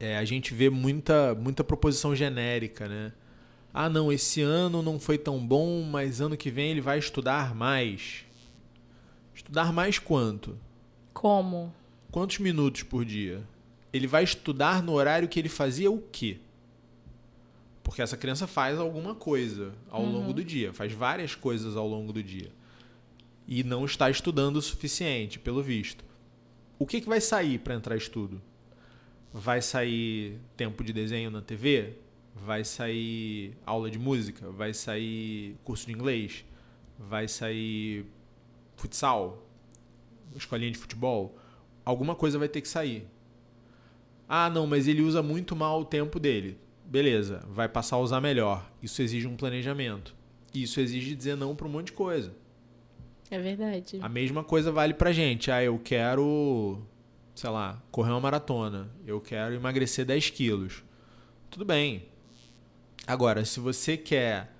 É, 0.00 0.16
a 0.16 0.24
gente 0.24 0.54
vê 0.54 0.70
muita, 0.70 1.34
muita 1.34 1.64
proposição 1.64 2.14
genérica, 2.14 2.88
né? 2.88 3.12
Ah, 3.72 3.88
não, 3.88 4.12
esse 4.12 4.40
ano 4.40 4.82
não 4.82 4.98
foi 4.98 5.18
tão 5.18 5.44
bom, 5.44 5.82
mas 5.82 6.20
ano 6.20 6.36
que 6.36 6.50
vem 6.50 6.70
ele 6.70 6.80
vai 6.80 6.98
estudar 6.98 7.54
mais. 7.54 8.24
Estudar 9.34 9.72
mais 9.72 9.98
quanto? 9.98 10.58
Como? 11.12 11.74
Quantos 12.10 12.38
minutos 12.38 12.82
por 12.82 13.04
dia? 13.04 13.42
Ele 13.92 14.06
vai 14.06 14.24
estudar 14.24 14.82
no 14.82 14.92
horário 14.92 15.28
que 15.28 15.38
ele 15.38 15.48
fazia 15.48 15.90
o 15.90 15.98
quê? 15.98 16.38
Porque 17.82 18.02
essa 18.02 18.16
criança 18.16 18.46
faz 18.46 18.78
alguma 18.78 19.14
coisa 19.14 19.72
ao 19.90 20.02
uhum. 20.02 20.12
longo 20.12 20.32
do 20.32 20.44
dia, 20.44 20.72
faz 20.72 20.92
várias 20.92 21.34
coisas 21.34 21.76
ao 21.76 21.88
longo 21.88 22.12
do 22.12 22.22
dia. 22.22 22.50
E 23.46 23.64
não 23.64 23.84
está 23.84 24.10
estudando 24.10 24.56
o 24.56 24.62
suficiente, 24.62 25.38
pelo 25.38 25.62
visto. 25.62 26.04
O 26.78 26.86
que, 26.86 27.00
que 27.00 27.08
vai 27.08 27.20
sair 27.20 27.58
para 27.58 27.74
entrar 27.74 27.96
estudo? 27.96 28.40
Vai 29.32 29.60
sair 29.60 30.38
tempo 30.56 30.82
de 30.82 30.92
desenho 30.92 31.30
na 31.30 31.42
TV? 31.42 31.94
Vai 32.34 32.64
sair 32.64 33.56
aula 33.66 33.90
de 33.90 33.98
música? 33.98 34.50
Vai 34.50 34.72
sair 34.72 35.56
curso 35.64 35.86
de 35.86 35.92
inglês? 35.92 36.44
Vai 36.98 37.28
sair 37.28 38.06
futsal? 38.76 39.46
Escolinha 40.34 40.70
de 40.70 40.78
futebol? 40.78 41.36
Alguma 41.84 42.14
coisa 42.14 42.38
vai 42.38 42.48
ter 42.48 42.60
que 42.60 42.68
sair. 42.68 43.06
Ah, 44.28 44.50
não, 44.50 44.66
mas 44.66 44.86
ele 44.86 45.02
usa 45.02 45.22
muito 45.22 45.56
mal 45.56 45.80
o 45.80 45.84
tempo 45.84 46.20
dele 46.20 46.58
beleza, 46.88 47.44
vai 47.48 47.68
passar 47.68 47.96
a 47.96 48.00
usar 48.00 48.20
melhor. 48.20 48.66
Isso 48.82 49.02
exige 49.02 49.26
um 49.26 49.36
planejamento. 49.36 50.16
Isso 50.54 50.80
exige 50.80 51.14
dizer 51.14 51.36
não 51.36 51.54
para 51.54 51.66
um 51.66 51.70
monte 51.70 51.86
de 51.86 51.92
coisa. 51.92 52.34
É 53.30 53.38
verdade. 53.38 53.98
A 54.00 54.08
mesma 54.08 54.42
coisa 54.42 54.72
vale 54.72 54.94
pra 54.94 55.12
gente. 55.12 55.50
Ah, 55.50 55.62
eu 55.62 55.78
quero, 55.78 56.80
sei 57.38 57.50
lá, 57.50 57.80
correr 57.92 58.10
uma 58.10 58.20
maratona. 58.20 58.90
Eu 59.06 59.20
quero 59.20 59.54
emagrecer 59.54 60.04
10 60.04 60.30
quilos. 60.30 60.82
Tudo 61.48 61.64
bem. 61.64 62.06
Agora, 63.06 63.44
se 63.44 63.60
você 63.60 63.96
quer 63.96 64.52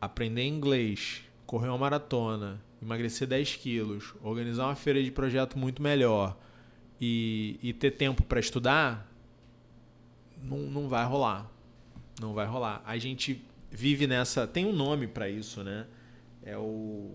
aprender 0.00 0.46
inglês, 0.46 1.22
correr 1.44 1.68
uma 1.68 1.76
maratona, 1.76 2.58
emagrecer 2.80 3.28
10 3.28 3.56
quilos, 3.56 4.14
organizar 4.22 4.64
uma 4.64 4.74
feira 4.74 5.02
de 5.02 5.10
projeto 5.10 5.58
muito 5.58 5.82
melhor 5.82 6.38
e, 6.98 7.60
e 7.62 7.74
ter 7.74 7.90
tempo 7.90 8.22
para 8.22 8.40
estudar, 8.40 9.06
não, 10.42 10.56
não 10.56 10.88
vai 10.88 11.04
rolar. 11.04 11.50
Não 12.18 12.32
vai 12.32 12.46
rolar. 12.46 12.82
A 12.86 12.96
gente 12.96 13.44
vive 13.70 14.06
nessa. 14.06 14.46
Tem 14.46 14.64
um 14.64 14.72
nome 14.72 15.06
para 15.06 15.28
isso, 15.28 15.62
né? 15.62 15.86
É 16.42 16.56
o 16.56 17.14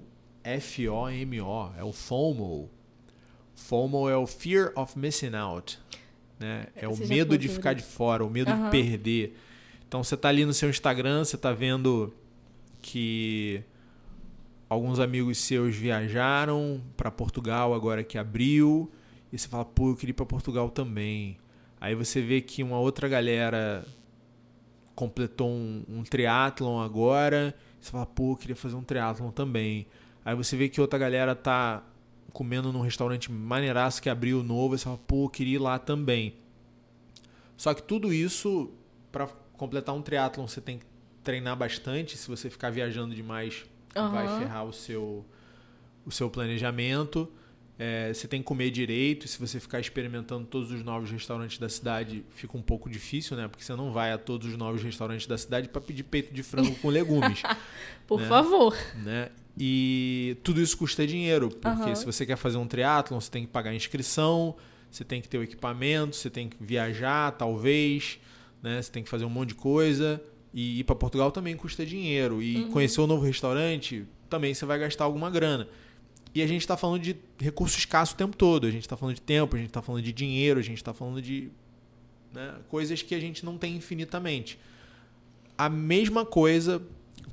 FOMO, 0.62 1.74
é 1.76 1.84
o 1.84 1.91
FOMO. 1.91 2.74
FOMO 3.55 4.09
é 4.09 4.17
o 4.17 4.27
Fear 4.27 4.71
of 4.75 4.97
Missing 4.97 5.35
Out. 5.35 5.79
Né? 6.39 6.67
É 6.75 6.87
o 6.87 6.95
medo 6.97 7.37
de 7.37 7.47
ficar 7.47 7.73
de 7.73 7.81
fora, 7.81 8.23
o 8.23 8.29
medo 8.29 8.51
uhum. 8.51 8.65
de 8.65 8.71
perder. 8.71 9.37
Então 9.87 10.03
você 10.03 10.15
está 10.15 10.29
ali 10.29 10.45
no 10.45 10.53
seu 10.53 10.69
Instagram, 10.69 11.23
você 11.23 11.35
está 11.35 11.51
vendo 11.53 12.13
que 12.81 13.63
alguns 14.69 14.99
amigos 14.99 15.37
seus 15.37 15.75
viajaram 15.75 16.81
para 16.97 17.09
Portugal 17.09 17.73
agora 17.73 18.03
que 18.03 18.17
abriu. 18.17 18.91
E 19.31 19.37
você 19.37 19.47
fala, 19.47 19.65
pô, 19.65 19.89
eu 19.89 19.95
queria 19.95 20.11
ir 20.11 20.13
para 20.13 20.25
Portugal 20.25 20.69
também. 20.69 21.37
Aí 21.79 21.95
você 21.95 22.21
vê 22.21 22.41
que 22.41 22.61
uma 22.61 22.79
outra 22.79 23.07
galera 23.07 23.85
completou 24.93 25.49
um, 25.49 25.83
um 25.87 26.03
triatlon 26.03 26.79
agora. 26.79 27.55
Você 27.79 27.91
fala, 27.91 28.05
pô, 28.05 28.31
eu 28.31 28.35
queria 28.35 28.55
fazer 28.55 28.75
um 28.75 28.83
triatlon 28.83 29.31
também. 29.31 29.87
Aí 30.23 30.35
você 30.35 30.57
vê 30.57 30.67
que 30.69 30.81
outra 30.81 30.97
galera 30.97 31.35
tá 31.35 31.83
comendo 32.36 32.74
num 32.74 32.82
restaurante 32.82 33.32
maneiraço 33.32 34.02
que 34.02 34.10
abriu 34.10 34.43
novo. 34.43 34.76
E 34.76 34.78
você 34.78 34.84
fala, 34.84 35.00
pô, 35.08 35.24
eu 35.24 35.30
queria 35.30 35.56
ir 35.56 35.60
lá 35.60 35.80
também. 35.80 36.36
Só 37.56 37.74
que 37.74 37.82
tudo 37.82 38.12
isso, 38.12 38.74
para 39.10 39.28
completar 39.54 39.95
um 39.95 40.02
triatlon, 40.02 40.45
você 40.45 40.60
tem 40.60 40.80
que 40.80 40.86
treinar 41.24 41.56
bastante. 41.56 42.17
Se 42.17 42.28
você 42.28 42.50
ficar 42.50 42.69
viajando 42.69 43.15
demais, 43.15 43.63
uhum. 43.95 44.12
vai 44.12 44.28
ferrar 44.38 44.65
o 44.65 44.74
seu, 44.74 45.26
o 46.06 46.12
seu 46.12 46.30
planejamento. 46.30 47.32
É, 47.80 48.13
você 48.13 48.28
tem 48.28 48.41
que 48.41 48.45
comer 48.45 48.69
direito. 48.69 49.30
Se 49.30 49.39
você 49.39 49.58
ficar 49.58 49.80
experimentando 49.80 50.45
todos 50.45 50.71
os 50.71 50.84
novos 50.84 51.10
restaurantes 51.10 51.58
da 51.58 51.69
cidade, 51.69 52.26
fica 52.32 52.58
um 52.58 52.62
pouco 52.62 52.89
difícil, 52.89 53.38
né? 53.38 53.48
Porque 53.48 53.63
você 53.63 53.76
não 53.78 53.93
vai 53.93 54.12
a 54.12 54.17
todos 54.17 54.50
os 54.50 54.58
novos 54.58 54.84
restaurantes 54.84 55.26
da 55.26 55.38
cidade 55.38 55.69
para 55.69 55.80
pedir 55.80 56.04
peito 56.04 56.34
de 56.34 56.43
frango 56.43 56.76
com 56.76 56.89
legumes. 56.89 57.41
Por 58.06 58.19
né? 58.19 58.28
favor. 58.28 58.78
Né? 59.06 59.30
E 59.57 60.37
tudo 60.43 60.61
isso 60.61 60.77
custa 60.77 61.07
dinheiro, 61.07 61.49
porque 61.49 61.89
uhum. 61.89 61.95
se 61.95 62.05
você 62.05 62.25
quer 62.25 62.35
fazer 62.35 62.57
um 62.57 62.67
triatlon, 62.67 63.19
você 63.19 63.31
tem 63.31 63.45
que 63.45 63.51
pagar 63.51 63.73
inscrição, 63.73 64.55
você 64.91 65.03
tem 65.03 65.21
que 65.21 65.29
ter 65.29 65.37
o 65.37 65.43
equipamento, 65.43 66.15
você 66.15 66.29
tem 66.29 66.49
que 66.49 66.57
viajar, 66.59 67.31
talvez, 67.31 68.19
né? 68.61 68.81
Você 68.81 68.91
tem 68.91 69.03
que 69.03 69.09
fazer 69.09 69.25
um 69.25 69.29
monte 69.29 69.49
de 69.49 69.55
coisa. 69.55 70.21
E 70.53 70.79
ir 70.79 70.83
para 70.83 70.95
Portugal 70.95 71.31
também 71.31 71.55
custa 71.55 71.85
dinheiro. 71.85 72.41
E 72.41 72.63
uhum. 72.63 72.71
conhecer 72.71 73.01
um 73.01 73.07
novo 73.07 73.23
restaurante, 73.25 74.05
também 74.29 74.53
você 74.53 74.65
vai 74.65 74.79
gastar 74.79 75.05
alguma 75.05 75.29
grana. 75.29 75.67
E 76.33 76.41
a 76.41 76.47
gente 76.47 76.61
está 76.61 76.75
falando 76.75 77.01
de 77.01 77.15
recurso 77.39 77.77
escasso 77.77 78.13
o 78.13 78.17
tempo 78.17 78.35
todo. 78.35 78.67
A 78.67 78.71
gente 78.71 78.81
está 78.81 78.97
falando 78.97 79.15
de 79.15 79.21
tempo, 79.21 79.55
a 79.55 79.59
gente 79.59 79.69
está 79.69 79.81
falando 79.81 80.03
de 80.03 80.11
dinheiro, 80.11 80.59
a 80.59 80.63
gente 80.63 80.77
está 80.77 80.93
falando 80.93 81.21
de 81.21 81.49
né, 82.33 82.55
coisas 82.67 83.01
que 83.01 83.15
a 83.15 83.19
gente 83.19 83.45
não 83.45 83.57
tem 83.57 83.75
infinitamente. 83.75 84.59
A 85.57 85.69
mesma 85.69 86.25
coisa 86.25 86.81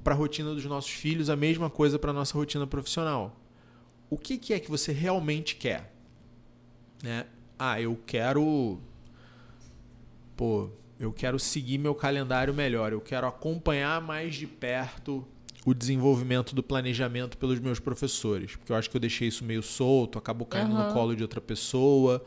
para 0.03 0.15
a 0.15 0.17
rotina 0.17 0.55
dos 0.55 0.65
nossos 0.65 0.91
filhos, 0.91 1.31
a 1.31 1.37
mesma 1.37 1.71
coisa 1.71 1.99
para 1.99 2.11
a 2.11 2.15
nossa 2.15 2.37
rotina 2.37 2.67
profissional. 2.67 3.37
O 4.11 4.19
que, 4.19 4.37
que 4.37 4.53
é 4.53 4.61
que 4.61 4.71
você 4.71 4.93
realmente 4.93 5.57
quer? 5.57 5.93
Né? 7.03 7.27
Ah, 7.59 7.81
eu 7.81 7.99
quero. 8.07 8.79
Pô, 10.37 10.71
eu 10.99 11.13
quero 11.13 11.39
seguir 11.39 11.79
meu 11.79 11.95
calendário 11.95 12.53
melhor, 12.53 12.93
eu 12.93 13.01
quero 13.01 13.27
acompanhar 13.27 14.01
mais 14.01 14.35
de 14.35 14.47
perto 14.47 15.27
o 15.65 15.73
desenvolvimento 15.73 16.55
do 16.55 16.63
planejamento 16.63 17.39
pelos 17.39 17.61
meus 17.61 17.79
professores. 17.79 18.57
Porque 18.57 18.73
eu 18.73 18.77
acho 18.77 18.91
que 18.91 18.97
eu 18.97 19.01
deixei 19.01 19.29
isso 19.29 19.45
meio 19.45 19.63
solto, 19.63 20.19
acabou 20.19 20.47
caindo 20.47 20.75
uhum. 20.75 20.89
no 20.89 20.93
colo 20.93 21.15
de 21.15 21.23
outra 21.23 21.41
pessoa. 21.41 22.23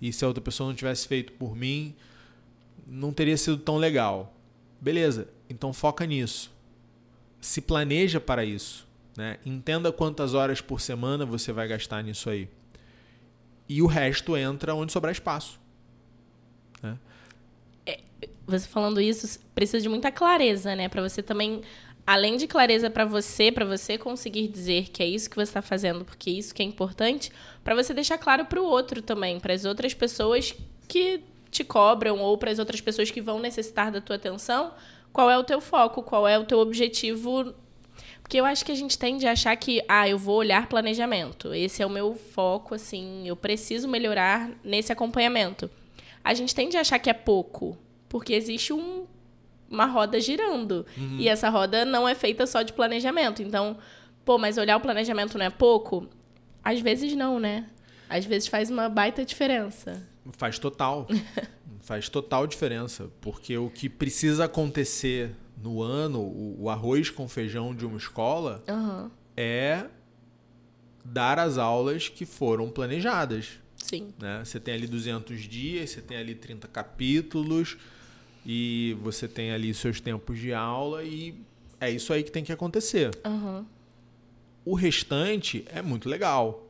E 0.00 0.12
se 0.12 0.24
a 0.24 0.28
outra 0.28 0.42
pessoa 0.42 0.68
não 0.68 0.74
tivesse 0.74 1.06
feito 1.06 1.32
por 1.34 1.54
mim, 1.54 1.94
não 2.86 3.12
teria 3.12 3.36
sido 3.36 3.58
tão 3.58 3.76
legal. 3.76 4.34
Beleza, 4.80 5.28
então 5.48 5.72
foca 5.72 6.06
nisso. 6.06 6.50
Se 7.40 7.60
planeja 7.60 8.20
para 8.20 8.44
isso. 8.44 8.86
Né? 9.16 9.38
Entenda 9.44 9.90
quantas 9.92 10.34
horas 10.34 10.60
por 10.60 10.80
semana 10.80 11.24
você 11.24 11.52
vai 11.52 11.66
gastar 11.68 12.02
nisso 12.02 12.30
aí. 12.30 12.48
E 13.68 13.82
o 13.82 13.86
resto 13.86 14.36
entra 14.36 14.74
onde 14.74 14.92
sobrar 14.92 15.12
espaço. 15.12 15.60
Né? 16.82 16.98
É, 17.86 18.00
você 18.46 18.66
falando 18.66 19.00
isso, 19.00 19.38
precisa 19.54 19.80
de 19.80 19.88
muita 19.88 20.10
clareza, 20.10 20.74
né? 20.74 20.88
Para 20.88 21.02
você 21.02 21.22
também 21.22 21.62
além 22.06 22.36
de 22.36 22.46
clareza 22.46 22.90
para 22.90 23.04
você, 23.04 23.52
para 23.52 23.64
você 23.64 23.96
conseguir 23.96 24.48
dizer 24.48 24.88
que 24.88 25.00
é 25.00 25.06
isso 25.06 25.30
que 25.30 25.36
você 25.36 25.50
está 25.50 25.62
fazendo, 25.62 26.04
porque 26.04 26.30
é 26.30 26.32
isso 26.32 26.52
que 26.52 26.60
é 26.60 26.64
importante, 26.64 27.30
para 27.62 27.74
você 27.74 27.94
deixar 27.94 28.18
claro 28.18 28.44
para 28.46 28.60
o 28.60 28.64
outro 28.64 29.00
também, 29.00 29.38
para 29.38 29.54
as 29.54 29.64
outras 29.64 29.94
pessoas 29.94 30.54
que 30.88 31.20
te 31.50 31.62
cobram 31.62 32.18
ou 32.18 32.36
para 32.36 32.50
as 32.50 32.58
outras 32.58 32.80
pessoas 32.80 33.10
que 33.10 33.20
vão 33.20 33.38
necessitar 33.38 33.92
da 33.92 34.00
tua 34.00 34.16
atenção, 34.16 34.72
qual 35.12 35.30
é 35.30 35.38
o 35.38 35.44
teu 35.44 35.60
foco, 35.60 36.02
qual 36.02 36.26
é 36.26 36.38
o 36.38 36.44
teu 36.44 36.58
objetivo. 36.58 37.54
Porque 38.22 38.38
eu 38.38 38.44
acho 38.44 38.64
que 38.64 38.70
a 38.70 38.76
gente 38.76 38.98
tende 38.98 39.26
a 39.26 39.32
achar 39.32 39.56
que, 39.56 39.82
ah, 39.88 40.08
eu 40.08 40.16
vou 40.16 40.36
olhar 40.36 40.68
planejamento. 40.68 41.52
Esse 41.52 41.82
é 41.82 41.86
o 41.86 41.90
meu 41.90 42.14
foco, 42.14 42.74
assim, 42.74 43.26
eu 43.26 43.34
preciso 43.34 43.88
melhorar 43.88 44.50
nesse 44.62 44.92
acompanhamento. 44.92 45.68
A 46.22 46.32
gente 46.34 46.54
tende 46.54 46.76
a 46.76 46.80
achar 46.80 46.98
que 46.98 47.10
é 47.10 47.14
pouco, 47.14 47.76
porque 48.08 48.32
existe 48.32 48.72
um 48.72 49.06
uma 49.70 49.86
roda 49.86 50.20
girando. 50.20 50.84
Uhum. 50.98 51.16
E 51.18 51.28
essa 51.28 51.48
roda 51.48 51.84
não 51.84 52.08
é 52.08 52.14
feita 52.14 52.44
só 52.46 52.62
de 52.62 52.72
planejamento. 52.72 53.40
Então, 53.40 53.78
pô, 54.24 54.36
mas 54.36 54.58
olhar 54.58 54.76
o 54.76 54.80
planejamento 54.80 55.38
não 55.38 55.46
é 55.46 55.50
pouco? 55.50 56.08
Às 56.62 56.80
vezes 56.80 57.14
não, 57.14 57.38
né? 57.38 57.66
Às 58.08 58.24
vezes 58.24 58.48
faz 58.48 58.68
uma 58.68 58.88
baita 58.88 59.24
diferença. 59.24 60.04
Faz 60.32 60.58
total. 60.58 61.06
faz 61.82 62.08
total 62.08 62.46
diferença. 62.46 63.10
Porque 63.20 63.56
o 63.56 63.70
que 63.70 63.88
precisa 63.88 64.44
acontecer 64.44 65.34
no 65.62 65.82
ano, 65.82 66.20
o, 66.20 66.68
arroz 66.70 67.10
com 67.10 67.28
feijão 67.28 67.74
de 67.74 67.84
uma 67.84 67.98
escola, 67.98 68.62
uhum. 68.68 69.10
é 69.36 69.86
dar 71.04 71.38
as 71.38 71.58
aulas 71.58 72.08
que 72.08 72.24
foram 72.24 72.70
planejadas. 72.70 73.58
Sim. 73.76 74.14
Né? 74.18 74.42
Você 74.44 74.60
tem 74.60 74.74
ali 74.74 74.86
200 74.86 75.40
dias, 75.40 75.90
você 75.90 76.00
tem 76.00 76.16
ali 76.16 76.34
30 76.34 76.68
capítulos 76.68 77.76
e 78.44 78.96
você 79.02 79.26
tem 79.26 79.52
ali 79.52 79.72
seus 79.74 80.00
tempos 80.00 80.38
de 80.38 80.52
aula 80.52 81.02
e 81.04 81.34
é 81.80 81.90
isso 81.90 82.12
aí 82.12 82.22
que 82.22 82.30
tem 82.30 82.44
que 82.44 82.52
acontecer. 82.52 83.10
Uhum. 83.24 83.64
O 84.64 84.74
restante 84.74 85.64
é 85.66 85.82
muito 85.82 86.08
legal, 86.08 86.68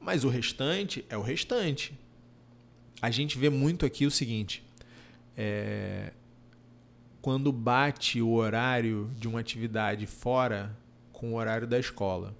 mas 0.00 0.24
o 0.24 0.28
restante 0.28 1.04
é 1.08 1.16
o 1.16 1.22
restante. 1.22 1.98
A 3.00 3.10
gente 3.10 3.38
vê 3.38 3.48
muito 3.48 3.86
aqui 3.86 4.06
o 4.06 4.10
seguinte: 4.10 4.62
é, 5.36 6.12
quando 7.22 7.52
bate 7.52 8.20
o 8.20 8.30
horário 8.30 9.10
de 9.16 9.28
uma 9.28 9.40
atividade 9.40 10.06
fora 10.06 10.76
com 11.12 11.32
o 11.32 11.36
horário 11.36 11.66
da 11.66 11.78
escola. 11.78 12.34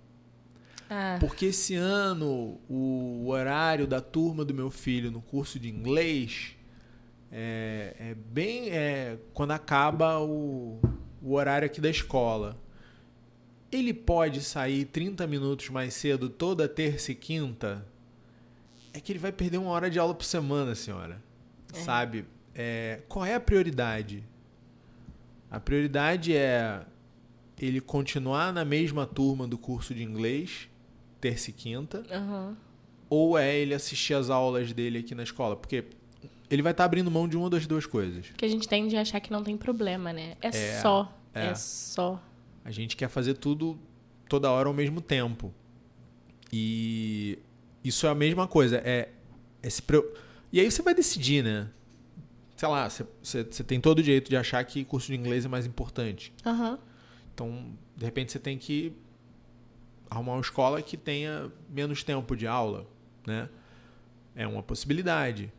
Ah, 0.89 1.19
Porque 1.21 1.47
esse 1.47 1.75
ano 1.77 2.59
o 2.69 3.29
horário 3.29 3.87
da 3.87 4.01
turma 4.01 4.45
do 4.45 4.53
meu 4.53 4.71
filho 4.71 5.11
no 5.11 5.21
curso 5.21 5.59
de 5.59 5.69
inglês 5.69 6.57
é, 7.31 7.95
é 7.99 8.15
bem 8.15 8.71
é, 8.71 9.19
quando 9.33 9.53
acaba 9.53 10.19
o, 10.19 10.81
o 11.23 11.35
horário 11.35 11.67
aqui 11.67 11.81
da 11.81 11.89
escola. 11.89 12.57
Ele 13.71 13.95
pode 13.95 14.43
sair 14.43 14.85
30 14.87 15.27
minutos 15.29 15.69
mais 15.69 15.95
cedo 15.95 16.29
toda 16.29 16.69
terça 16.69 17.13
e 17.13 17.15
quinta? 17.15 17.87
É 18.93 19.01
que 19.01 19.13
ele 19.13 19.19
vai 19.19 19.33
perder 19.33 19.59
uma 19.59 19.71
hora 19.71 19.89
de 19.91 19.99
aula 19.99 20.15
por 20.15 20.25
semana, 20.25 20.75
senhora. 20.75 21.23
Sabe? 21.73 22.25
É, 22.55 23.01
qual 23.09 23.25
é 23.25 23.35
a 23.35 23.41
prioridade? 23.41 24.25
A 25.51 25.61
prioridade 25.61 26.35
é 26.35 26.83
ele 27.59 27.81
continuar 27.81 28.53
na 28.53 28.65
mesma 28.65 29.07
turma 29.07 29.47
do 29.47 29.57
curso 29.59 29.95
de 29.95 30.03
inglês, 30.03 30.69
terça 31.21 31.51
e 31.51 31.53
quinta, 31.53 32.03
aham. 32.11 32.57
ou 33.09 33.37
é 33.39 33.55
ele 33.57 33.75
assistir 33.75 34.15
as 34.15 34.31
aulas 34.31 34.73
dele 34.73 34.99
aqui 34.99 35.15
na 35.15 35.23
escola? 35.23 35.55
Porque 35.57 35.85
ele 36.49 36.63
vai 36.63 36.73
estar 36.73 36.85
abrindo 36.85 37.11
mão 37.11 37.29
de 37.29 37.37
uma 37.37 37.49
das 37.51 37.67
duas 37.67 37.87
coisas. 37.87 38.27
Porque 38.29 38.45
a 38.45 38.49
gente 38.49 38.67
tende 38.67 38.97
a 38.97 39.03
achar 39.03 39.21
que 39.21 39.31
não 39.31 39.45
tem 39.45 39.57
problema, 39.57 40.13
né? 40.13 40.37
É, 40.41 40.49
É, 40.49 40.81
só. 40.81 41.17
é. 41.35 41.47
É. 41.49 41.55
só. 41.55 42.21
A 42.65 42.71
gente 42.73 42.97
quer 42.97 43.09
fazer 43.09 43.35
tudo 43.35 43.79
toda 44.29 44.51
hora 44.51 44.69
ao 44.69 44.75
mesmo 44.75 45.01
tempo. 45.01 45.53
E 46.53 47.39
isso 47.85 48.07
é 48.07 48.11
a 48.11 48.15
mesma 48.15 48.47
coisa. 48.47 48.79
É, 48.85 49.09
é 49.63 49.71
se 49.71 49.83
preo- 49.83 50.13
E 50.53 50.61
aí 50.61 50.71
você 50.71 50.83
vai 50.83 50.95
decidir, 50.95 51.43
né? 51.45 51.69
Sei 52.57 52.69
lá, 52.69 52.89
você, 52.89 53.07
você, 53.23 53.45
você 53.45 53.65
tem 53.65 53.81
todo 53.81 54.01
o 54.01 54.03
direito 54.03 54.29
de 54.29 54.37
achar 54.37 54.63
que 54.65 54.85
curso 54.85 55.07
de 55.09 55.17
inglês 55.17 55.45
é 55.45 55.49
mais 55.49 55.65
importante. 55.67 56.33
Aham. 56.45 56.79
Então, 57.33 57.73
de 57.97 58.05
repente, 58.05 58.33
você 58.33 58.39
tem 58.39 58.59
que 58.59 58.93
arrumar 60.11 60.33
uma 60.33 60.41
escola 60.41 60.83
que 60.83 60.97
tenha 60.97 61.51
menos 61.71 62.03
tempo 62.05 62.37
de 62.37 62.47
aula, 62.47 62.87
né? 63.27 63.49
É 64.35 64.47
uma 64.47 64.63
possibilidade. 64.63 65.51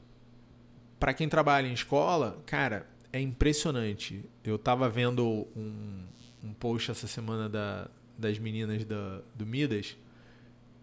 Para 0.99 1.13
quem 1.13 1.27
trabalha 1.27 1.67
em 1.67 1.73
escola, 1.73 2.39
cara, 2.45 2.87
é 3.11 3.19
impressionante. 3.19 4.23
Eu 4.43 4.59
tava 4.59 4.87
vendo 4.87 5.47
um, 5.55 6.03
um 6.43 6.53
post 6.53 6.91
essa 6.91 7.07
semana 7.07 7.49
da, 7.49 7.89
das 8.17 8.37
meninas 8.37 8.85
da, 8.85 9.21
do 9.33 9.45
Midas 9.45 9.97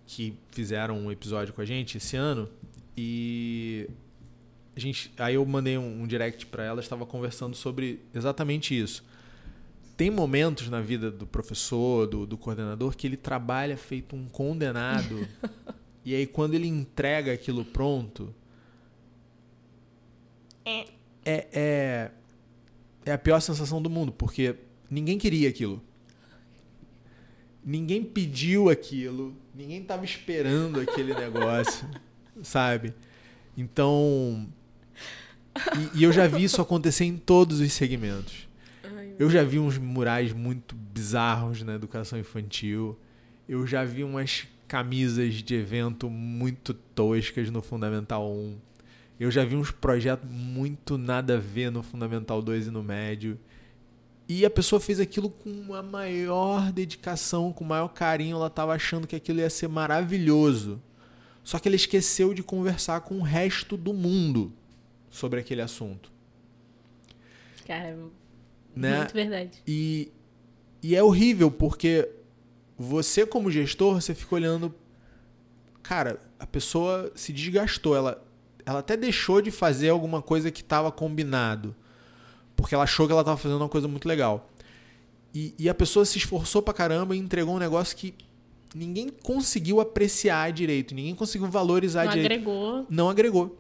que 0.08 0.36
fizeram 0.50 0.98
um 0.98 1.12
episódio 1.12 1.54
com 1.54 1.60
a 1.60 1.64
gente 1.64 1.98
esse 1.98 2.16
ano 2.16 2.48
e 2.96 3.88
a 4.74 4.80
gente, 4.80 5.12
aí 5.16 5.36
eu 5.36 5.46
mandei 5.46 5.78
um, 5.78 6.02
um 6.02 6.06
direct 6.08 6.46
para 6.46 6.64
elas, 6.64 6.84
estava 6.84 7.06
conversando 7.06 7.54
sobre 7.54 8.00
exatamente 8.12 8.76
isso 8.76 9.04
tem 9.98 10.12
momentos 10.12 10.70
na 10.70 10.80
vida 10.80 11.10
do 11.10 11.26
professor, 11.26 12.06
do, 12.06 12.24
do 12.24 12.38
coordenador, 12.38 12.96
que 12.96 13.04
ele 13.04 13.16
trabalha 13.16 13.76
feito 13.76 14.14
um 14.14 14.28
condenado. 14.28 15.26
e 16.04 16.14
aí, 16.14 16.24
quando 16.24 16.54
ele 16.54 16.68
entrega 16.68 17.32
aquilo 17.32 17.64
pronto. 17.64 18.32
É. 20.64 20.84
É, 21.24 21.48
é, 21.52 22.10
é 23.06 23.12
a 23.12 23.18
pior 23.18 23.40
sensação 23.40 23.82
do 23.82 23.90
mundo, 23.90 24.12
porque 24.12 24.54
ninguém 24.88 25.18
queria 25.18 25.48
aquilo. 25.48 25.82
Ninguém 27.64 28.02
pediu 28.02 28.70
aquilo, 28.70 29.36
ninguém 29.54 29.82
estava 29.82 30.04
esperando 30.04 30.80
aquele 30.80 31.12
negócio, 31.14 31.88
sabe? 32.42 32.94
Então. 33.56 34.46
E, 35.94 35.98
e 35.98 36.04
eu 36.04 36.12
já 36.12 36.26
vi 36.26 36.44
isso 36.44 36.62
acontecer 36.62 37.04
em 37.04 37.16
todos 37.16 37.60
os 37.60 37.72
segmentos. 37.72 38.48
Eu 39.18 39.28
já 39.28 39.42
vi 39.42 39.58
uns 39.58 39.76
murais 39.76 40.32
muito 40.32 40.76
bizarros 40.76 41.62
na 41.62 41.74
educação 41.74 42.16
infantil. 42.16 42.96
Eu 43.48 43.66
já 43.66 43.84
vi 43.84 44.04
umas 44.04 44.46
camisas 44.68 45.34
de 45.34 45.54
evento 45.56 46.08
muito 46.08 46.72
toscas 46.72 47.50
no 47.50 47.60
Fundamental 47.60 48.30
1. 48.30 48.56
Eu 49.18 49.30
já 49.30 49.44
vi 49.44 49.56
uns 49.56 49.72
projetos 49.72 50.30
muito 50.30 50.96
nada 50.96 51.36
a 51.36 51.40
ver 51.40 51.72
no 51.72 51.82
Fundamental 51.82 52.40
2 52.40 52.68
e 52.68 52.70
no 52.70 52.84
médio. 52.84 53.36
E 54.28 54.44
a 54.44 54.50
pessoa 54.50 54.78
fez 54.78 55.00
aquilo 55.00 55.30
com 55.30 55.74
a 55.74 55.82
maior 55.82 56.70
dedicação, 56.70 57.50
com 57.50 57.64
o 57.64 57.66
maior 57.66 57.88
carinho. 57.88 58.36
Ela 58.36 58.48
estava 58.48 58.74
achando 58.74 59.06
que 59.06 59.16
aquilo 59.16 59.40
ia 59.40 59.48
ser 59.48 59.68
maravilhoso. 59.68 60.82
Só 61.42 61.58
que 61.58 61.66
ela 61.66 61.76
esqueceu 61.76 62.34
de 62.34 62.42
conversar 62.42 63.00
com 63.00 63.18
o 63.18 63.22
resto 63.22 63.74
do 63.74 63.94
mundo 63.94 64.52
sobre 65.08 65.40
aquele 65.40 65.62
assunto. 65.62 66.12
Cara, 67.66 67.96
Né? 68.76 68.98
muito 68.98 69.14
verdade. 69.14 69.62
E, 69.66 70.12
e 70.82 70.94
é 70.94 71.02
horrível 71.02 71.50
porque 71.50 72.06
você, 72.76 73.24
como 73.24 73.50
gestor, 73.50 73.94
você 73.94 74.14
fica 74.14 74.34
olhando. 74.34 74.74
Cara, 75.82 76.20
a 76.38 76.46
pessoa 76.46 77.10
se 77.14 77.32
desgastou. 77.32 77.96
Ela, 77.96 78.22
ela 78.66 78.80
até 78.80 78.94
deixou 78.94 79.40
de 79.40 79.50
fazer 79.50 79.88
alguma 79.88 80.20
coisa 80.20 80.50
que 80.50 80.60
estava 80.60 80.92
combinado. 80.92 81.74
Porque 82.58 82.74
ela 82.74 82.82
achou 82.84 83.06
que 83.06 83.12
ela 83.12 83.22
estava 83.22 83.36
fazendo 83.38 83.60
uma 83.60 83.68
coisa 83.68 83.86
muito 83.86 84.08
legal. 84.08 84.50
E, 85.32 85.54
e 85.56 85.68
a 85.68 85.74
pessoa 85.74 86.04
se 86.04 86.18
esforçou 86.18 86.60
pra 86.60 86.74
caramba 86.74 87.14
e 87.14 87.18
entregou 87.18 87.54
um 87.54 87.58
negócio 87.58 87.96
que 87.96 88.12
ninguém 88.74 89.08
conseguiu 89.08 89.80
apreciar 89.80 90.50
direito. 90.52 90.92
Ninguém 90.92 91.14
conseguiu 91.14 91.48
valorizar 91.48 92.04
Não 92.04 92.12
direito. 92.12 92.32
agregou. 92.32 92.86
Não 92.90 93.08
agregou 93.08 93.58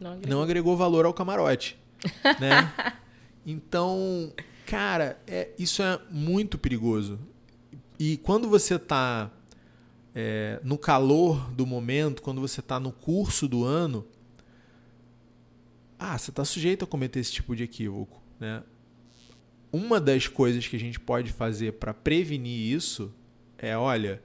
Não 0.00 0.12
agregou. 0.12 0.30
não 0.30 0.42
agregou 0.42 0.76
valor 0.76 1.04
ao 1.04 1.12
camarote, 1.12 1.78
né? 2.40 2.72
Então, 3.44 4.32
cara, 4.66 5.20
é, 5.26 5.50
isso 5.58 5.82
é 5.82 6.00
muito 6.10 6.56
perigoso. 6.56 7.18
E 7.98 8.16
quando 8.16 8.48
você 8.48 8.78
tá 8.78 9.30
é, 10.14 10.58
no 10.64 10.78
calor 10.78 11.50
do 11.52 11.66
momento, 11.66 12.22
quando 12.22 12.40
você 12.40 12.62
tá 12.62 12.80
no 12.80 12.90
curso 12.90 13.46
do 13.46 13.64
ano, 13.64 14.06
ah, 15.98 16.16
você 16.16 16.32
tá 16.32 16.44
sujeito 16.44 16.84
a 16.84 16.88
cometer 16.88 17.20
esse 17.20 17.32
tipo 17.32 17.54
de 17.54 17.64
equívoco, 17.64 18.19
né? 18.40 18.62
Uma 19.70 20.00
das 20.00 20.26
coisas 20.26 20.66
que 20.66 20.74
a 20.74 20.80
gente 20.80 20.98
pode 20.98 21.30
fazer 21.30 21.74
para 21.74 21.94
prevenir 21.94 22.74
isso 22.74 23.14
é, 23.56 23.76
olha, 23.76 24.22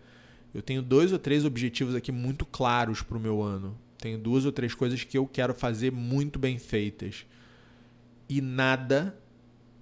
eu 0.53 0.61
tenho 0.61 0.81
dois 0.81 1.11
ou 1.11 1.19
três 1.19 1.43
objetivos 1.43 1.93
aqui 1.93 2.11
muito 2.11 2.45
claros 2.45 3.01
para 3.01 3.17
o 3.17 3.19
meu 3.19 3.43
ano. 3.43 3.77
Tenho 3.97 4.17
duas 4.17 4.45
ou 4.45 4.51
três 4.51 4.73
coisas 4.73 5.03
que 5.03 5.17
eu 5.17 5.27
quero 5.27 5.53
fazer 5.53 5.91
muito 5.91 6.39
bem 6.39 6.57
feitas. 6.57 7.25
E 8.29 8.39
nada. 8.39 9.17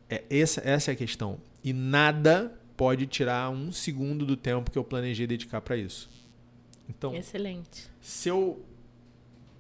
É, 0.09 0.23
essa, 0.29 0.61
essa 0.65 0.91
é 0.91 0.93
a 0.93 0.95
questão. 0.95 1.39
E 1.63 1.71
nada 1.71 2.59
pode 2.75 3.05
tirar 3.05 3.49
um 3.51 3.71
segundo 3.71 4.25
do 4.25 4.36
tempo 4.36 4.71
que 4.71 4.77
eu 4.77 4.84
planejei 4.84 5.27
dedicar 5.27 5.61
para 5.61 5.77
isso. 5.77 6.09
Então, 6.89 7.15
Excelente. 7.15 7.88
se 8.01 8.29
eu. 8.29 8.65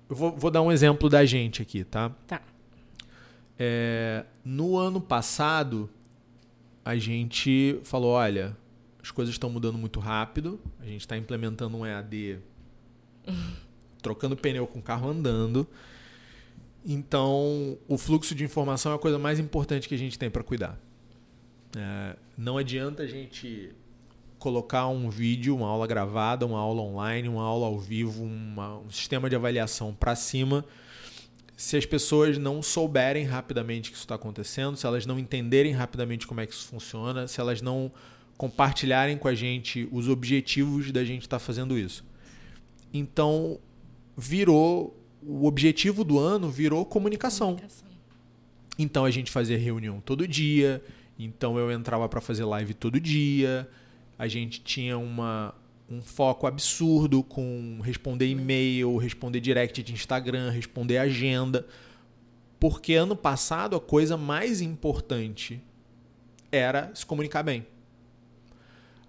Eu 0.09 0.15
vou, 0.15 0.35
vou 0.35 0.51
dar 0.51 0.61
um 0.61 0.71
exemplo 0.71 1.09
da 1.09 1.23
gente 1.25 1.61
aqui, 1.61 1.83
tá? 1.83 2.09
Tá. 2.27 2.41
É, 3.59 4.25
no 4.43 4.77
ano 4.77 4.99
passado, 4.99 5.89
a 6.83 6.95
gente 6.95 7.79
falou: 7.83 8.11
olha, 8.13 8.55
as 9.01 9.11
coisas 9.11 9.33
estão 9.35 9.49
mudando 9.49 9.77
muito 9.77 9.99
rápido, 9.99 10.59
a 10.79 10.85
gente 10.85 11.01
está 11.01 11.17
implementando 11.17 11.77
um 11.77 11.85
EAD 11.85 12.39
trocando 14.01 14.35
pneu 14.35 14.67
com 14.67 14.79
o 14.79 14.81
carro 14.81 15.09
andando. 15.09 15.67
Então, 16.85 17.77
o 17.87 17.97
fluxo 17.97 18.35
de 18.35 18.43
informação 18.43 18.91
é 18.91 18.95
a 18.95 18.99
coisa 18.99 19.17
mais 19.17 19.39
importante 19.39 19.87
que 19.87 19.95
a 19.95 19.97
gente 19.97 20.19
tem 20.19 20.29
para 20.29 20.43
cuidar. 20.43 20.77
É, 21.77 22.15
não 22.37 22.57
adianta 22.57 23.03
a 23.03 23.07
gente 23.07 23.71
colocar 24.37 24.87
um 24.87 25.09
vídeo, 25.09 25.55
uma 25.55 25.67
aula 25.67 25.87
gravada, 25.87 26.45
uma 26.45 26.59
aula 26.59 26.81
online, 26.81 27.29
uma 27.29 27.43
aula 27.43 27.67
ao 27.67 27.79
vivo, 27.79 28.23
uma- 28.23 28.79
um 28.79 28.89
sistema 28.91 29.29
de 29.29 29.35
avaliação 29.37 29.93
para 29.93 30.13
cima, 30.15 30.65
se 31.55 31.77
as 31.77 31.85
pessoas 31.85 32.37
não 32.37 32.61
souberem 32.61 33.25
rapidamente 33.25 33.89
que 33.89 33.95
isso 33.95 34.05
está 34.05 34.15
acontecendo, 34.15 34.75
se 34.75 34.85
elas 34.85 35.05
não 35.05 35.19
entenderem 35.19 35.71
rapidamente 35.71 36.25
como 36.25 36.41
é 36.41 36.47
que 36.47 36.53
isso 36.53 36.67
funciona, 36.67 37.27
se 37.27 37.39
elas 37.39 37.61
não 37.61 37.91
compartilharem 38.37 39.17
com 39.17 39.27
a 39.27 39.35
gente 39.35 39.87
os 39.91 40.09
objetivos 40.09 40.91
da 40.91 41.03
gente 41.03 41.23
estar 41.23 41.39
fazendo 41.39 41.77
isso. 41.77 42.03
Então, 42.91 43.59
virou 44.17 44.99
o 45.25 45.45
objetivo 45.45 46.03
do 46.03 46.19
ano 46.19 46.49
virou 46.49 46.85
comunicação. 46.85 47.55
Comunicação. 47.55 47.87
Então 48.77 49.05
a 49.05 49.11
gente 49.11 49.31
fazia 49.31 49.57
reunião 49.57 50.01
todo 50.01 50.27
dia, 50.27 50.83
então 51.17 51.57
eu 51.57 51.71
entrava 51.71 52.09
para 52.09 52.19
fazer 52.19 52.43
live 52.43 52.73
todo 52.73 52.99
dia, 52.99 53.69
a 54.17 54.27
gente 54.27 54.61
tinha 54.61 54.97
uma, 54.97 55.53
um 55.93 56.01
foco 56.01 56.47
absurdo 56.47 57.23
com 57.23 57.79
responder 57.83 58.27
e-mail, 58.27 58.97
responder 58.97 59.39
direct 59.39 59.83
de 59.83 59.93
Instagram, 59.93 60.49
responder 60.49 60.97
agenda. 60.97 61.67
Porque 62.59 62.93
ano 62.93 63.15
passado 63.15 63.75
a 63.75 63.81
coisa 63.81 64.17
mais 64.17 64.61
importante 64.61 65.61
era 66.51 66.91
se 66.95 67.05
comunicar 67.05 67.43
bem. 67.43 67.65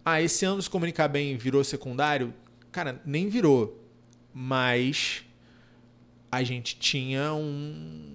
Ah, 0.04 0.20
esse 0.20 0.44
ano 0.44 0.60
se 0.60 0.68
comunicar 0.68 1.08
bem 1.08 1.36
virou 1.36 1.64
secundário? 1.64 2.34
Cara, 2.70 3.00
nem 3.06 3.28
virou. 3.28 3.80
Mas 4.32 5.24
a 6.30 6.42
gente 6.42 6.76
tinha 6.76 7.32
um. 7.32 8.13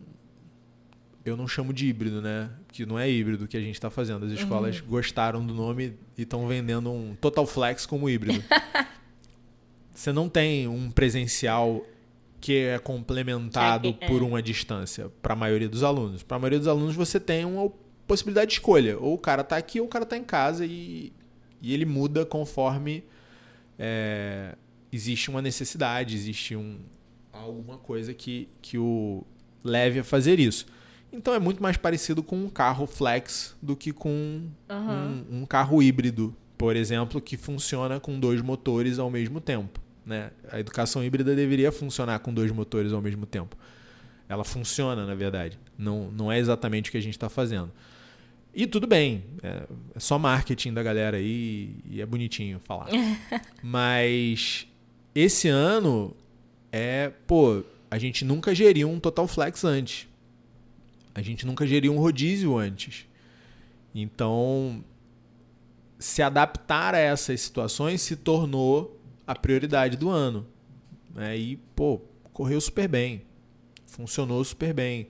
Eu 1.26 1.36
não 1.36 1.48
chamo 1.48 1.74
de 1.74 1.88
híbrido, 1.88 2.22
né? 2.22 2.50
Que 2.72 2.86
não 2.86 2.98
é 2.98 3.10
híbrido 3.10 3.48
que 3.48 3.58
a 3.58 3.62
gente 3.62 3.76
está 3.76 3.90
fazendo. 3.90 4.26
As 4.26 4.32
escolas 4.32 4.80
uhum. 4.80 4.88
gostaram 4.88 5.46
do 5.46 5.54
nome 5.54 5.94
e 6.18 6.22
estão 6.24 6.48
vendendo 6.48 6.92
um 6.92 7.16
Total 7.16 7.46
Flex 7.46 7.86
como 7.86 8.10
híbrido. 8.10 8.44
Você 9.94 10.14
não 10.14 10.30
tem 10.30 10.68
um 10.68 10.90
presencial 10.90 11.86
que 12.40 12.58
é 12.58 12.80
complementado 12.80 13.90
é, 13.90 14.06
é. 14.06 14.08
por 14.08 14.24
uma 14.24 14.42
distância 14.42 15.12
para 15.22 15.34
a 15.34 15.36
maioria 15.36 15.68
dos 15.68 15.84
alunos. 15.84 16.24
Para 16.24 16.38
a 16.38 16.40
maioria 16.40 16.60
dos 16.60 16.70
alunos 16.70 16.96
você 16.96 17.20
tem 17.20 17.44
uma 17.44 17.70
possibilidade 18.08 18.50
de 18.50 18.54
escolha. 18.54 18.98
Ou 18.98 19.16
o 19.16 19.18
cara 19.18 19.42
está 19.42 19.58
aqui 19.58 19.82
ou 19.82 19.88
o 19.88 19.90
cara 19.90 20.04
está 20.04 20.16
em 20.16 20.24
casa 20.24 20.66
e, 20.66 21.12
e 21.62 21.74
ele 21.74 21.86
muda 21.86 22.26
conforme 22.26 23.04
é, 23.78 24.56
existe 24.92 25.30
uma 25.30 25.42
necessidade, 25.42 26.16
existe 26.16 26.56
um, 26.56 26.80
alguma 27.32 27.78
coisa 27.78 28.14
que, 28.14 28.48
que 28.62 28.78
o 28.78 29.24
leve 29.64 30.00
a 30.00 30.04
fazer 30.04 30.40
isso. 30.40 30.66
Então 31.12 31.34
é 31.34 31.40
muito 31.40 31.62
mais 31.62 31.78
parecido 31.78 32.22
com 32.22 32.36
um 32.36 32.50
carro 32.50 32.86
flex 32.86 33.56
do 33.62 33.76
que 33.76 33.92
com 33.92 34.44
uhum. 34.70 35.26
um, 35.32 35.42
um, 35.42 35.46
carro 35.46 35.82
híbrido, 35.82 36.36
por 36.58 36.76
exemplo, 36.76 37.20
que 37.20 37.36
funciona 37.36 38.00
com 38.00 38.20
dois 38.20 38.42
motores 38.42 39.00
ao 39.00 39.10
mesmo 39.10 39.42
tempo. 39.42 39.80
Né? 40.06 40.32
A 40.52 40.60
educação 40.60 41.04
híbrida 41.04 41.36
deveria 41.36 41.72
funcionar 41.72 42.20
com 42.20 42.34
dois 42.34 42.52
motores 42.52 42.94
ao 42.94 43.02
mesmo 43.02 43.26
tempo. 43.26 43.56
Ela 44.28 44.44
funciona, 44.44 45.06
na 45.06 45.16
verdade. 45.16 45.58
Não, 45.78 46.12
não 46.12 46.32
é 46.32 46.38
exatamente 46.38 46.90
o 46.90 46.92
que 46.92 46.98
a 46.98 47.02
gente 47.02 47.16
está 47.16 47.30
fazendo. 47.30 47.72
E 48.54 48.68
tudo 48.68 48.88
bem, 48.88 49.24
é, 49.42 49.64
é, 49.96 50.00
só 50.00 50.18
marketing 50.18 50.74
da 50.74 50.82
galera 50.84 51.18
aí 51.18 51.76
e 51.86 52.02
é 52.02 52.06
bonitinho 52.06 52.60
falar. 52.60 52.88
Mas 53.64 54.68
esse 55.14 55.48
ano 55.48 56.16
é, 56.72 57.12
pô, 57.28 57.64
a 57.90 57.98
gente 57.98 58.26
nunca 58.26 58.54
geriu 58.54 58.90
um 58.90 59.00
Total 59.00 59.28
Flex 59.28 59.64
antes. 59.64 60.09
A 61.20 61.24
gente 61.24 61.46
nunca 61.46 61.66
geriu 61.66 61.94
um 61.94 62.00
rodízio 62.00 62.58
antes. 62.58 63.06
Então, 63.94 64.84
se 65.98 66.22
adaptar 66.22 66.96
a 66.96 67.00
essas 67.00 67.42
situações 67.42 68.02
se 68.02 68.16
tornou 68.16 69.00
a 69.28 69.36
prioridade 69.36 69.98
do 69.98 70.10
ano. 70.10 70.46
Né? 71.14 71.38
E, 71.38 71.58
pô, 71.76 72.02
correu 72.34 72.60
super 72.62 72.88
bem. 72.88 73.24
Funcionou 73.86 74.44
super 74.44 74.74
bem. 74.74 75.08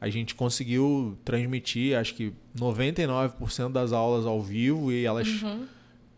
A 0.00 0.08
gente 0.08 0.34
conseguiu 0.34 1.18
transmitir, 1.24 1.96
acho 1.96 2.14
que 2.14 2.32
99% 2.58 3.70
das 3.70 3.92
aulas 3.92 4.24
ao 4.24 4.42
vivo 4.42 4.90
e 4.90 5.04
elas. 5.04 5.28
Uhum 5.42 5.66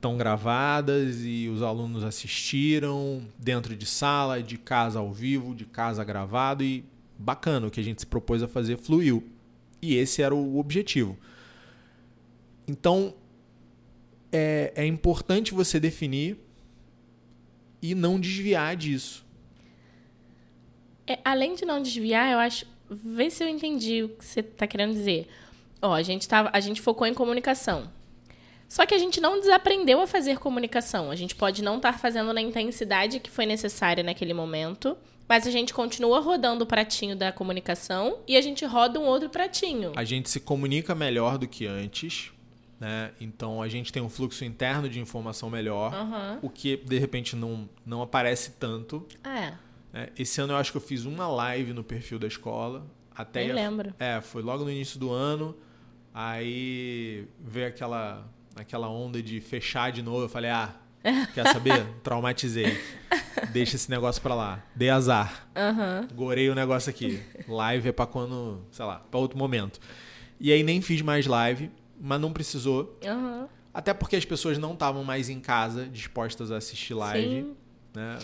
estão 0.03 0.17
gravadas 0.17 1.21
e 1.23 1.49
os 1.49 1.63
alunos 1.63 2.03
assistiram 2.03 3.23
dentro 3.39 3.77
de 3.77 3.87
sala, 3.87 4.43
de 4.43 4.59
casa 4.59 4.99
ao 4.99 5.13
vivo, 5.13 5.55
de 5.55 5.65
casa 5.65 6.03
gravado 6.03 6.65
e 6.65 6.85
bacana 7.17 7.69
o 7.69 7.71
que 7.71 7.79
a 7.79 7.85
gente 7.85 8.01
se 8.01 8.07
propôs 8.07 8.43
a 8.43 8.49
fazer 8.49 8.77
fluiu. 8.77 9.23
E 9.83 9.97
esse 9.97 10.23
era 10.23 10.35
o 10.35 10.59
objetivo. 10.59 11.19
Então 12.67 13.15
é, 14.33 14.73
é 14.75 14.87
importante 14.87 15.53
você 15.53 15.79
definir 15.79 16.39
e 17.83 17.95
não 17.95 18.19
desviar 18.19 18.77
disso. 18.77 19.27
É, 21.07 21.19
além 21.25 21.55
de 21.55 21.65
não 21.65 21.83
desviar, 21.83 22.33
eu 22.33 22.39
acho. 22.39 22.65
Vê 22.89 23.29
se 23.29 23.43
eu 23.43 23.49
entendi 23.49 24.05
o 24.05 24.11
que 24.11 24.25
você 24.25 24.41
está 24.41 24.67
querendo 24.67 24.93
dizer. 24.93 25.29
Ó, 25.81 25.93
a 25.93 26.03
gente, 26.03 26.29
tava, 26.29 26.51
a 26.53 26.61
gente 26.61 26.81
focou 26.81 27.07
em 27.07 27.13
comunicação. 27.13 27.91
Só 28.69 28.87
que 28.87 28.95
a 28.95 28.99
gente 28.99 29.21
não 29.21 29.39
desaprendeu 29.39 30.01
a 30.01 30.07
fazer 30.07 30.39
comunicação. 30.39 31.11
A 31.11 31.17
gente 31.17 31.35
pode 31.35 31.63
não 31.63 31.77
estar 31.77 31.99
fazendo 31.99 32.33
na 32.33 32.41
intensidade 32.41 33.21
que 33.21 33.31
foi 33.31 33.45
necessária 33.45 34.03
naquele 34.03 34.33
momento, 34.33 34.97
mas 35.33 35.47
a 35.47 35.51
gente 35.51 35.73
continua 35.73 36.21
rodando 36.21 36.65
o 36.65 36.67
pratinho 36.67 37.17
da 37.17 37.33
comunicação 37.33 38.19
e 38.29 38.37
a 38.37 38.41
gente 38.43 38.67
roda 38.67 39.01
um 39.01 39.05
outro 39.05 39.31
pratinho. 39.31 39.91
A 39.97 40.05
gente 40.05 40.29
se 40.29 40.39
comunica 40.39 40.95
melhor 40.95 41.39
do 41.39 41.49
que 41.49 41.67
antes. 41.67 42.31
Né? 42.79 43.13
Então 43.19 43.63
a 43.63 43.67
gente 43.67 43.91
tem 43.91 44.03
um 44.03 44.11
fluxo 44.11 44.45
interno 44.45 44.91
de 44.91 45.01
informação 45.01 45.49
melhor, 45.49 45.95
uhum. 45.95 46.39
o 46.43 46.51
que 46.51 46.77
de 46.77 46.99
repente 46.99 47.35
não, 47.35 47.67
não 47.87 48.03
aparece 48.03 48.51
tanto. 48.61 49.09
É. 49.25 49.55
é. 49.95 50.11
Esse 50.19 50.39
ano 50.43 50.53
eu 50.53 50.59
acho 50.59 50.71
que 50.71 50.77
eu 50.77 50.83
fiz 50.83 51.07
uma 51.07 51.27
live 51.27 51.73
no 51.73 51.83
perfil 51.83 52.19
da 52.19 52.27
escola. 52.27 52.85
Até 53.17 53.47
Nem 53.47 53.55
lembro. 53.55 53.95
É, 53.99 54.21
foi 54.21 54.43
logo 54.43 54.65
no 54.65 54.71
início 54.71 55.01
do 55.01 55.11
ano. 55.11 55.57
Aí 56.13 57.27
veio 57.41 57.69
aquela 57.69 58.29
naquela 58.55 58.91
onda 58.91 59.23
de 59.23 59.41
fechar 59.41 59.93
de 59.93 60.03
novo, 60.03 60.25
eu 60.25 60.29
falei, 60.29 60.51
ah, 60.51 60.75
quer 61.33 61.51
saber? 61.51 61.87
Traumatizei. 62.05 62.79
Deixa 63.53 63.77
esse 63.77 63.91
negócio 63.91 64.21
pra 64.21 64.35
lá. 64.35 64.63
Dei 64.75 64.91
azar. 64.91 65.49
Uhum. 65.57 66.09
Gorei 66.15 66.49
o 66.49 66.55
negócio 66.55 66.91
aqui. 66.91 67.23
Live 67.49 67.89
é 67.89 67.93
pra 67.93 68.07
quando, 68.07 68.65
sei 68.71 68.85
lá, 68.85 68.97
pra 69.11 69.21
outro 69.21 69.39
momento. 69.39 69.81
E 70.41 70.53
aí 70.53 70.63
nem 70.63 70.81
fiz 70.81 71.03
mais 71.03 71.27
live, 71.27 71.71
mas 72.01 72.21
não 72.21 72.33
precisou. 72.33 72.99
Uhum. 73.05 73.47
Até 73.73 73.95
porque 73.95 74.17
as 74.17 74.25
pessoas 74.25 74.59
não 74.59 74.73
estavam 74.73 75.05
mais 75.05 75.29
em 75.29 75.41
casa 75.41 75.87
dispostas 75.87 76.51
a 76.51 76.57
assistir 76.57 76.95
live. 76.95 77.29
Sim. 77.29 77.57
Né? 77.95 78.19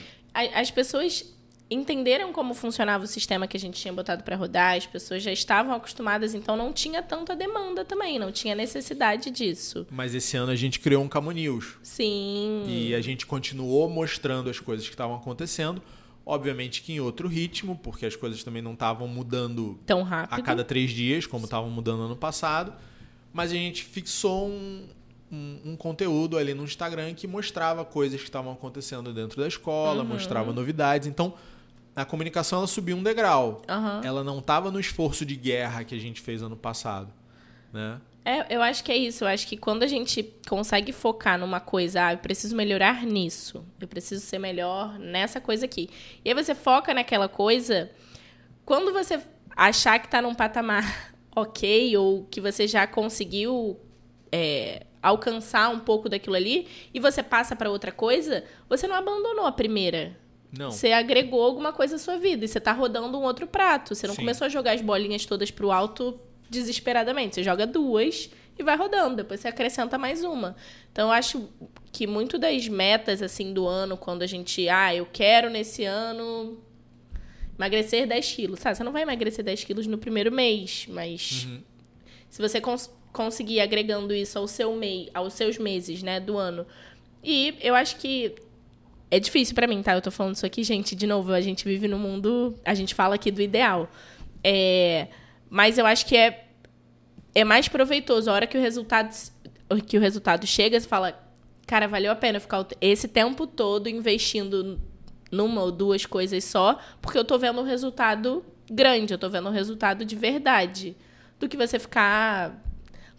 As 0.54 0.70
pessoas 0.70 1.34
entenderam 1.70 2.32
como 2.32 2.54
funcionava 2.54 3.04
o 3.04 3.06
sistema 3.06 3.46
que 3.46 3.56
a 3.56 3.60
gente 3.60 3.80
tinha 3.80 3.92
botado 3.92 4.22
para 4.22 4.36
rodar, 4.36 4.76
as 4.76 4.86
pessoas 4.86 5.22
já 5.22 5.32
estavam 5.32 5.74
acostumadas, 5.74 6.34
então 6.34 6.56
não 6.56 6.72
tinha 6.72 7.02
tanta 7.02 7.36
demanda 7.36 7.84
também, 7.84 8.18
não 8.18 8.32
tinha 8.32 8.54
necessidade 8.54 9.30
disso. 9.30 9.86
Mas 9.90 10.14
esse 10.14 10.36
ano 10.36 10.50
a 10.50 10.56
gente 10.56 10.80
criou 10.80 11.02
um 11.02 11.08
Camo 11.08 11.30
News. 11.30 11.76
Sim. 11.82 12.64
E 12.66 12.94
a 12.94 13.00
gente 13.00 13.26
continuou 13.26 13.88
mostrando 13.88 14.48
as 14.48 14.58
coisas 14.58 14.86
que 14.86 14.94
estavam 14.94 15.16
acontecendo. 15.16 15.82
Obviamente 16.24 16.82
que 16.82 16.92
em 16.92 17.00
outro 17.00 17.26
ritmo, 17.26 17.78
porque 17.82 18.04
as 18.04 18.14
coisas 18.14 18.44
também 18.44 18.60
não 18.60 18.74
estavam 18.74 19.08
mudando 19.08 19.78
tão 19.86 20.02
rápido 20.02 20.40
a 20.40 20.42
cada 20.42 20.62
três 20.62 20.90
dias, 20.90 21.26
como 21.26 21.44
estavam 21.44 21.70
mudando 21.70 22.02
ano 22.02 22.16
passado. 22.16 22.74
Mas 23.32 23.50
a 23.50 23.54
gente 23.54 23.82
fixou 23.82 24.46
um, 24.48 24.86
um, 25.32 25.60
um, 25.64 25.76
conteúdo 25.76 26.36
ali 26.36 26.52
no 26.52 26.64
Instagram 26.64 27.14
que 27.14 27.26
mostrava 27.26 27.84
coisas 27.84 28.20
que 28.20 28.26
estavam 28.26 28.52
acontecendo 28.52 29.12
dentro 29.12 29.40
da 29.40 29.48
escola, 29.48 30.02
uhum. 30.02 30.08
mostrava 30.08 30.52
novidades. 30.52 31.08
Então, 31.08 31.32
a 31.98 32.04
comunicação 32.04 32.58
ela 32.58 32.66
subiu 32.68 32.96
um 32.96 33.02
degrau. 33.02 33.62
Uhum. 33.68 34.04
Ela 34.04 34.22
não 34.22 34.38
estava 34.38 34.70
no 34.70 34.78
esforço 34.78 35.26
de 35.26 35.34
guerra 35.34 35.84
que 35.84 35.94
a 35.94 35.98
gente 35.98 36.20
fez 36.20 36.42
ano 36.42 36.56
passado, 36.56 37.12
né? 37.72 38.00
É, 38.24 38.54
eu 38.54 38.60
acho 38.60 38.84
que 38.84 38.92
é 38.92 38.96
isso. 38.96 39.24
Eu 39.24 39.28
acho 39.28 39.46
que 39.46 39.56
quando 39.56 39.82
a 39.82 39.86
gente 39.86 40.22
consegue 40.46 40.92
focar 40.92 41.38
numa 41.38 41.60
coisa, 41.60 42.06
ah, 42.06 42.12
eu 42.12 42.18
preciso 42.18 42.54
melhorar 42.54 43.04
nisso, 43.06 43.64
eu 43.80 43.88
preciso 43.88 44.24
ser 44.24 44.38
melhor 44.38 44.98
nessa 44.98 45.40
coisa 45.40 45.64
aqui. 45.64 45.88
E 46.24 46.28
aí 46.28 46.34
você 46.34 46.54
foca 46.54 46.92
naquela 46.92 47.28
coisa, 47.28 47.90
quando 48.64 48.92
você 48.92 49.18
achar 49.56 49.98
que 49.98 50.06
está 50.06 50.20
num 50.20 50.34
patamar 50.34 51.14
ok, 51.34 51.96
ou 51.96 52.24
que 52.30 52.40
você 52.40 52.68
já 52.68 52.86
conseguiu 52.86 53.80
é, 54.30 54.84
alcançar 55.02 55.70
um 55.70 55.78
pouco 55.80 56.08
daquilo 56.08 56.36
ali, 56.36 56.68
e 56.92 57.00
você 57.00 57.22
passa 57.22 57.56
para 57.56 57.70
outra 57.70 57.90
coisa, 57.90 58.44
você 58.68 58.86
não 58.86 58.94
abandonou 58.94 59.46
a 59.46 59.52
primeira. 59.52 60.27
Não. 60.56 60.70
Você 60.70 60.92
agregou 60.92 61.42
alguma 61.42 61.72
coisa 61.72 61.96
à 61.96 61.98
sua 61.98 62.16
vida 62.16 62.44
e 62.44 62.48
você 62.48 62.58
está 62.58 62.72
rodando 62.72 63.18
um 63.18 63.22
outro 63.22 63.46
prato. 63.46 63.94
Você 63.94 64.06
não 64.06 64.14
Sim. 64.14 64.22
começou 64.22 64.46
a 64.46 64.48
jogar 64.48 64.72
as 64.72 64.80
bolinhas 64.80 65.26
todas 65.26 65.50
pro 65.50 65.70
alto 65.70 66.18
desesperadamente. 66.48 67.34
Você 67.34 67.42
joga 67.42 67.66
duas 67.66 68.30
e 68.58 68.62
vai 68.62 68.76
rodando. 68.76 69.16
Depois 69.16 69.40
você 69.40 69.48
acrescenta 69.48 69.98
mais 69.98 70.24
uma. 70.24 70.56
Então, 70.90 71.08
eu 71.08 71.12
acho 71.12 71.48
que 71.92 72.06
muito 72.06 72.38
das 72.38 72.66
metas, 72.66 73.20
assim, 73.22 73.52
do 73.52 73.66
ano, 73.66 73.96
quando 73.96 74.22
a 74.22 74.26
gente... 74.26 74.68
Ah, 74.68 74.94
eu 74.94 75.06
quero 75.12 75.50
nesse 75.50 75.84
ano 75.84 76.58
emagrecer 77.56 78.06
10 78.06 78.32
quilos. 78.32 78.60
Sabe, 78.60 78.76
você 78.76 78.84
não 78.84 78.92
vai 78.92 79.02
emagrecer 79.02 79.44
10 79.44 79.64
quilos 79.64 79.86
no 79.86 79.98
primeiro 79.98 80.32
mês, 80.32 80.86
mas... 80.88 81.46
Uhum. 81.46 81.60
Se 82.30 82.40
você 82.40 82.60
cons 82.60 82.90
conseguir 83.12 83.60
agregando 83.60 84.14
isso 84.14 84.38
ao 84.38 84.46
seu 84.46 84.74
mês, 84.74 85.08
aos 85.12 85.34
seus 85.34 85.58
meses, 85.58 86.02
né, 86.02 86.18
do 86.18 86.38
ano... 86.38 86.66
E 87.22 87.56
eu 87.60 87.74
acho 87.74 87.96
que 87.96 88.36
é 89.10 89.18
difícil 89.18 89.54
para 89.54 89.66
mim, 89.66 89.82
tá? 89.82 89.94
Eu 89.94 90.02
tô 90.02 90.10
falando 90.10 90.34
isso 90.34 90.46
aqui, 90.46 90.62
gente, 90.62 90.94
de 90.94 91.06
novo, 91.06 91.32
a 91.32 91.40
gente 91.40 91.64
vive 91.64 91.88
no 91.88 91.98
mundo, 91.98 92.54
a 92.64 92.74
gente 92.74 92.94
fala 92.94 93.14
aqui 93.14 93.30
do 93.30 93.40
ideal. 93.40 93.90
É, 94.44 95.08
mas 95.48 95.78
eu 95.78 95.86
acho 95.86 96.06
que 96.06 96.16
é 96.16 96.44
é 97.34 97.44
mais 97.44 97.68
proveitoso 97.68 98.30
a 98.30 98.34
hora 98.34 98.46
que 98.46 98.56
o 98.56 98.60
resultado 98.60 99.14
que 99.86 99.96
o 99.98 100.00
resultado 100.00 100.46
chega, 100.46 100.80
você 100.80 100.88
fala, 100.88 101.18
cara, 101.66 101.86
valeu 101.86 102.10
a 102.10 102.16
pena 102.16 102.40
ficar 102.40 102.66
esse 102.80 103.06
tempo 103.06 103.46
todo 103.46 103.88
investindo 103.88 104.80
numa 105.30 105.62
ou 105.62 105.70
duas 105.70 106.06
coisas 106.06 106.42
só, 106.44 106.78
porque 107.02 107.18
eu 107.18 107.24
tô 107.24 107.38
vendo 107.38 107.60
um 107.60 107.64
resultado 107.64 108.44
grande, 108.70 109.12
eu 109.12 109.18
tô 109.18 109.28
vendo 109.28 109.48
um 109.48 109.52
resultado 109.52 110.04
de 110.04 110.16
verdade, 110.16 110.96
do 111.38 111.48
que 111.48 111.56
você 111.56 111.78
ficar 111.78 112.64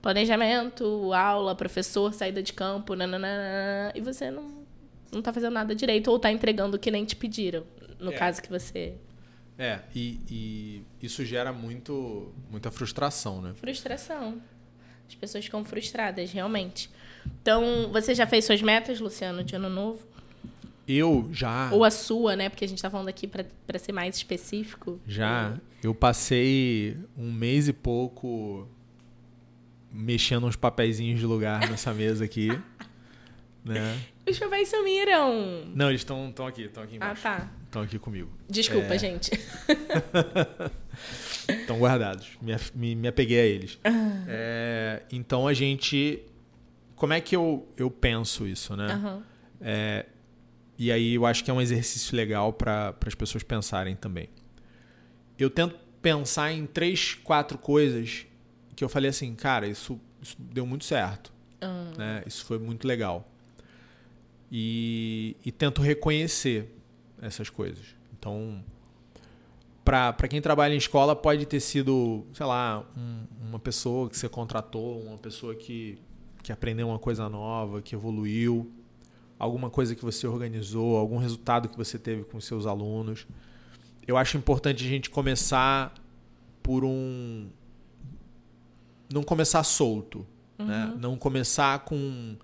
planejamento, 0.02 1.14
aula, 1.14 1.54
professor, 1.54 2.14
saída 2.14 2.42
de 2.42 2.52
campo, 2.52 2.96
nananana, 2.96 3.92
e 3.94 4.02
você 4.02 4.32
não 4.32 4.59
não 5.12 5.22
tá 5.22 5.32
fazendo 5.34 5.54
nada 5.54 5.74
direito 5.76 6.10
ou 6.10 6.20
tá 6.20 6.32
entregando 6.32 6.78
o 6.78 6.80
que 6.80 6.92
nem 6.92 7.06
te 7.06 7.16
pediram. 7.16 7.64
No 8.00 8.12
É. 8.12 8.16
caso 8.16 8.42
que 8.42 8.50
você. 8.50 8.94
É, 9.58 9.80
e, 9.94 10.20
e 10.30 10.82
isso 11.06 11.26
gera 11.26 11.52
muito, 11.52 12.34
muita 12.50 12.72
frustração, 12.72 13.42
né? 13.42 13.54
Frustração. 13.56 14.42
As 15.08 15.16
pessoas 15.16 15.44
ficam 15.44 15.66
frustradas, 15.66 16.32
realmente. 16.32 16.90
Então, 17.42 17.90
você 17.92 18.16
já 18.16 18.26
fez 18.26 18.46
suas 18.46 18.62
metas, 18.62 19.00
Luciano, 19.00 19.44
de 19.44 19.56
ano 19.56 19.70
novo? 19.70 20.08
Eu 20.88 21.30
já. 21.34 21.70
Ou 21.74 21.84
a 21.84 21.92
sua, 21.92 22.36
né? 22.36 22.48
Porque 22.50 22.64
a 22.64 22.68
gente 22.68 22.82
tá 22.82 22.90
falando 22.90 23.10
aqui 23.10 23.28
pra 23.28 23.44
pra 23.68 23.78
ser 23.78 23.92
mais 23.92 24.16
específico. 24.16 25.00
Já. 25.06 25.56
Eu 25.84 25.94
passei 25.94 26.98
um 27.18 27.32
mês 27.32 27.68
e 27.68 27.74
pouco 27.74 28.68
mexendo 29.92 30.46
uns 30.48 30.56
papeizinhos 30.56 31.20
de 31.20 31.26
lugar 31.26 31.70
nessa 31.70 31.94
mesa 31.94 32.24
aqui. 32.26 32.48
né? 33.64 34.00
Os 34.30 34.38
papéis 34.40 34.70
sumiram. 34.70 35.66
Não, 35.74 35.90
eles 35.90 36.02
estão 36.02 36.32
aqui, 36.48 36.64
estão 36.64 36.84
aqui 36.84 36.94
Ah, 36.94 36.98
embaixo. 36.98 37.24
tá. 37.24 37.52
Estão 37.66 37.82
aqui 37.82 37.98
comigo. 38.00 38.30
Desculpa, 38.50 38.96
É. 38.96 39.00
gente. 39.00 39.32
Estão 41.48 41.80
guardados. 41.80 42.28
Me, 42.42 42.56
me, 42.76 42.96
me 42.96 43.08
apeguei 43.08 43.40
a 43.40 43.46
eles. 43.46 43.80
É, 44.28 45.04
então 45.12 45.48
a 45.48 45.54
gente. 45.54 46.24
Como 46.96 47.14
é 47.14 47.22
que 47.22 47.36
eu, 47.36 47.68
eu 47.78 47.90
penso 47.90 48.46
isso, 48.48 48.76
né? 48.76 48.88
Aham. 48.92 49.24
É, 49.62 50.06
e 50.78 50.92
aí 50.92 51.16
eu 51.16 51.26
acho 51.26 51.44
que 51.44 51.50
é 51.50 51.54
um 51.54 51.62
exercício 51.62 52.16
legal 52.16 52.54
para 52.54 52.94
as 53.06 53.16
pessoas 53.16 53.44
pensarem 53.44 53.96
também. 53.96 54.30
Eu 55.38 55.50
tento 55.50 55.76
pensar 56.02 56.52
em 56.52 56.66
três, 56.66 57.14
quatro 57.16 57.58
coisas 57.58 58.26
que 58.76 58.84
eu 58.84 58.90
falei 58.90 59.10
assim, 59.10 59.34
cara, 59.36 59.68
isso, 59.68 60.00
isso 60.22 60.36
deu 60.40 60.66
muito 60.66 60.86
certo. 60.86 61.32
Ah. 61.62 61.92
Né? 61.98 62.24
Isso 62.26 62.46
foi 62.46 62.60
muito 62.60 62.88
legal. 62.88 63.30
E, 64.52 65.36
e 65.46 65.52
tento 65.52 65.82
reconhecer 65.82 66.76
essas 67.22 67.50
coisas. 67.50 67.86
Então, 68.18 68.64
para 69.86 70.28
quem 70.28 70.42
trabalha 70.42 70.74
em 70.74 70.78
escola, 70.78 71.16
pode 71.16 71.46
ter 71.46 71.60
sido, 71.60 72.26
sei 72.34 72.46
lá, 72.46 72.86
um- 72.98 73.26
uma 73.50 73.60
pessoa 73.60 74.10
que 74.10 74.18
você 74.18 74.30
contratou, 74.30 75.02
uma 75.02 75.18
pessoa 75.18 75.56
que, 75.56 75.98
que 76.44 76.52
aprendeu 76.52 76.88
uma 76.90 77.00
coisa 77.00 77.28
nova, 77.30 77.82
que 77.82 77.96
evoluiu, 77.96 78.72
alguma 79.38 79.70
coisa 79.70 79.96
que 79.96 80.04
você 80.04 80.28
organizou, 80.28 80.98
algum 80.98 81.18
resultado 81.18 81.70
que 81.70 81.78
você 81.78 81.98
teve 81.98 82.24
com 82.24 82.40
seus 82.42 82.66
alunos. 82.66 83.26
Eu 84.08 84.18
acho 84.18 84.38
importante 84.38 84.84
a 84.84 84.88
gente 84.88 85.10
começar 85.10 85.94
por 86.62 86.84
um. 86.84 87.48
Não 89.12 89.24
começar 89.24 89.64
solto. 89.64 90.26
Né? 90.58 90.94
Não 91.00 91.16
começar 91.18 91.80
com. 91.80 92.36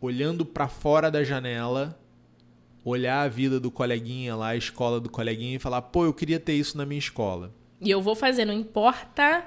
Olhando 0.00 0.44
para 0.44 0.68
fora 0.68 1.10
da 1.10 1.24
janela, 1.24 1.98
olhar 2.84 3.22
a 3.22 3.28
vida 3.28 3.58
do 3.58 3.70
coleguinha 3.70 4.36
lá, 4.36 4.48
a 4.48 4.56
escola 4.56 5.00
do 5.00 5.10
coleguinha 5.10 5.56
e 5.56 5.58
falar: 5.58 5.82
pô, 5.82 6.04
eu 6.04 6.12
queria 6.14 6.38
ter 6.38 6.54
isso 6.54 6.76
na 6.76 6.86
minha 6.86 6.98
escola. 6.98 7.52
E 7.80 7.90
eu 7.90 8.00
vou 8.00 8.14
fazer, 8.14 8.44
não 8.44 8.54
importa 8.54 9.44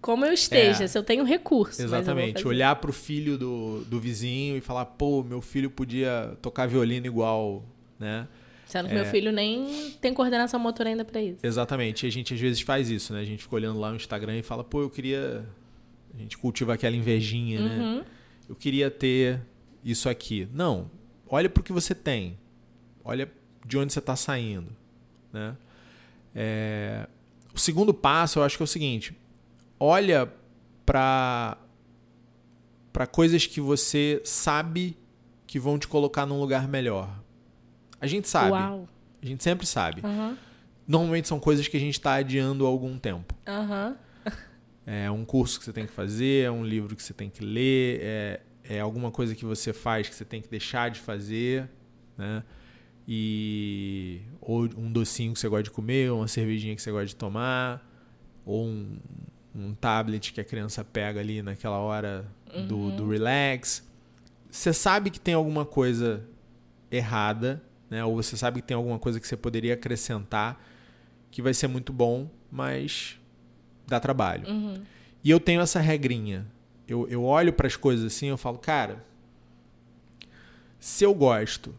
como 0.00 0.24
eu 0.24 0.32
esteja, 0.32 0.84
É. 0.84 0.86
se 0.86 0.96
eu 0.96 1.02
tenho 1.02 1.24
recurso. 1.24 1.82
Exatamente. 1.82 2.46
Olhar 2.46 2.74
pro 2.76 2.92
filho 2.92 3.36
do, 3.36 3.80
do 3.84 3.98
vizinho 4.00 4.56
e 4.56 4.60
falar: 4.60 4.84
pô, 4.84 5.22
meu 5.22 5.40
filho 5.40 5.70
podia 5.70 6.36
tocar 6.40 6.66
violino 6.66 7.06
igual. 7.06 7.64
Né? 7.98 8.28
Sendo 8.64 8.88
que 8.88 8.94
meu 8.94 9.06
filho 9.06 9.32
nem 9.32 9.92
tem 10.00 10.12
coordenação 10.12 10.60
motora 10.60 10.90
ainda 10.90 11.04
pra 11.04 11.20
isso. 11.22 11.38
Exatamente. 11.42 12.04
E 12.04 12.06
a 12.06 12.12
gente 12.12 12.34
às 12.34 12.38
vezes 12.38 12.60
faz 12.60 12.90
isso, 12.90 13.12
né? 13.14 13.20
A 13.20 13.24
gente 13.24 13.42
fica 13.42 13.56
olhando 13.56 13.80
lá 13.80 13.88
no 13.90 13.96
Instagram 13.96 14.36
e 14.36 14.42
fala, 14.42 14.62
pô, 14.62 14.82
eu 14.82 14.90
queria. 14.90 15.44
A 16.14 16.18
gente 16.18 16.36
cultiva 16.36 16.74
aquela 16.74 16.94
invejinha, 16.94 17.60
né? 17.60 17.76
Uhum. 17.78 18.04
Eu 18.48 18.54
queria 18.54 18.90
ter 18.90 19.40
isso 19.84 20.08
aqui. 20.08 20.48
Não. 20.52 20.90
Olha 21.28 21.48
pro 21.48 21.62
que 21.62 21.72
você 21.72 21.94
tem. 21.94 22.38
Olha 23.04 23.30
de 23.64 23.76
onde 23.78 23.92
você 23.92 23.98
está 23.98 24.16
saindo. 24.16 24.74
Né? 25.32 25.56
É, 26.34 27.06
O 27.54 27.58
segundo 27.58 27.92
passo, 27.92 28.38
eu 28.38 28.42
acho 28.44 28.56
que 28.56 28.62
é 28.62 28.64
o 28.64 28.66
seguinte: 28.66 29.16
olha 29.78 30.32
para 30.86 31.58
para 32.92 33.06
coisas 33.06 33.46
que 33.46 33.60
você 33.60 34.20
sabe 34.24 34.96
que 35.46 35.58
vão 35.58 35.78
te 35.78 35.86
colocar 35.86 36.26
num 36.26 36.40
lugar 36.40 36.66
melhor. 36.66 37.08
A 38.00 38.06
gente 38.06 38.28
sabe. 38.28 38.52
Uau. 38.52 38.88
A 39.22 39.26
gente 39.26 39.42
sempre 39.44 39.66
sabe. 39.66 40.00
Aham. 40.04 40.36
Normalmente 40.86 41.28
são 41.28 41.38
coisas 41.38 41.68
que 41.68 41.76
a 41.76 41.80
gente 41.80 41.94
está 41.94 42.14
adiando 42.14 42.64
há 42.64 42.68
algum 42.68 42.98
tempo. 42.98 43.34
Aham. 43.46 43.96
É 44.86 45.10
um 45.10 45.22
curso 45.22 45.58
que 45.58 45.66
você 45.66 45.72
tem 45.72 45.86
que 45.86 45.92
fazer, 45.92 46.46
é 46.46 46.50
um 46.50 46.64
livro 46.64 46.96
que 46.96 47.02
você 47.02 47.12
tem 47.12 47.28
que 47.28 47.44
ler, 47.44 48.00
é, 48.02 48.40
é 48.68 48.80
alguma 48.80 49.10
coisa 49.10 49.34
que 49.34 49.44
você 49.44 49.72
faz 49.72 50.08
que 50.08 50.14
você 50.14 50.24
tem 50.24 50.42
que 50.42 50.48
deixar 50.48 50.90
de 50.90 51.00
fazer, 51.00 51.68
né? 52.16 52.42
E 53.06 54.20
ou 54.40 54.64
um 54.76 54.92
docinho 54.92 55.32
que 55.32 55.40
você 55.40 55.48
gosta 55.48 55.62
de 55.62 55.70
comer, 55.70 56.10
ou 56.10 56.18
uma 56.18 56.28
cervejinha 56.28 56.76
que 56.76 56.82
você 56.82 56.90
gosta 56.90 57.06
de 57.06 57.16
tomar, 57.16 57.82
ou 58.44 58.66
um, 58.66 58.98
um 59.54 59.74
tablet 59.74 60.32
que 60.32 60.40
a 60.40 60.44
criança 60.44 60.84
pega 60.84 61.18
ali 61.18 61.40
naquela 61.40 61.78
hora 61.78 62.26
do, 62.66 62.90
do 62.92 63.08
relax. 63.08 63.82
Você 64.50 64.72
sabe 64.74 65.10
que 65.10 65.18
tem 65.18 65.32
alguma 65.32 65.64
coisa 65.64 66.22
errada, 66.90 67.62
né? 67.88 68.04
Ou 68.04 68.14
você 68.14 68.36
sabe 68.36 68.60
que 68.60 68.66
tem 68.66 68.76
alguma 68.76 68.98
coisa 68.98 69.18
que 69.18 69.26
você 69.26 69.36
poderia 69.36 69.74
acrescentar 69.74 70.62
que 71.30 71.40
vai 71.40 71.54
ser 71.54 71.68
muito 71.68 71.92
bom, 71.92 72.28
mas 72.50 73.18
dá 73.86 73.98
trabalho. 73.98 74.48
Uhum. 74.48 74.82
E 75.24 75.30
eu 75.30 75.40
tenho 75.40 75.60
essa 75.60 75.80
regrinha. 75.80 76.46
Eu, 76.88 77.06
eu 77.08 77.22
olho 77.22 77.52
para 77.52 77.66
as 77.66 77.76
coisas 77.76 78.06
assim 78.06 78.28
eu 78.28 78.38
falo, 78.38 78.58
cara, 78.58 79.04
se 80.80 81.04
eu 81.04 81.14
gosto 81.14 81.74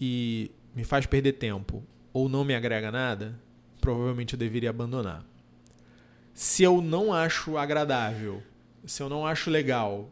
e 0.00 0.50
me 0.74 0.84
faz 0.84 1.06
perder 1.06 1.32
tempo 1.32 1.82
ou 2.12 2.28
não 2.28 2.44
me 2.44 2.54
agrega 2.54 2.92
nada, 2.92 3.38
provavelmente 3.80 4.34
eu 4.34 4.38
deveria 4.38 4.70
abandonar. 4.70 5.24
Se 6.32 6.62
eu 6.62 6.82
não 6.82 7.12
acho 7.12 7.56
agradável, 7.56 8.42
se 8.84 9.02
eu 9.02 9.08
não 9.08 9.26
acho 9.26 9.50
legal, 9.50 10.10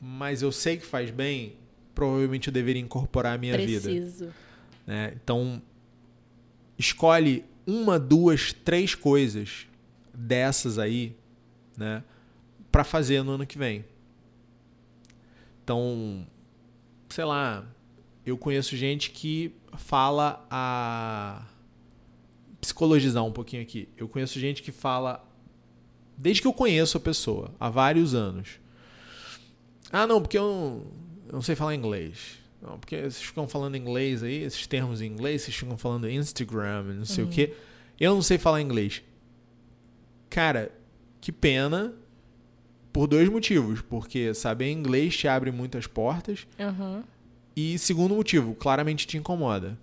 mas 0.00 0.42
eu 0.42 0.52
sei 0.52 0.76
que 0.76 0.86
faz 0.86 1.10
bem, 1.10 1.56
provavelmente 1.94 2.48
eu 2.48 2.52
deveria 2.52 2.82
incorporar 2.82 3.34
a 3.34 3.38
minha 3.38 3.56
vida 3.56 3.88
Preciso. 3.88 4.32
né? 4.86 5.14
Então, 5.22 5.62
escolhe 6.78 7.44
uma, 7.66 7.98
duas, 7.98 8.52
três 8.52 8.94
coisas 8.94 9.66
dessas 10.12 10.78
aí, 10.78 11.16
né, 11.76 12.02
para 12.72 12.82
fazer 12.82 13.22
no 13.22 13.32
ano 13.32 13.46
que 13.46 13.58
vem. 13.58 13.84
Então, 15.62 16.26
sei 17.10 17.24
lá, 17.24 17.64
eu 18.24 18.38
conheço 18.38 18.76
gente 18.76 19.10
que 19.10 19.54
fala 19.76 20.44
a 20.50 21.46
psicologizar 22.60 23.22
um 23.24 23.30
pouquinho 23.30 23.62
aqui. 23.62 23.88
Eu 23.96 24.08
conheço 24.08 24.40
gente 24.40 24.62
que 24.62 24.72
fala 24.72 25.22
desde 26.16 26.40
que 26.40 26.48
eu 26.48 26.52
conheço 26.52 26.96
a 26.96 27.00
pessoa, 27.00 27.54
há 27.60 27.68
vários 27.68 28.14
anos. 28.14 28.60
Ah, 29.90 30.06
não, 30.06 30.22
porque 30.22 30.38
eu 30.38 30.42
não, 30.42 30.86
eu 31.26 31.32
não 31.34 31.42
sei 31.42 31.54
falar 31.54 31.74
inglês. 31.74 32.38
Não, 32.62 32.78
porque 32.78 32.96
vocês 32.96 33.20
ficam 33.20 33.46
falando 33.48 33.76
inglês 33.76 34.22
aí, 34.22 34.42
esses 34.42 34.66
termos 34.66 35.00
em 35.00 35.06
inglês, 35.06 35.42
vocês 35.42 35.56
ficam 35.56 35.76
falando 35.76 36.08
Instagram, 36.08 36.84
não 36.94 37.04
sei 37.04 37.24
o 37.24 37.28
quê. 37.28 37.54
Eu 37.98 38.14
não 38.14 38.22
sei 38.22 38.38
falar 38.38 38.62
inglês. 38.62 39.02
Cara, 40.30 40.72
que 41.20 41.30
pena 41.32 41.94
por 42.92 43.06
dois 43.06 43.28
motivos. 43.28 43.80
Porque 43.80 44.34
saber 44.34 44.70
inglês 44.70 45.16
te 45.16 45.26
abre 45.28 45.50
muitas 45.50 45.86
portas. 45.86 46.46
Aham. 46.58 47.02
E 47.56 47.78
segundo 47.78 48.14
motivo, 48.14 48.54
claramente 48.54 49.06
te 49.06 49.16
incomoda. 49.16 49.78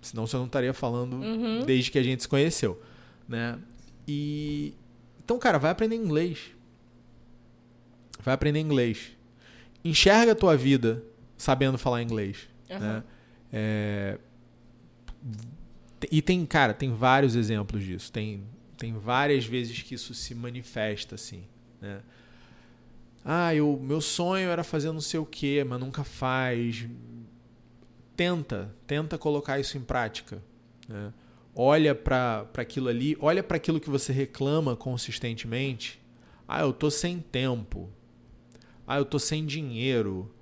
Senão 0.00 0.26
você 0.26 0.36
não 0.36 0.46
estaria 0.46 0.74
falando 0.74 1.14
Uhum. 1.16 1.64
desde 1.64 1.90
que 1.90 1.98
a 1.98 2.02
gente 2.02 2.22
se 2.22 2.28
conheceu, 2.28 2.80
né? 3.28 3.56
E 4.08 4.74
então, 5.24 5.38
cara, 5.38 5.58
vai 5.58 5.70
aprender 5.70 5.94
inglês. 5.94 6.50
Vai 8.24 8.34
aprender 8.34 8.58
inglês. 8.60 9.12
Enxerga 9.84 10.32
a 10.32 10.34
tua 10.34 10.56
vida 10.56 11.04
sabendo 11.36 11.78
falar 11.78 12.02
inglês, 12.02 12.48
Aham. 12.70 12.80
né? 12.80 13.04
É, 13.52 14.18
E 16.10 16.20
tem, 16.20 16.44
cara, 16.44 16.74
tem 16.74 16.92
vários 16.92 17.36
exemplos 17.36 17.84
disso. 17.84 18.10
Tem, 18.10 18.42
tem 18.76 18.92
várias 18.94 19.44
vezes 19.46 19.82
que 19.82 19.94
isso 19.94 20.12
se 20.14 20.34
manifesta 20.34 21.14
assim, 21.14 21.44
né? 21.82 22.00
Ah, 23.24 23.54
eu, 23.54 23.78
meu 23.82 24.00
sonho 24.00 24.48
era 24.48 24.64
fazer 24.64 24.90
não 24.90 25.00
sei 25.00 25.20
o 25.20 25.26
quê, 25.26 25.64
mas 25.68 25.78
nunca 25.78 26.02
faz. 26.02 26.86
Tenta, 28.16 28.74
tenta 28.86 29.18
colocar 29.18 29.60
isso 29.60 29.76
em 29.76 29.80
prática. 29.80 30.42
Né? 30.88 31.12
Olha 31.54 31.94
para 31.94 32.48
aquilo 32.56 32.88
ali, 32.88 33.16
olha 33.20 33.42
para 33.42 33.56
aquilo 33.56 33.78
que 33.78 33.90
você 33.90 34.12
reclama 34.12 34.74
consistentemente. 34.74 36.00
Ah, 36.48 36.62
eu 36.62 36.72
tô 36.72 36.90
sem 36.90 37.20
tempo. 37.20 37.90
Ah, 38.86 38.98
eu 38.98 39.04
tô 39.04 39.18
sem 39.18 39.46
dinheiro. 39.46 40.34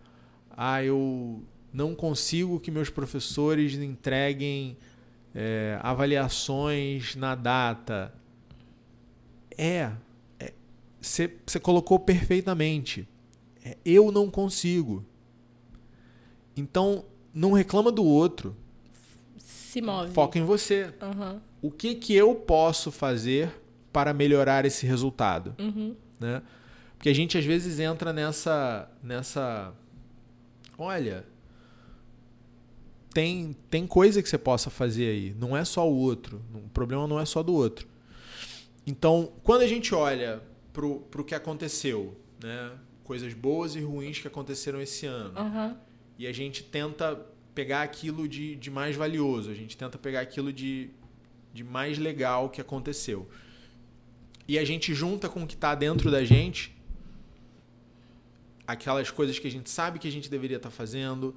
Ah, 0.51 0.83
eu 0.83 1.43
não 1.73 1.95
consigo 1.95 2.59
que 2.59 2.71
meus 2.71 2.91
professores 2.91 3.75
entreguem 3.75 4.77
é, 5.35 5.79
avaliações 5.83 7.15
na 7.15 7.35
data. 7.35 8.15
É, 9.57 9.93
você 11.01 11.59
colocou 11.61 11.99
perfeitamente. 11.99 13.09
É, 13.65 13.77
eu 13.85 14.13
não 14.13 14.31
consigo. 14.31 15.05
Então, 16.57 17.05
não 17.33 17.53
reclama 17.53 17.91
do 17.91 18.05
outro. 18.05 18.57
Se 19.39 19.81
move. 19.81 20.13
Foca 20.13 20.39
em 20.39 20.45
você. 20.45 20.93
Uhum. 21.01 21.41
O 21.63 21.71
que, 21.71 21.95
que 21.95 22.15
eu 22.15 22.35
posso 22.35 22.91
fazer 22.91 23.51
para 23.93 24.13
melhorar 24.13 24.65
esse 24.65 24.87
resultado? 24.87 25.55
Uhum. 25.59 25.95
Né? 26.19 26.43
Porque 26.97 27.09
a 27.09 27.15
gente 27.15 27.39
às 27.39 27.45
vezes 27.45 27.79
entra 27.79 28.13
nessa. 28.13 28.89
nessa. 29.03 29.73
Olha. 30.77 31.25
Tem, 33.13 33.57
tem 33.69 33.87
coisa 33.89 34.23
que 34.23 34.29
você 34.29 34.39
possa 34.39 34.71
fazer 34.71 35.09
aí. 35.09 35.35
Não 35.39 35.57
é 35.57 35.65
só 35.65 35.89
o 35.89 35.97
outro. 35.97 36.41
O 36.55 36.69
problema 36.69 37.09
não 37.09 37.19
é 37.19 37.25
só 37.25 37.43
do 37.43 37.53
outro. 37.55 37.89
Então, 38.87 39.33
quando 39.43 39.63
a 39.63 39.67
gente 39.67 39.95
olha 39.95 40.41
para 40.73 40.87
o 40.87 41.25
que 41.25 41.35
aconteceu, 41.35 42.17
né? 42.43 42.73
coisas 43.05 43.35
boas 43.35 43.75
e 43.75 43.81
ruins 43.81 44.19
que 44.21 44.29
aconteceram 44.29 44.81
esse 44.81 45.05
ano, 45.07 45.39
Uhum. 45.39 45.77
e 46.19 46.27
a 46.27 46.33
gente 46.33 46.63
tenta 46.63 47.21
pegar 47.55 47.83
aquilo 47.83 48.29
de, 48.29 48.55
de 48.57 48.71
mais 48.71 48.95
valioso, 48.95 49.51
a 49.51 49.55
gente 49.55 49.77
tenta 49.77 49.99
pegar 49.99 50.21
aquilo 50.21 50.53
de, 50.53 50.91
de 51.53 51.65
mais 51.65 51.99
legal 51.99 52.49
que 52.49 52.61
aconteceu. 52.61 53.29
E 54.47 54.59
a 54.59 54.65
gente 54.65 54.95
junta 54.95 55.29
com 55.29 55.43
o 55.43 55.47
que 55.47 55.55
está 55.55 55.75
dentro 55.75 56.11
da 56.11 56.25
gente 56.25 56.73
aquelas 58.67 59.11
coisas 59.11 59.39
que 59.39 59.49
a 59.49 59.51
gente 59.51 59.69
sabe 59.69 59.99
que 59.99 60.07
a 60.07 60.13
gente 60.13 60.31
deveria 60.31 60.57
estar 60.57 60.71
fazendo, 60.71 61.35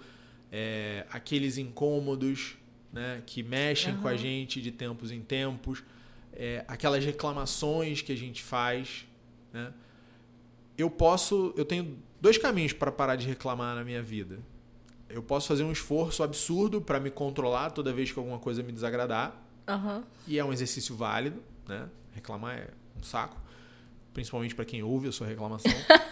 é, 0.51 1.05
aqueles 1.09 1.57
incômodos 1.57 2.55
né, 2.91 3.23
que 3.25 3.41
mexem 3.41 3.97
com 3.97 4.07
a 4.07 4.15
gente 4.15 4.61
de 4.61 4.71
tempos 4.71 5.09
em 5.11 5.21
tempos, 5.21 5.83
é, 6.31 6.63
aquelas 6.67 7.03
reclamações 7.03 8.01
que 8.01 8.11
a 8.11 8.15
gente 8.17 8.43
faz. 8.43 9.05
Né? 9.53 9.71
Eu 10.77 10.89
posso, 10.89 11.53
eu 11.55 11.63
tenho 11.63 11.97
dois 12.19 12.37
caminhos 12.37 12.73
para 12.73 12.91
parar 12.91 13.15
de 13.15 13.27
reclamar 13.27 13.75
na 13.75 13.83
minha 13.83 14.01
vida. 14.01 14.39
Eu 15.07 15.21
posso 15.21 15.47
fazer 15.47 15.63
um 15.63 15.71
esforço 15.71 16.23
absurdo 16.23 16.81
para 16.81 16.99
me 16.99 17.11
controlar 17.11 17.69
toda 17.69 17.93
vez 17.93 18.11
que 18.11 18.17
alguma 18.17 18.39
coisa 18.39 18.63
me 18.63 18.71
desagradar, 18.71 19.39
Uhum. 19.69 20.03
e 20.27 20.37
é 20.39 20.43
um 20.43 20.51
exercício 20.51 20.95
válido, 20.95 21.41
né? 21.67 21.87
Reclamar 22.13 22.57
é 22.57 22.67
um 22.99 23.03
saco, 23.03 23.39
principalmente 24.13 24.53
para 24.55 24.65
quem 24.65 24.81
ouve 24.83 25.07
a 25.07 25.11
sua 25.11 25.27
reclamação. 25.27 25.71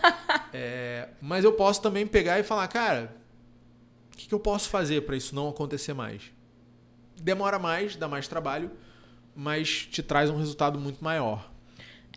É, 0.53 1.07
mas 1.21 1.45
eu 1.45 1.53
posso 1.53 1.81
também 1.81 2.05
pegar 2.05 2.37
e 2.37 2.43
falar, 2.43 2.67
cara, 2.67 3.15
o 4.13 4.17
que, 4.17 4.27
que 4.27 4.33
eu 4.33 4.39
posso 4.39 4.67
fazer 4.67 5.01
para 5.05 5.15
isso 5.15 5.33
não 5.33 5.47
acontecer 5.47 5.93
mais? 5.93 6.23
Demora 7.21 7.57
mais, 7.57 7.95
dá 7.95 8.05
mais 8.05 8.27
trabalho, 8.27 8.69
mas 9.33 9.85
te 9.89 10.03
traz 10.03 10.29
um 10.29 10.35
resultado 10.37 10.77
muito 10.77 11.01
maior. 11.01 11.49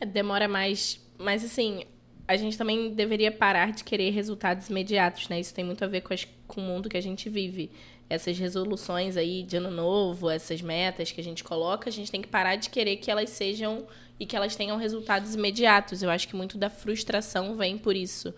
É, 0.01 0.05
demora 0.05 0.49
mais. 0.49 1.01
Mas 1.19 1.45
assim, 1.45 1.85
a 2.27 2.37
gente 2.37 2.57
também 2.59 2.93
deveria 2.95 3.31
parar 3.31 3.73
de 3.73 3.85
querer 3.85 4.11
resultados 4.11 4.69
imediatos, 4.69 5.29
né? 5.29 5.39
Isso 5.41 5.55
tem 5.55 5.65
muito 5.65 5.85
a 5.85 5.87
ver 5.89 6.01
com, 6.03 6.13
as- 6.15 6.27
com 6.47 6.61
o 6.61 6.65
mundo 6.65 6.89
que 6.89 6.97
a 6.97 7.01
gente 7.03 7.29
vive. 7.29 7.71
Essas 8.09 8.39
resoluções 8.39 9.17
aí 9.17 9.43
de 9.43 9.57
ano 9.57 9.71
novo, 9.71 10.29
essas 10.29 10.61
metas 10.61 11.11
que 11.11 11.21
a 11.21 11.25
gente 11.25 11.43
coloca, 11.43 11.89
a 11.89 11.93
gente 11.93 12.11
tem 12.11 12.21
que 12.21 12.29
parar 12.29 12.57
de 12.57 12.69
querer 12.71 12.97
que 12.97 13.11
elas 13.11 13.31
sejam 13.31 13.87
e 14.21 14.27
que 14.27 14.37
elas 14.37 14.55
tenham 14.55 14.77
resultados 14.77 15.35
imediatos. 15.35 16.03
Eu 16.03 16.11
acho 16.11 16.29
que 16.29 16.37
muito 16.37 16.59
da 16.59 16.69
frustração 16.69 17.57
vem 17.57 17.79
por 17.79 17.97
isso. 17.97 18.33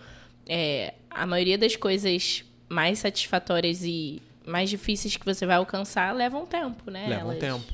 É, 0.48 0.94
a 1.10 1.26
maioria 1.26 1.58
das 1.58 1.74
coisas 1.74 2.44
mais 2.68 3.00
satisfatórias 3.00 3.82
e 3.82 4.22
mais 4.46 4.70
difíceis 4.70 5.16
que 5.16 5.24
você 5.26 5.44
vai 5.44 5.56
alcançar 5.56 6.14
levam 6.14 6.46
tempo, 6.46 6.88
né? 6.90 7.08
Leva 7.08 7.26
um 7.26 7.30
Elas- 7.32 7.40
tempo. 7.40 7.72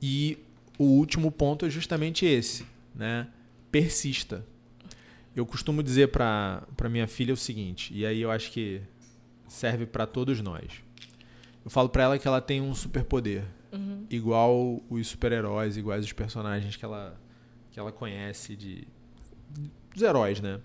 E 0.00 0.38
o 0.78 0.84
último 0.84 1.30
ponto 1.32 1.66
é 1.66 1.70
justamente 1.70 2.24
esse, 2.24 2.64
né? 2.94 3.26
Persista. 3.72 4.46
Eu 5.34 5.44
costumo 5.46 5.82
dizer 5.82 6.08
para 6.08 6.66
minha 6.90 7.08
filha 7.08 7.32
o 7.32 7.36
seguinte, 7.36 7.92
e 7.94 8.04
aí 8.06 8.20
eu 8.20 8.30
acho 8.30 8.52
que 8.52 8.82
serve 9.48 9.86
para 9.86 10.06
todos 10.06 10.40
nós. 10.42 10.82
Eu 11.64 11.70
falo 11.70 11.88
para 11.88 12.02
ela 12.04 12.18
que 12.18 12.28
ela 12.28 12.40
tem 12.40 12.60
um 12.60 12.74
superpoder, 12.74 13.44
Uhum. 13.72 14.06
igual 14.10 14.82
os 14.90 15.06
super-heróis, 15.08 15.78
iguais 15.78 16.04
os 16.04 16.12
personagens 16.12 16.76
que 16.76 16.84
ela 16.84 17.18
que 17.70 17.80
ela 17.80 17.90
conhece 17.90 18.54
de 18.54 18.86
dos 19.94 20.02
heróis, 20.02 20.40
né? 20.42 20.60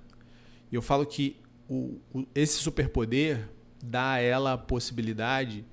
E 0.70 0.76
eu 0.76 0.82
falo 0.82 1.06
que 1.06 1.38
o, 1.70 2.02
o- 2.14 2.28
esse 2.36 2.58
superpoder 2.58 3.48
dá 3.82 4.12
a 4.14 4.20
ela 4.20 4.52
a 4.54 4.58
possibilidade 4.58 5.64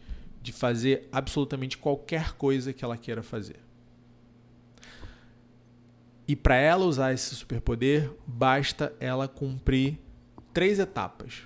de 0.40 0.52
fazer 0.52 1.08
absolutamente 1.10 1.76
qualquer 1.76 2.34
coisa 2.34 2.72
que 2.72 2.84
ela 2.84 2.96
queira 2.96 3.22
fazer. 3.24 3.56
E 6.26 6.34
para 6.34 6.56
ela 6.56 6.84
usar 6.84 7.12
esse 7.12 7.34
superpoder, 7.34 8.10
basta 8.26 8.94
ela 8.98 9.28
cumprir 9.28 9.98
três 10.52 10.78
etapas. 10.78 11.42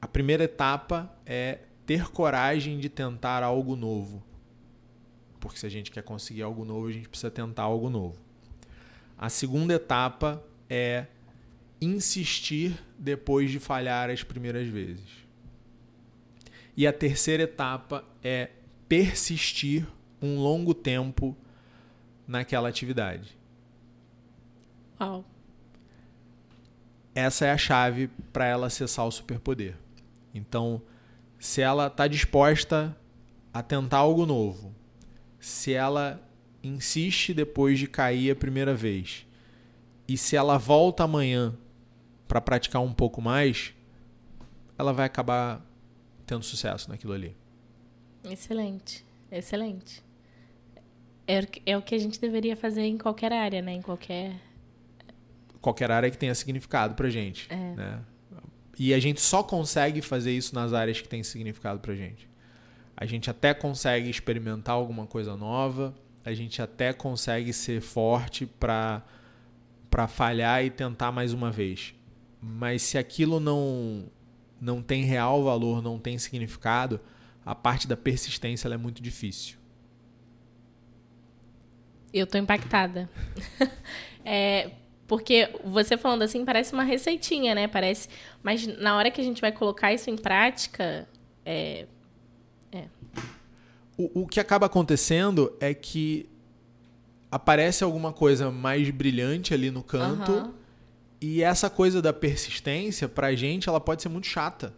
A 0.00 0.06
primeira 0.06 0.44
etapa 0.44 1.14
é 1.24 1.60
ter 1.86 2.10
coragem 2.10 2.78
de 2.78 2.88
tentar 2.88 3.42
algo 3.42 3.74
novo. 3.76 4.22
Porque 5.38 5.58
se 5.58 5.66
a 5.66 5.70
gente 5.70 5.90
quer 5.90 6.02
conseguir 6.02 6.42
algo 6.42 6.64
novo, 6.64 6.88
a 6.88 6.92
gente 6.92 7.08
precisa 7.08 7.30
tentar 7.30 7.62
algo 7.62 7.88
novo. 7.88 8.18
A 9.16 9.28
segunda 9.28 9.74
etapa 9.74 10.42
é 10.68 11.06
insistir 11.80 12.78
depois 12.98 13.50
de 13.50 13.58
falhar 13.58 14.10
as 14.10 14.22
primeiras 14.22 14.68
vezes. 14.68 15.08
E 16.76 16.86
a 16.86 16.92
terceira 16.92 17.44
etapa 17.44 18.04
é 18.22 18.50
persistir 18.88 19.86
um 20.20 20.38
longo 20.38 20.74
tempo 20.74 21.36
naquela 22.26 22.68
atividade. 22.68 23.39
Uau. 25.00 25.24
Essa 27.14 27.46
é 27.46 27.50
a 27.50 27.58
chave 27.58 28.08
para 28.32 28.46
ela 28.46 28.66
acessar 28.68 29.06
o 29.06 29.10
superpoder. 29.10 29.76
Então, 30.34 30.80
se 31.38 31.60
ela 31.60 31.86
está 31.88 32.06
disposta 32.06 32.96
a 33.52 33.62
tentar 33.62 33.98
algo 33.98 34.24
novo, 34.26 34.74
se 35.38 35.72
ela 35.72 36.20
insiste 36.62 37.34
depois 37.34 37.78
de 37.78 37.86
cair 37.88 38.30
a 38.30 38.36
primeira 38.36 38.74
vez, 38.74 39.26
e 40.06 40.16
se 40.16 40.36
ela 40.36 40.58
volta 40.58 41.04
amanhã 41.04 41.56
para 42.28 42.40
praticar 42.40 42.82
um 42.82 42.92
pouco 42.92 43.20
mais, 43.20 43.74
ela 44.78 44.92
vai 44.92 45.06
acabar 45.06 45.64
tendo 46.26 46.44
sucesso 46.44 46.88
naquilo 46.90 47.12
ali. 47.12 47.34
Excelente, 48.24 49.04
excelente. 49.32 50.02
É, 51.26 51.40
o 51.40 51.46
que- 51.46 51.62
é 51.66 51.76
o 51.76 51.82
que 51.82 51.94
a 51.94 51.98
gente 51.98 52.20
deveria 52.20 52.56
fazer 52.56 52.82
em 52.82 52.98
qualquer 52.98 53.32
área, 53.32 53.62
né? 53.62 53.72
Em 53.72 53.82
qualquer. 53.82 54.36
Qualquer 55.60 55.90
área 55.90 56.10
que 56.10 56.18
tenha 56.18 56.34
significado 56.34 56.94
pra 56.94 57.08
gente. 57.08 57.46
É. 57.50 57.74
Né? 57.74 58.00
E 58.78 58.94
a 58.94 58.98
gente 58.98 59.20
só 59.20 59.42
consegue 59.42 60.00
fazer 60.00 60.32
isso 60.32 60.54
nas 60.54 60.72
áreas 60.72 61.00
que 61.00 61.08
têm 61.08 61.22
significado 61.22 61.80
pra 61.80 61.94
gente. 61.94 62.28
A 62.96 63.04
gente 63.04 63.30
até 63.30 63.52
consegue 63.52 64.08
experimentar 64.08 64.74
alguma 64.74 65.06
coisa 65.06 65.36
nova, 65.36 65.94
a 66.24 66.32
gente 66.32 66.60
até 66.60 66.92
consegue 66.92 67.52
ser 67.52 67.80
forte 67.80 68.46
pra 68.46 69.02
para 69.90 70.06
falhar 70.06 70.64
e 70.64 70.70
tentar 70.70 71.10
mais 71.10 71.32
uma 71.32 71.50
vez. 71.50 71.94
Mas 72.40 72.82
se 72.82 72.96
aquilo 72.96 73.40
não 73.40 74.06
não 74.60 74.80
tem 74.82 75.04
real 75.04 75.42
valor, 75.42 75.82
não 75.82 75.98
tem 75.98 76.16
significado, 76.18 77.00
a 77.44 77.54
parte 77.54 77.88
da 77.88 77.96
persistência 77.96 78.68
é 78.68 78.76
muito 78.76 79.02
difícil. 79.02 79.58
Eu 82.12 82.26
tô 82.26 82.38
impactada. 82.38 83.08
é, 84.24 84.70
porque 85.10 85.52
você 85.64 85.98
falando 85.98 86.22
assim 86.22 86.44
parece 86.44 86.72
uma 86.72 86.84
receitinha, 86.84 87.52
né? 87.52 87.66
Parece. 87.66 88.08
Mas 88.44 88.64
na 88.64 88.96
hora 88.96 89.10
que 89.10 89.20
a 89.20 89.24
gente 89.24 89.40
vai 89.40 89.50
colocar 89.50 89.92
isso 89.92 90.08
em 90.08 90.16
prática, 90.16 91.08
é, 91.44 91.86
O, 93.98 94.22
o 94.22 94.26
que 94.28 94.38
acaba 94.38 94.66
acontecendo 94.66 95.52
é 95.58 95.74
que 95.74 96.28
aparece 97.28 97.82
alguma 97.82 98.12
coisa 98.12 98.52
mais 98.52 98.88
brilhante 98.90 99.52
ali 99.52 99.68
no 99.68 99.82
canto 99.82 100.30
Aham. 100.30 100.54
e 101.20 101.42
essa 101.42 101.68
coisa 101.68 102.00
da 102.00 102.12
persistência 102.12 103.08
pra 103.08 103.34
gente 103.34 103.68
ela 103.68 103.80
pode 103.80 104.02
ser 104.02 104.08
muito 104.08 104.28
chata. 104.28 104.72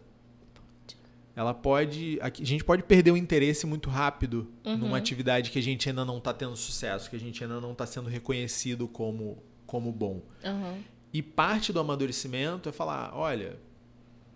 Ela 1.35 1.53
pode, 1.53 2.17
a 2.21 2.31
gente 2.43 2.63
pode 2.63 2.81
perder 2.81 3.11
o 3.11 3.17
interesse 3.17 3.67
muito 3.67 3.87
rápido 3.87 4.51
numa 4.65 4.97
atividade 4.97 5.51
que 5.51 5.59
a 5.59 5.63
gente 5.63 5.87
ainda 5.87 6.03
não 6.03 6.17
está 6.17 6.33
tendo 6.33 6.55
sucesso, 6.55 7.07
que 7.07 7.15
a 7.15 7.19
gente 7.19 7.43
ainda 7.43 7.61
não 7.61 7.73
está 7.73 7.85
sendo 7.85 8.09
reconhecido 8.09 8.87
como 8.87 9.37
como 9.73 9.91
bom. 9.91 10.21
aham. 10.45 10.77
E 11.11 11.21
parte 11.23 11.73
do 11.73 11.79
amadurecimento 11.79 12.69
é 12.69 12.71
falar, 12.71 13.11
olha, 13.15 13.57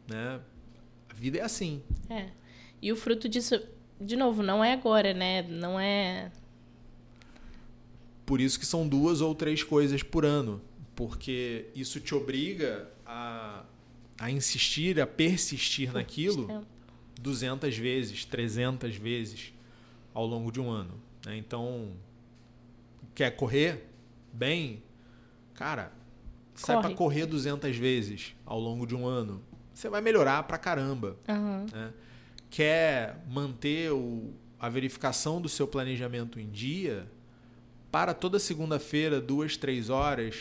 né, 0.08 0.40
a 1.08 1.14
vida 1.14 1.38
é 1.38 1.42
assim. 1.42 1.84
É. 2.10 2.30
E 2.82 2.92
o 2.92 2.96
fruto 2.96 3.30
disso, 3.30 3.60
de 4.02 4.16
novo, 4.16 4.42
não 4.42 4.64
é 4.64 4.74
agora, 4.74 5.14
né? 5.14 5.44
Não 5.44 5.80
é. 5.80 6.32
Por 8.26 8.42
isso 8.42 8.60
que 8.60 8.66
são 8.66 8.88
duas 8.88 9.22
ou 9.22 9.36
três 9.36 9.62
coisas 9.64 10.02
por 10.02 10.26
ano, 10.26 10.60
porque 10.96 11.68
isso 11.76 12.00
te 12.00 12.16
obriga 12.16 12.90
a, 13.06 13.64
a 14.20 14.32
insistir, 14.32 15.00
a 15.00 15.06
persistir 15.06 15.94
naquilo 15.94 16.48
Tempo. 16.48 16.66
200 17.22 17.78
vezes, 17.78 18.26
300 18.26 18.96
vezes 18.96 19.54
ao 20.16 20.26
longo 20.26 20.52
de 20.52 20.60
um 20.60 20.70
ano. 20.70 20.96
né? 21.26 21.38
Então, 21.38 21.92
quer 23.16 23.36
correr 23.36 23.88
bem? 24.34 24.82
Cara, 25.58 25.92
sai 26.56 26.78
Corre. 26.78 26.88
para 26.88 26.96
correr 26.96 27.26
200 27.26 27.76
vezes 27.76 28.34
ao 28.46 28.58
longo 28.58 28.88
de 28.88 28.96
um 28.96 29.06
ano. 29.06 29.44
Você 29.74 29.90
vai 29.90 30.00
melhorar 30.00 30.42
pra 30.44 30.58
caramba. 30.58 31.18
Aham. 31.28 31.66
né? 31.74 31.94
quer 32.50 33.24
manter 33.30 33.92
o, 33.92 34.34
a 34.60 34.70
verificação 34.70 35.42
do 35.42 35.50
seu 35.50 35.68
planejamento 35.68 36.40
em 36.40 36.50
dia, 36.50 37.08
para 37.92 38.14
toda 38.14 38.40
segunda-feira, 38.40 39.20
duas, 39.20 39.58
três 39.58 39.90
horas, 39.90 40.36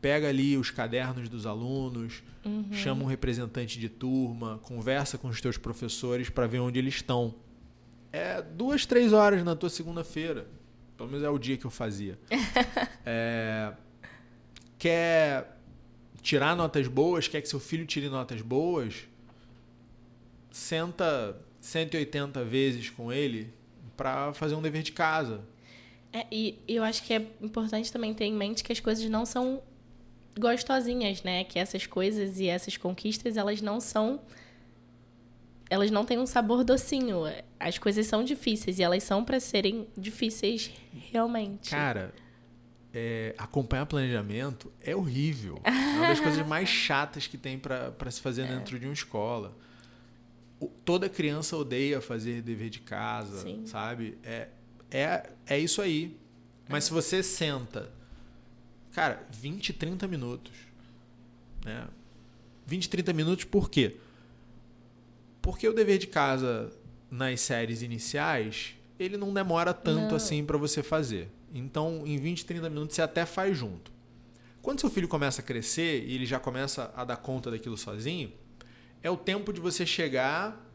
pega 0.00 0.28
ali 0.28 0.56
os 0.56 0.70
cadernos 0.70 1.28
dos 1.28 1.46
alunos, 1.46 2.22
uhum. 2.44 2.72
chama 2.72 3.04
um 3.04 3.06
representante 3.06 3.78
de 3.78 3.88
turma, 3.88 4.58
conversa 4.62 5.16
com 5.18 5.28
os 5.28 5.40
teus 5.40 5.56
professores 5.56 6.28
para 6.28 6.46
ver 6.46 6.60
onde 6.60 6.78
eles 6.78 6.96
estão. 6.96 7.34
É 8.12 8.40
duas, 8.40 8.86
três 8.86 9.12
horas 9.12 9.44
na 9.44 9.54
tua 9.54 9.68
segunda-feira. 9.68 10.46
Pelo 10.96 11.10
menos 11.10 11.24
é 11.24 11.28
o 11.28 11.38
dia 11.38 11.56
que 11.58 11.66
eu 11.66 11.70
fazia. 11.70 12.18
é, 13.04 13.72
quer 14.78 15.56
tirar 16.22 16.56
notas 16.56 16.88
boas, 16.88 17.28
quer 17.28 17.40
que 17.40 17.48
seu 17.48 17.60
filho 17.60 17.86
tire 17.86 18.08
notas 18.08 18.42
boas, 18.42 19.06
senta 20.50 21.36
180 21.60 22.44
vezes 22.44 22.90
com 22.90 23.12
ele 23.12 23.52
para 23.96 24.32
fazer 24.34 24.54
um 24.54 24.62
dever 24.62 24.82
de 24.82 24.92
casa. 24.92 25.40
É, 26.12 26.26
e 26.30 26.58
eu 26.66 26.82
acho 26.82 27.02
que 27.02 27.12
é 27.12 27.26
importante 27.40 27.92
também 27.92 28.14
ter 28.14 28.24
em 28.24 28.32
mente 28.32 28.64
que 28.64 28.72
as 28.72 28.80
coisas 28.80 29.08
não 29.08 29.26
são 29.26 29.62
gostosinhas, 30.38 31.22
né? 31.22 31.44
Que 31.44 31.58
essas 31.58 31.86
coisas 31.86 32.38
e 32.38 32.48
essas 32.48 32.76
conquistas, 32.76 33.36
elas 33.36 33.60
não 33.60 33.80
são 33.80 34.20
elas 35.68 35.90
não 35.90 36.04
têm 36.04 36.18
um 36.18 36.26
sabor 36.26 36.62
docinho. 36.62 37.22
As 37.58 37.76
coisas 37.76 38.06
são 38.06 38.22
difíceis 38.22 38.78
e 38.78 38.82
elas 38.82 39.02
são 39.02 39.24
para 39.24 39.40
serem 39.40 39.86
difíceis 39.96 40.70
realmente. 41.10 41.70
Cara, 41.70 42.14
é, 42.98 43.34
acompanhar 43.36 43.84
planejamento 43.84 44.72
é 44.80 44.96
horrível. 44.96 45.60
É 45.62 45.70
uma 45.70 46.08
das 46.08 46.18
coisas 46.18 46.46
mais 46.46 46.66
chatas 46.70 47.26
que 47.26 47.36
tem 47.36 47.58
para 47.58 48.10
se 48.10 48.22
fazer 48.22 48.44
é. 48.44 48.46
dentro 48.46 48.78
de 48.78 48.86
uma 48.86 48.94
escola. 48.94 49.54
O, 50.58 50.68
toda 50.68 51.06
criança 51.06 51.58
odeia 51.58 52.00
fazer 52.00 52.40
dever 52.40 52.70
de 52.70 52.80
casa, 52.80 53.42
Sim. 53.42 53.66
sabe? 53.66 54.16
É, 54.24 54.48
é, 54.90 55.30
é 55.46 55.58
isso 55.58 55.82
aí. 55.82 56.16
Mas 56.70 56.84
é. 56.84 56.86
se 56.86 56.94
você 56.94 57.22
senta, 57.22 57.92
cara, 58.92 59.22
20, 59.30 59.74
30 59.74 60.08
minutos. 60.08 60.54
Né? 61.66 61.86
20, 62.66 62.88
30 62.88 63.12
minutos 63.12 63.44
por 63.44 63.68
quê? 63.68 63.96
Porque 65.42 65.68
o 65.68 65.74
dever 65.74 65.98
de 65.98 66.06
casa 66.06 66.72
nas 67.10 67.42
séries 67.42 67.82
iniciais, 67.82 68.74
ele 68.98 69.18
não 69.18 69.34
demora 69.34 69.74
tanto 69.74 70.12
não. 70.12 70.16
assim 70.16 70.42
para 70.42 70.56
você 70.56 70.82
fazer. 70.82 71.35
Então, 71.58 72.02
em 72.06 72.16
20, 72.16 72.44
30 72.44 72.70
minutos 72.70 72.96
você 72.96 73.02
até 73.02 73.24
faz 73.24 73.56
junto. 73.56 73.92
Quando 74.62 74.80
seu 74.80 74.90
filho 74.90 75.08
começa 75.08 75.40
a 75.40 75.44
crescer 75.44 76.04
e 76.06 76.14
ele 76.14 76.26
já 76.26 76.38
começa 76.38 76.92
a 76.96 77.04
dar 77.04 77.16
conta 77.16 77.50
daquilo 77.50 77.76
sozinho, 77.76 78.32
é 79.02 79.10
o 79.10 79.16
tempo 79.16 79.52
de 79.52 79.60
você 79.60 79.86
chegar, 79.86 80.68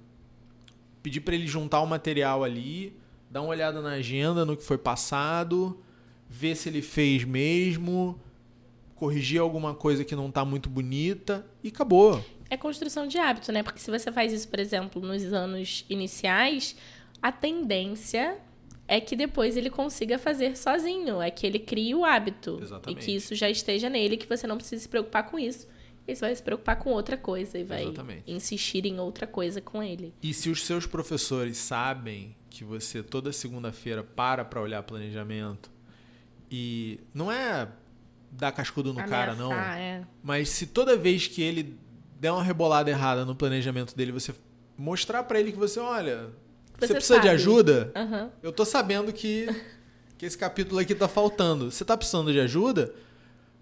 pedir 1.03 1.21
para 1.21 1.35
ele 1.35 1.47
juntar 1.47 1.81
o 1.81 1.85
material 1.85 2.43
ali, 2.43 2.97
dar 3.29 3.41
uma 3.41 3.49
olhada 3.49 3.81
na 3.81 3.91
agenda, 3.91 4.45
no 4.45 4.55
que 4.55 4.63
foi 4.63 4.77
passado, 4.77 5.81
ver 6.29 6.55
se 6.55 6.69
ele 6.69 6.81
fez 6.81 7.23
mesmo, 7.25 8.19
corrigir 8.95 9.41
alguma 9.41 9.75
coisa 9.75 10.05
que 10.05 10.15
não 10.15 10.29
está 10.29 10.45
muito 10.45 10.69
bonita 10.69 11.45
e 11.63 11.67
acabou 11.67 12.23
é 12.51 12.57
construção 12.57 13.07
de 13.07 13.17
hábito, 13.17 13.49
né? 13.49 13.63
Porque 13.63 13.79
se 13.79 13.89
você 13.89 14.11
faz 14.11 14.33
isso, 14.33 14.45
por 14.49 14.59
exemplo, 14.59 15.01
nos 15.01 15.23
anos 15.31 15.85
iniciais, 15.89 16.75
a 17.21 17.31
tendência 17.31 18.37
é 18.91 18.99
que 18.99 19.15
depois 19.15 19.55
ele 19.55 19.69
consiga 19.69 20.19
fazer 20.19 20.57
sozinho, 20.57 21.21
é 21.21 21.31
que 21.31 21.47
ele 21.47 21.59
crie 21.59 21.95
o 21.95 22.03
hábito 22.03 22.59
Exatamente. 22.61 23.01
e 23.01 23.05
que 23.05 23.15
isso 23.15 23.33
já 23.33 23.49
esteja 23.49 23.89
nele, 23.89 24.17
que 24.17 24.27
você 24.27 24.45
não 24.45 24.57
precisa 24.57 24.81
se 24.81 24.89
preocupar 24.89 25.31
com 25.31 25.39
isso. 25.39 25.65
E 26.05 26.13
você 26.13 26.19
vai 26.19 26.35
se 26.35 26.43
preocupar 26.43 26.75
com 26.75 26.89
outra 26.89 27.15
coisa 27.15 27.57
e 27.57 27.63
vai 27.63 27.83
Exatamente. 27.83 28.29
insistir 28.29 28.85
em 28.85 28.99
outra 28.99 29.25
coisa 29.25 29.61
com 29.61 29.81
ele. 29.81 30.13
E 30.21 30.33
se 30.33 30.49
os 30.49 30.65
seus 30.65 30.85
professores 30.85 31.55
sabem 31.55 32.35
que 32.49 32.65
você 32.65 33.01
toda 33.01 33.31
segunda-feira 33.31 34.03
para 34.03 34.43
para 34.43 34.61
olhar 34.61 34.83
planejamento 34.83 35.71
e 36.51 36.99
não 37.13 37.31
é 37.31 37.69
dar 38.29 38.51
cascudo 38.51 38.91
no 38.91 38.99
Ameaçar, 38.99 39.25
cara 39.25 39.35
não, 39.35 39.53
é. 39.53 40.05
mas 40.21 40.49
se 40.49 40.67
toda 40.67 40.97
vez 40.97 41.27
que 41.27 41.41
ele 41.41 41.79
der 42.19 42.33
uma 42.33 42.43
rebolada 42.43 42.89
errada 42.89 43.23
no 43.23 43.35
planejamento 43.35 43.95
dele, 43.95 44.11
você 44.11 44.35
mostrar 44.77 45.23
para 45.23 45.39
ele 45.39 45.53
que 45.53 45.57
você, 45.57 45.79
olha, 45.79 46.29
você, 46.81 46.87
você 46.87 46.93
precisa 46.93 47.15
sabe. 47.15 47.27
de 47.27 47.33
ajuda? 47.33 47.91
Uhum. 47.95 48.29
Eu 48.41 48.51
tô 48.51 48.65
sabendo 48.65 49.13
que, 49.13 49.47
que 50.17 50.25
esse 50.25 50.37
capítulo 50.37 50.79
aqui 50.79 50.95
tá 50.95 51.07
faltando. 51.07 51.71
Você 51.71 51.85
tá 51.85 51.95
precisando 51.95 52.31
de 52.31 52.39
ajuda? 52.39 52.93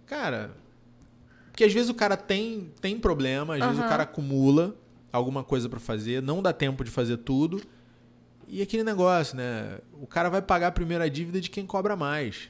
Cara, 0.06 0.52
porque 1.52 1.64
às 1.64 1.74
vezes 1.74 1.90
o 1.90 1.94
cara 1.94 2.18
tem, 2.18 2.72
tem 2.82 3.00
problema, 3.00 3.56
às 3.56 3.62
uhum. 3.62 3.68
vezes 3.68 3.86
o 3.86 3.88
cara 3.88 4.04
acumula 4.04 4.76
alguma 5.12 5.44
coisa 5.44 5.68
para 5.68 5.80
fazer, 5.80 6.22
não 6.22 6.42
dá 6.42 6.54
tempo 6.54 6.84
de 6.84 6.92
fazer 6.92 7.18
tudo. 7.18 7.62
E 8.48 8.62
aquele 8.62 8.84
negócio, 8.84 9.38
né? 9.38 9.78
O 10.02 10.08
cara 10.08 10.30
vai 10.30 10.42
pagar 10.42 10.68
a 10.68 10.72
primeira 10.72 11.08
dívida 11.10 11.40
de 11.40 11.50
quem 11.50 11.66
cobra 11.66 11.96
mais. 11.96 12.50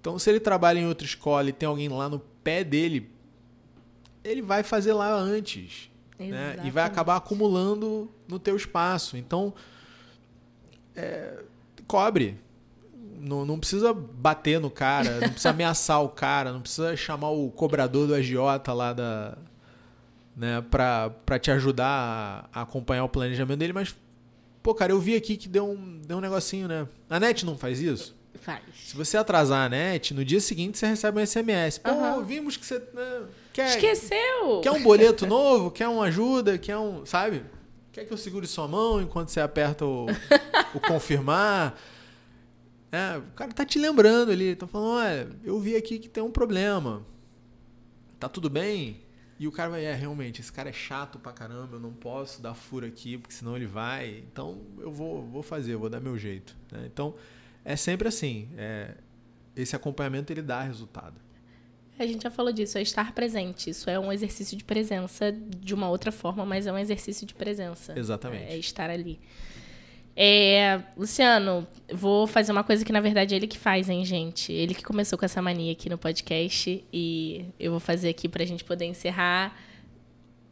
Então, 0.00 0.18
se 0.18 0.28
ele 0.28 0.40
trabalha 0.40 0.80
em 0.80 0.86
outra 0.88 1.06
escola 1.06 1.48
e 1.48 1.52
tem 1.52 1.68
alguém 1.68 1.88
lá 1.88 2.08
no 2.08 2.18
pé 2.18 2.64
dele 2.64 3.12
ele 4.24 4.42
vai 4.42 4.62
fazer 4.62 4.92
lá 4.92 5.12
antes. 5.12 5.90
Né? 6.30 6.56
E 6.64 6.70
vai 6.70 6.84
acabar 6.84 7.16
acumulando 7.16 8.10
no 8.28 8.38
teu 8.38 8.56
espaço. 8.56 9.16
Então, 9.16 9.52
é, 10.94 11.42
cobre. 11.86 12.38
Não, 13.18 13.44
não 13.44 13.58
precisa 13.58 13.92
bater 13.92 14.58
no 14.58 14.70
cara, 14.70 15.20
não 15.20 15.28
precisa 15.28 15.50
ameaçar 15.50 16.02
o 16.02 16.08
cara, 16.08 16.52
não 16.52 16.60
precisa 16.60 16.96
chamar 16.96 17.30
o 17.30 17.50
cobrador 17.50 18.06
do 18.06 18.14
agiota 18.14 18.72
lá 18.72 18.92
da. 18.92 19.36
Né, 20.34 20.62
pra, 20.70 21.10
pra 21.26 21.38
te 21.38 21.50
ajudar 21.50 22.48
a, 22.52 22.62
acompanhar 22.62 23.04
o 23.04 23.08
planejamento 23.08 23.58
dele, 23.58 23.74
mas, 23.74 23.94
pô, 24.62 24.74
cara, 24.74 24.90
eu 24.90 24.98
vi 24.98 25.14
aqui 25.14 25.36
que 25.36 25.46
deu 25.46 25.68
um, 25.68 26.00
deu 26.06 26.16
um 26.16 26.20
negocinho, 26.22 26.66
né? 26.66 26.88
A 27.10 27.20
NET 27.20 27.44
não 27.44 27.58
faz 27.58 27.80
isso? 27.80 28.16
Faz. 28.40 28.62
Se 28.74 28.96
você 28.96 29.16
atrasar 29.16 29.66
a 29.66 29.68
NET, 29.68 30.12
no 30.14 30.24
dia 30.24 30.40
seguinte 30.40 30.78
você 30.78 30.86
recebe 30.86 31.20
um 31.20 31.26
SMS. 31.26 31.78
Pô, 31.78 31.90
uhum. 31.90 32.24
vimos 32.24 32.56
que 32.56 32.66
você. 32.66 32.78
Né, 32.78 33.26
Quer, 33.52 33.68
Esqueceu! 33.68 34.60
Quer 34.62 34.72
um 34.72 34.82
boleto 34.82 35.26
novo? 35.26 35.70
Quer 35.70 35.88
uma 35.88 36.04
ajuda? 36.04 36.58
Quer 36.58 36.76
um. 36.76 37.04
Sabe? 37.04 37.44
Quer 37.92 38.06
que 38.06 38.12
eu 38.12 38.16
segure 38.16 38.46
sua 38.46 38.66
mão 38.66 39.02
enquanto 39.02 39.28
você 39.28 39.40
aperta 39.40 39.84
o, 39.84 40.06
o 40.74 40.80
confirmar? 40.80 41.78
É, 42.90 43.18
o 43.18 43.32
cara 43.34 43.52
tá 43.52 43.64
te 43.64 43.78
lembrando 43.78 44.32
ali, 44.32 44.56
tá 44.56 44.66
falando, 44.66 44.90
olha, 44.90 45.28
eu 45.44 45.58
vi 45.60 45.76
aqui 45.76 45.98
que 45.98 46.08
tem 46.08 46.22
um 46.22 46.30
problema. 46.30 47.02
Tá 48.18 48.28
tudo 48.28 48.48
bem? 48.50 49.02
E 49.38 49.48
o 49.48 49.52
cara 49.52 49.70
vai, 49.70 49.84
é, 49.84 49.94
realmente, 49.94 50.40
esse 50.40 50.52
cara 50.52 50.68
é 50.68 50.72
chato 50.72 51.18
pra 51.18 51.32
caramba, 51.32 51.76
eu 51.76 51.80
não 51.80 51.92
posso 51.92 52.40
dar 52.40 52.54
furo 52.54 52.86
aqui, 52.86 53.18
porque 53.18 53.34
senão 53.34 53.56
ele 53.56 53.66
vai. 53.66 54.22
Então 54.30 54.60
eu 54.78 54.92
vou, 54.92 55.22
vou 55.22 55.42
fazer, 55.42 55.74
eu 55.74 55.78
vou 55.78 55.90
dar 55.90 56.00
meu 56.00 56.16
jeito. 56.16 56.56
Né? 56.70 56.84
Então 56.86 57.14
é 57.64 57.76
sempre 57.76 58.08
assim. 58.08 58.48
É, 58.56 58.94
esse 59.56 59.76
acompanhamento 59.76 60.32
ele 60.32 60.42
dá 60.42 60.62
resultado. 60.62 61.20
A 61.98 62.06
gente 62.06 62.22
já 62.22 62.30
falou 62.30 62.52
disso, 62.52 62.78
é 62.78 62.82
estar 62.82 63.14
presente. 63.14 63.70
Isso 63.70 63.88
é 63.88 63.98
um 63.98 64.12
exercício 64.12 64.56
de 64.56 64.64
presença 64.64 65.30
de 65.32 65.74
uma 65.74 65.88
outra 65.88 66.10
forma, 66.10 66.44
mas 66.44 66.66
é 66.66 66.72
um 66.72 66.78
exercício 66.78 67.26
de 67.26 67.34
presença. 67.34 67.96
Exatamente. 67.96 68.44
É 68.44 68.56
estar 68.56 68.90
ali. 68.90 69.20
É, 70.14 70.82
Luciano, 70.96 71.66
vou 71.90 72.26
fazer 72.26 72.52
uma 72.52 72.62
coisa 72.62 72.84
que 72.84 72.92
na 72.92 73.00
verdade 73.00 73.34
é 73.34 73.36
ele 73.36 73.46
que 73.46 73.58
faz, 73.58 73.88
hein, 73.88 74.04
gente? 74.04 74.52
Ele 74.52 74.74
que 74.74 74.82
começou 74.82 75.18
com 75.18 75.24
essa 75.24 75.40
mania 75.40 75.72
aqui 75.72 75.88
no 75.88 75.96
podcast 75.96 76.84
e 76.92 77.46
eu 77.58 77.70
vou 77.70 77.80
fazer 77.80 78.10
aqui 78.10 78.28
para 78.28 78.42
a 78.42 78.46
gente 78.46 78.62
poder 78.62 78.84
encerrar 78.84 79.56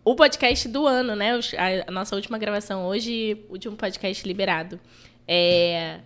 o 0.03 0.15
podcast 0.15 0.67
do 0.67 0.87
ano, 0.87 1.15
né? 1.15 1.39
A 1.87 1.91
nossa 1.91 2.17
última 2.17 2.39
gravação 2.39 2.87
hoje, 2.87 3.45
último 3.51 3.77
podcast 3.77 4.27
liberado. 4.27 4.81
É, 5.29 6.01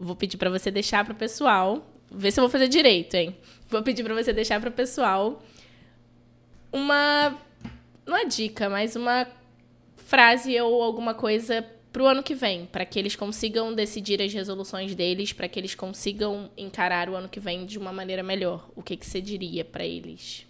vou 0.00 0.16
pedir 0.16 0.38
para 0.38 0.48
você 0.48 0.70
deixar 0.70 1.04
para 1.04 1.12
o 1.12 1.16
pessoal, 1.16 1.86
ver 2.10 2.32
se 2.32 2.40
eu 2.40 2.42
vou 2.42 2.50
fazer 2.50 2.68
direito, 2.68 3.14
hein? 3.14 3.36
Vou 3.68 3.82
pedir 3.82 4.02
para 4.02 4.14
você 4.14 4.32
deixar 4.32 4.58
para 4.58 4.70
o 4.70 4.72
pessoal 4.72 5.42
uma 6.72 7.38
não 8.06 8.16
é 8.16 8.24
dica, 8.24 8.68
mas 8.68 8.96
uma 8.96 9.26
frase 9.96 10.58
ou 10.60 10.82
alguma 10.82 11.14
coisa 11.14 11.64
para 11.92 12.02
o 12.02 12.06
ano 12.06 12.22
que 12.22 12.34
vem, 12.34 12.66
para 12.66 12.84
que 12.84 12.98
eles 12.98 13.14
consigam 13.14 13.74
decidir 13.74 14.20
as 14.22 14.32
resoluções 14.32 14.94
deles, 14.94 15.32
para 15.32 15.48
que 15.48 15.58
eles 15.58 15.74
consigam 15.74 16.50
encarar 16.56 17.08
o 17.08 17.16
ano 17.16 17.28
que 17.28 17.40
vem 17.40 17.66
de 17.66 17.78
uma 17.78 17.92
maneira 17.92 18.22
melhor. 18.22 18.68
O 18.74 18.82
que, 18.82 18.96
que 18.96 19.06
você 19.06 19.20
diria 19.20 19.64
para 19.64 19.84
eles? 19.84 20.46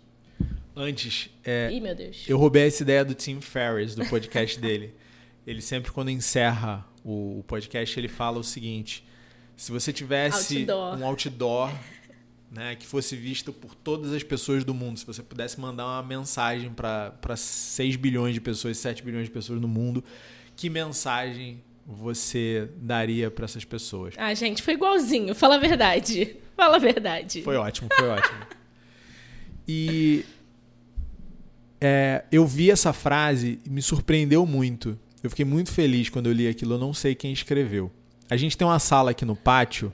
Antes, 0.76 1.28
é, 1.44 1.70
Ih, 1.72 1.80
meu 1.80 1.94
Deus. 1.94 2.24
eu 2.28 2.38
roubei 2.38 2.66
essa 2.66 2.82
ideia 2.82 3.04
do 3.04 3.14
Tim 3.14 3.40
Ferriss, 3.40 3.94
do 3.94 4.06
podcast 4.06 4.58
dele. 4.58 4.94
Ele 5.46 5.62
sempre, 5.62 5.90
quando 5.90 6.10
encerra 6.10 6.86
o 7.02 7.42
podcast, 7.46 7.98
ele 7.98 8.08
fala 8.08 8.38
o 8.38 8.44
seguinte: 8.44 9.02
se 9.60 9.70
você 9.70 9.92
tivesse 9.92 10.60
outdoor. 10.60 10.98
um 10.98 11.04
outdoor 11.04 11.70
né, 12.50 12.74
que 12.76 12.86
fosse 12.86 13.14
visto 13.14 13.52
por 13.52 13.74
todas 13.74 14.10
as 14.10 14.22
pessoas 14.22 14.64
do 14.64 14.72
mundo. 14.72 14.98
Se 14.98 15.06
você 15.06 15.22
pudesse 15.22 15.60
mandar 15.60 15.84
uma 15.84 16.02
mensagem 16.02 16.72
para 16.72 17.36
6 17.36 17.96
bilhões 17.96 18.32
de 18.32 18.40
pessoas, 18.40 18.78
7 18.78 19.02
bilhões 19.02 19.26
de 19.26 19.30
pessoas 19.30 19.60
no 19.60 19.68
mundo, 19.68 20.02
que 20.56 20.70
mensagem 20.70 21.62
você 21.86 22.70
daria 22.78 23.30
para 23.30 23.44
essas 23.44 23.62
pessoas? 23.62 24.14
Ah, 24.16 24.32
gente, 24.32 24.62
foi 24.62 24.72
igualzinho. 24.72 25.34
Fala 25.34 25.56
a 25.56 25.58
verdade. 25.58 26.36
Fala 26.56 26.76
a 26.76 26.80
verdade. 26.80 27.42
Foi 27.42 27.56
ótimo, 27.56 27.90
foi 27.94 28.08
ótimo. 28.08 28.38
E 29.68 30.24
é, 31.78 32.24
eu 32.32 32.46
vi 32.46 32.70
essa 32.70 32.94
frase 32.94 33.60
e 33.66 33.68
me 33.68 33.82
surpreendeu 33.82 34.46
muito. 34.46 34.98
Eu 35.22 35.28
fiquei 35.28 35.44
muito 35.44 35.70
feliz 35.70 36.08
quando 36.08 36.28
eu 36.28 36.32
li 36.32 36.48
aquilo, 36.48 36.76
eu 36.76 36.78
não 36.78 36.94
sei 36.94 37.14
quem 37.14 37.30
escreveu. 37.30 37.92
A 38.30 38.36
gente 38.36 38.56
tem 38.56 38.66
uma 38.66 38.78
sala 38.78 39.10
aqui 39.10 39.24
no 39.24 39.34
pátio 39.34 39.92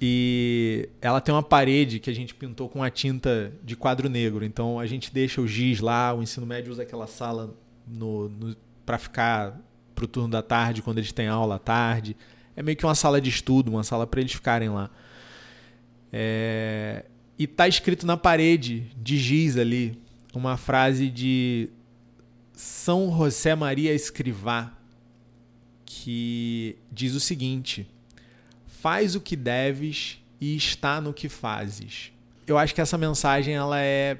e 0.00 0.88
ela 1.00 1.20
tem 1.20 1.34
uma 1.34 1.42
parede 1.42 1.98
que 1.98 2.10
a 2.10 2.14
gente 2.14 2.34
pintou 2.34 2.68
com 2.68 2.82
a 2.82 2.90
tinta 2.90 3.52
de 3.64 3.74
quadro 3.74 4.08
negro. 4.08 4.44
Então 4.44 4.78
a 4.78 4.86
gente 4.86 5.12
deixa 5.12 5.40
o 5.40 5.48
giz 5.48 5.80
lá, 5.80 6.14
o 6.14 6.22
ensino 6.22 6.46
médio 6.46 6.70
usa 6.70 6.82
aquela 6.82 7.06
sala 7.06 7.54
no, 7.86 8.28
no 8.28 8.56
para 8.86 8.98
ficar 8.98 9.58
pro 9.94 10.06
turno 10.06 10.28
da 10.28 10.42
tarde, 10.42 10.82
quando 10.82 10.98
eles 10.98 11.10
têm 11.10 11.26
aula 11.26 11.56
à 11.56 11.58
tarde. 11.58 12.16
É 12.54 12.62
meio 12.62 12.76
que 12.76 12.86
uma 12.86 12.94
sala 12.94 13.20
de 13.20 13.28
estudo, 13.28 13.70
uma 13.70 13.82
sala 13.82 14.06
para 14.06 14.20
eles 14.20 14.32
ficarem 14.32 14.68
lá. 14.68 14.90
É... 16.12 17.04
E 17.38 17.46
tá 17.46 17.66
escrito 17.66 18.06
na 18.06 18.16
parede 18.16 18.90
de 18.96 19.16
giz 19.16 19.56
ali 19.56 20.00
uma 20.34 20.56
frase 20.56 21.10
de 21.10 21.70
São 22.52 23.16
José 23.16 23.54
Maria 23.54 23.92
Escrivá, 23.92 24.77
que 25.88 26.76
diz 26.92 27.14
o 27.14 27.20
seguinte: 27.20 27.88
faz 28.66 29.14
o 29.14 29.20
que 29.22 29.34
deves 29.34 30.22
e 30.38 30.54
está 30.54 31.00
no 31.00 31.14
que 31.14 31.30
fazes. 31.30 32.12
Eu 32.46 32.58
acho 32.58 32.74
que 32.74 32.80
essa 32.80 32.98
mensagem 32.98 33.54
ela 33.54 33.80
é 33.80 34.18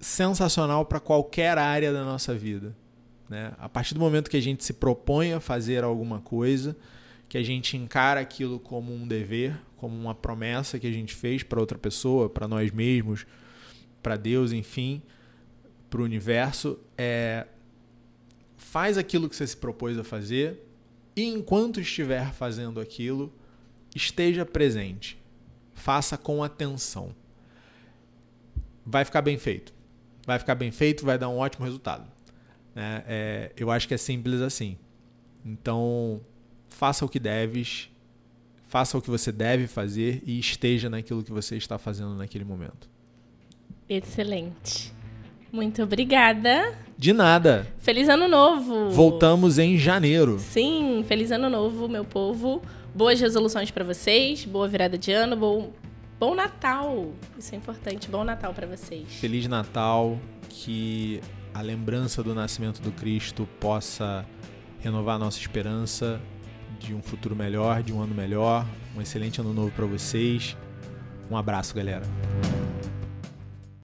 sensacional 0.00 0.84
para 0.84 0.98
qualquer 0.98 1.56
área 1.56 1.92
da 1.92 2.04
nossa 2.04 2.34
vida. 2.34 2.76
Né? 3.28 3.52
A 3.58 3.68
partir 3.68 3.94
do 3.94 4.00
momento 4.00 4.28
que 4.28 4.36
a 4.36 4.42
gente 4.42 4.64
se 4.64 4.72
propõe 4.72 5.32
a 5.32 5.40
fazer 5.40 5.84
alguma 5.84 6.20
coisa, 6.20 6.76
que 7.28 7.38
a 7.38 7.42
gente 7.42 7.76
encara 7.76 8.20
aquilo 8.20 8.58
como 8.58 8.92
um 8.92 9.06
dever, 9.06 9.56
como 9.76 9.96
uma 9.96 10.14
promessa 10.16 10.80
que 10.80 10.86
a 10.86 10.92
gente 10.92 11.14
fez 11.14 11.44
para 11.44 11.60
outra 11.60 11.78
pessoa, 11.78 12.28
para 12.28 12.48
nós 12.48 12.72
mesmos, 12.72 13.24
para 14.02 14.16
Deus, 14.16 14.52
enfim, 14.52 15.00
para 15.88 16.00
o 16.00 16.04
universo, 16.04 16.78
é 16.98 17.46
faz 18.66 18.98
aquilo 18.98 19.28
que 19.28 19.36
você 19.36 19.46
se 19.46 19.56
propôs 19.56 19.96
a 19.96 20.02
fazer 20.02 20.60
e 21.14 21.24
enquanto 21.24 21.80
estiver 21.80 22.32
fazendo 22.32 22.80
aquilo, 22.80 23.32
esteja 23.94 24.44
presente. 24.44 25.16
Faça 25.72 26.18
com 26.18 26.42
atenção. 26.42 27.14
Vai 28.84 29.04
ficar 29.04 29.22
bem 29.22 29.38
feito. 29.38 29.72
Vai 30.26 30.38
ficar 30.38 30.56
bem 30.56 30.72
feito, 30.72 31.04
vai 31.04 31.16
dar 31.16 31.28
um 31.28 31.38
ótimo 31.38 31.64
resultado. 31.64 32.10
É, 32.74 33.04
é, 33.06 33.52
eu 33.56 33.70
acho 33.70 33.86
que 33.86 33.94
é 33.94 33.96
simples 33.96 34.40
assim. 34.40 34.76
Então, 35.44 36.20
faça 36.68 37.04
o 37.04 37.08
que 37.08 37.20
deves, 37.20 37.88
faça 38.68 38.98
o 38.98 39.00
que 39.00 39.08
você 39.08 39.30
deve 39.30 39.68
fazer 39.68 40.22
e 40.26 40.40
esteja 40.40 40.90
naquilo 40.90 41.22
que 41.22 41.32
você 41.32 41.56
está 41.56 41.78
fazendo 41.78 42.16
naquele 42.16 42.44
momento. 42.44 42.90
Excelente. 43.88 44.95
Muito 45.52 45.82
obrigada. 45.82 46.74
De 46.98 47.12
nada. 47.12 47.66
Feliz 47.78 48.08
ano 48.08 48.26
novo. 48.26 48.90
Voltamos 48.90 49.58
em 49.58 49.76
janeiro. 49.76 50.38
Sim, 50.38 51.04
feliz 51.06 51.30
ano 51.30 51.48
novo, 51.48 51.88
meu 51.88 52.04
povo. 52.04 52.62
Boas 52.94 53.20
resoluções 53.20 53.70
para 53.70 53.84
vocês, 53.84 54.44
boa 54.44 54.66
virada 54.66 54.96
de 54.96 55.12
ano, 55.12 55.36
bom, 55.36 55.72
bom 56.18 56.34
Natal. 56.34 57.12
Isso 57.38 57.54
é 57.54 57.58
importante, 57.58 58.08
bom 58.08 58.24
Natal 58.24 58.54
para 58.54 58.66
vocês. 58.66 59.06
Feliz 59.20 59.46
Natal, 59.46 60.18
que 60.48 61.20
a 61.52 61.60
lembrança 61.60 62.22
do 62.22 62.34
nascimento 62.34 62.80
do 62.80 62.90
Cristo 62.92 63.46
possa 63.60 64.24
renovar 64.80 65.18
nossa 65.18 65.38
esperança 65.38 66.20
de 66.78 66.94
um 66.94 67.02
futuro 67.02 67.36
melhor, 67.36 67.82
de 67.82 67.92
um 67.92 68.00
ano 68.00 68.14
melhor. 68.14 68.66
Um 68.96 69.02
excelente 69.02 69.40
ano 69.40 69.52
novo 69.52 69.70
para 69.72 69.84
vocês. 69.84 70.56
Um 71.30 71.36
abraço, 71.36 71.74
galera. 71.74 72.04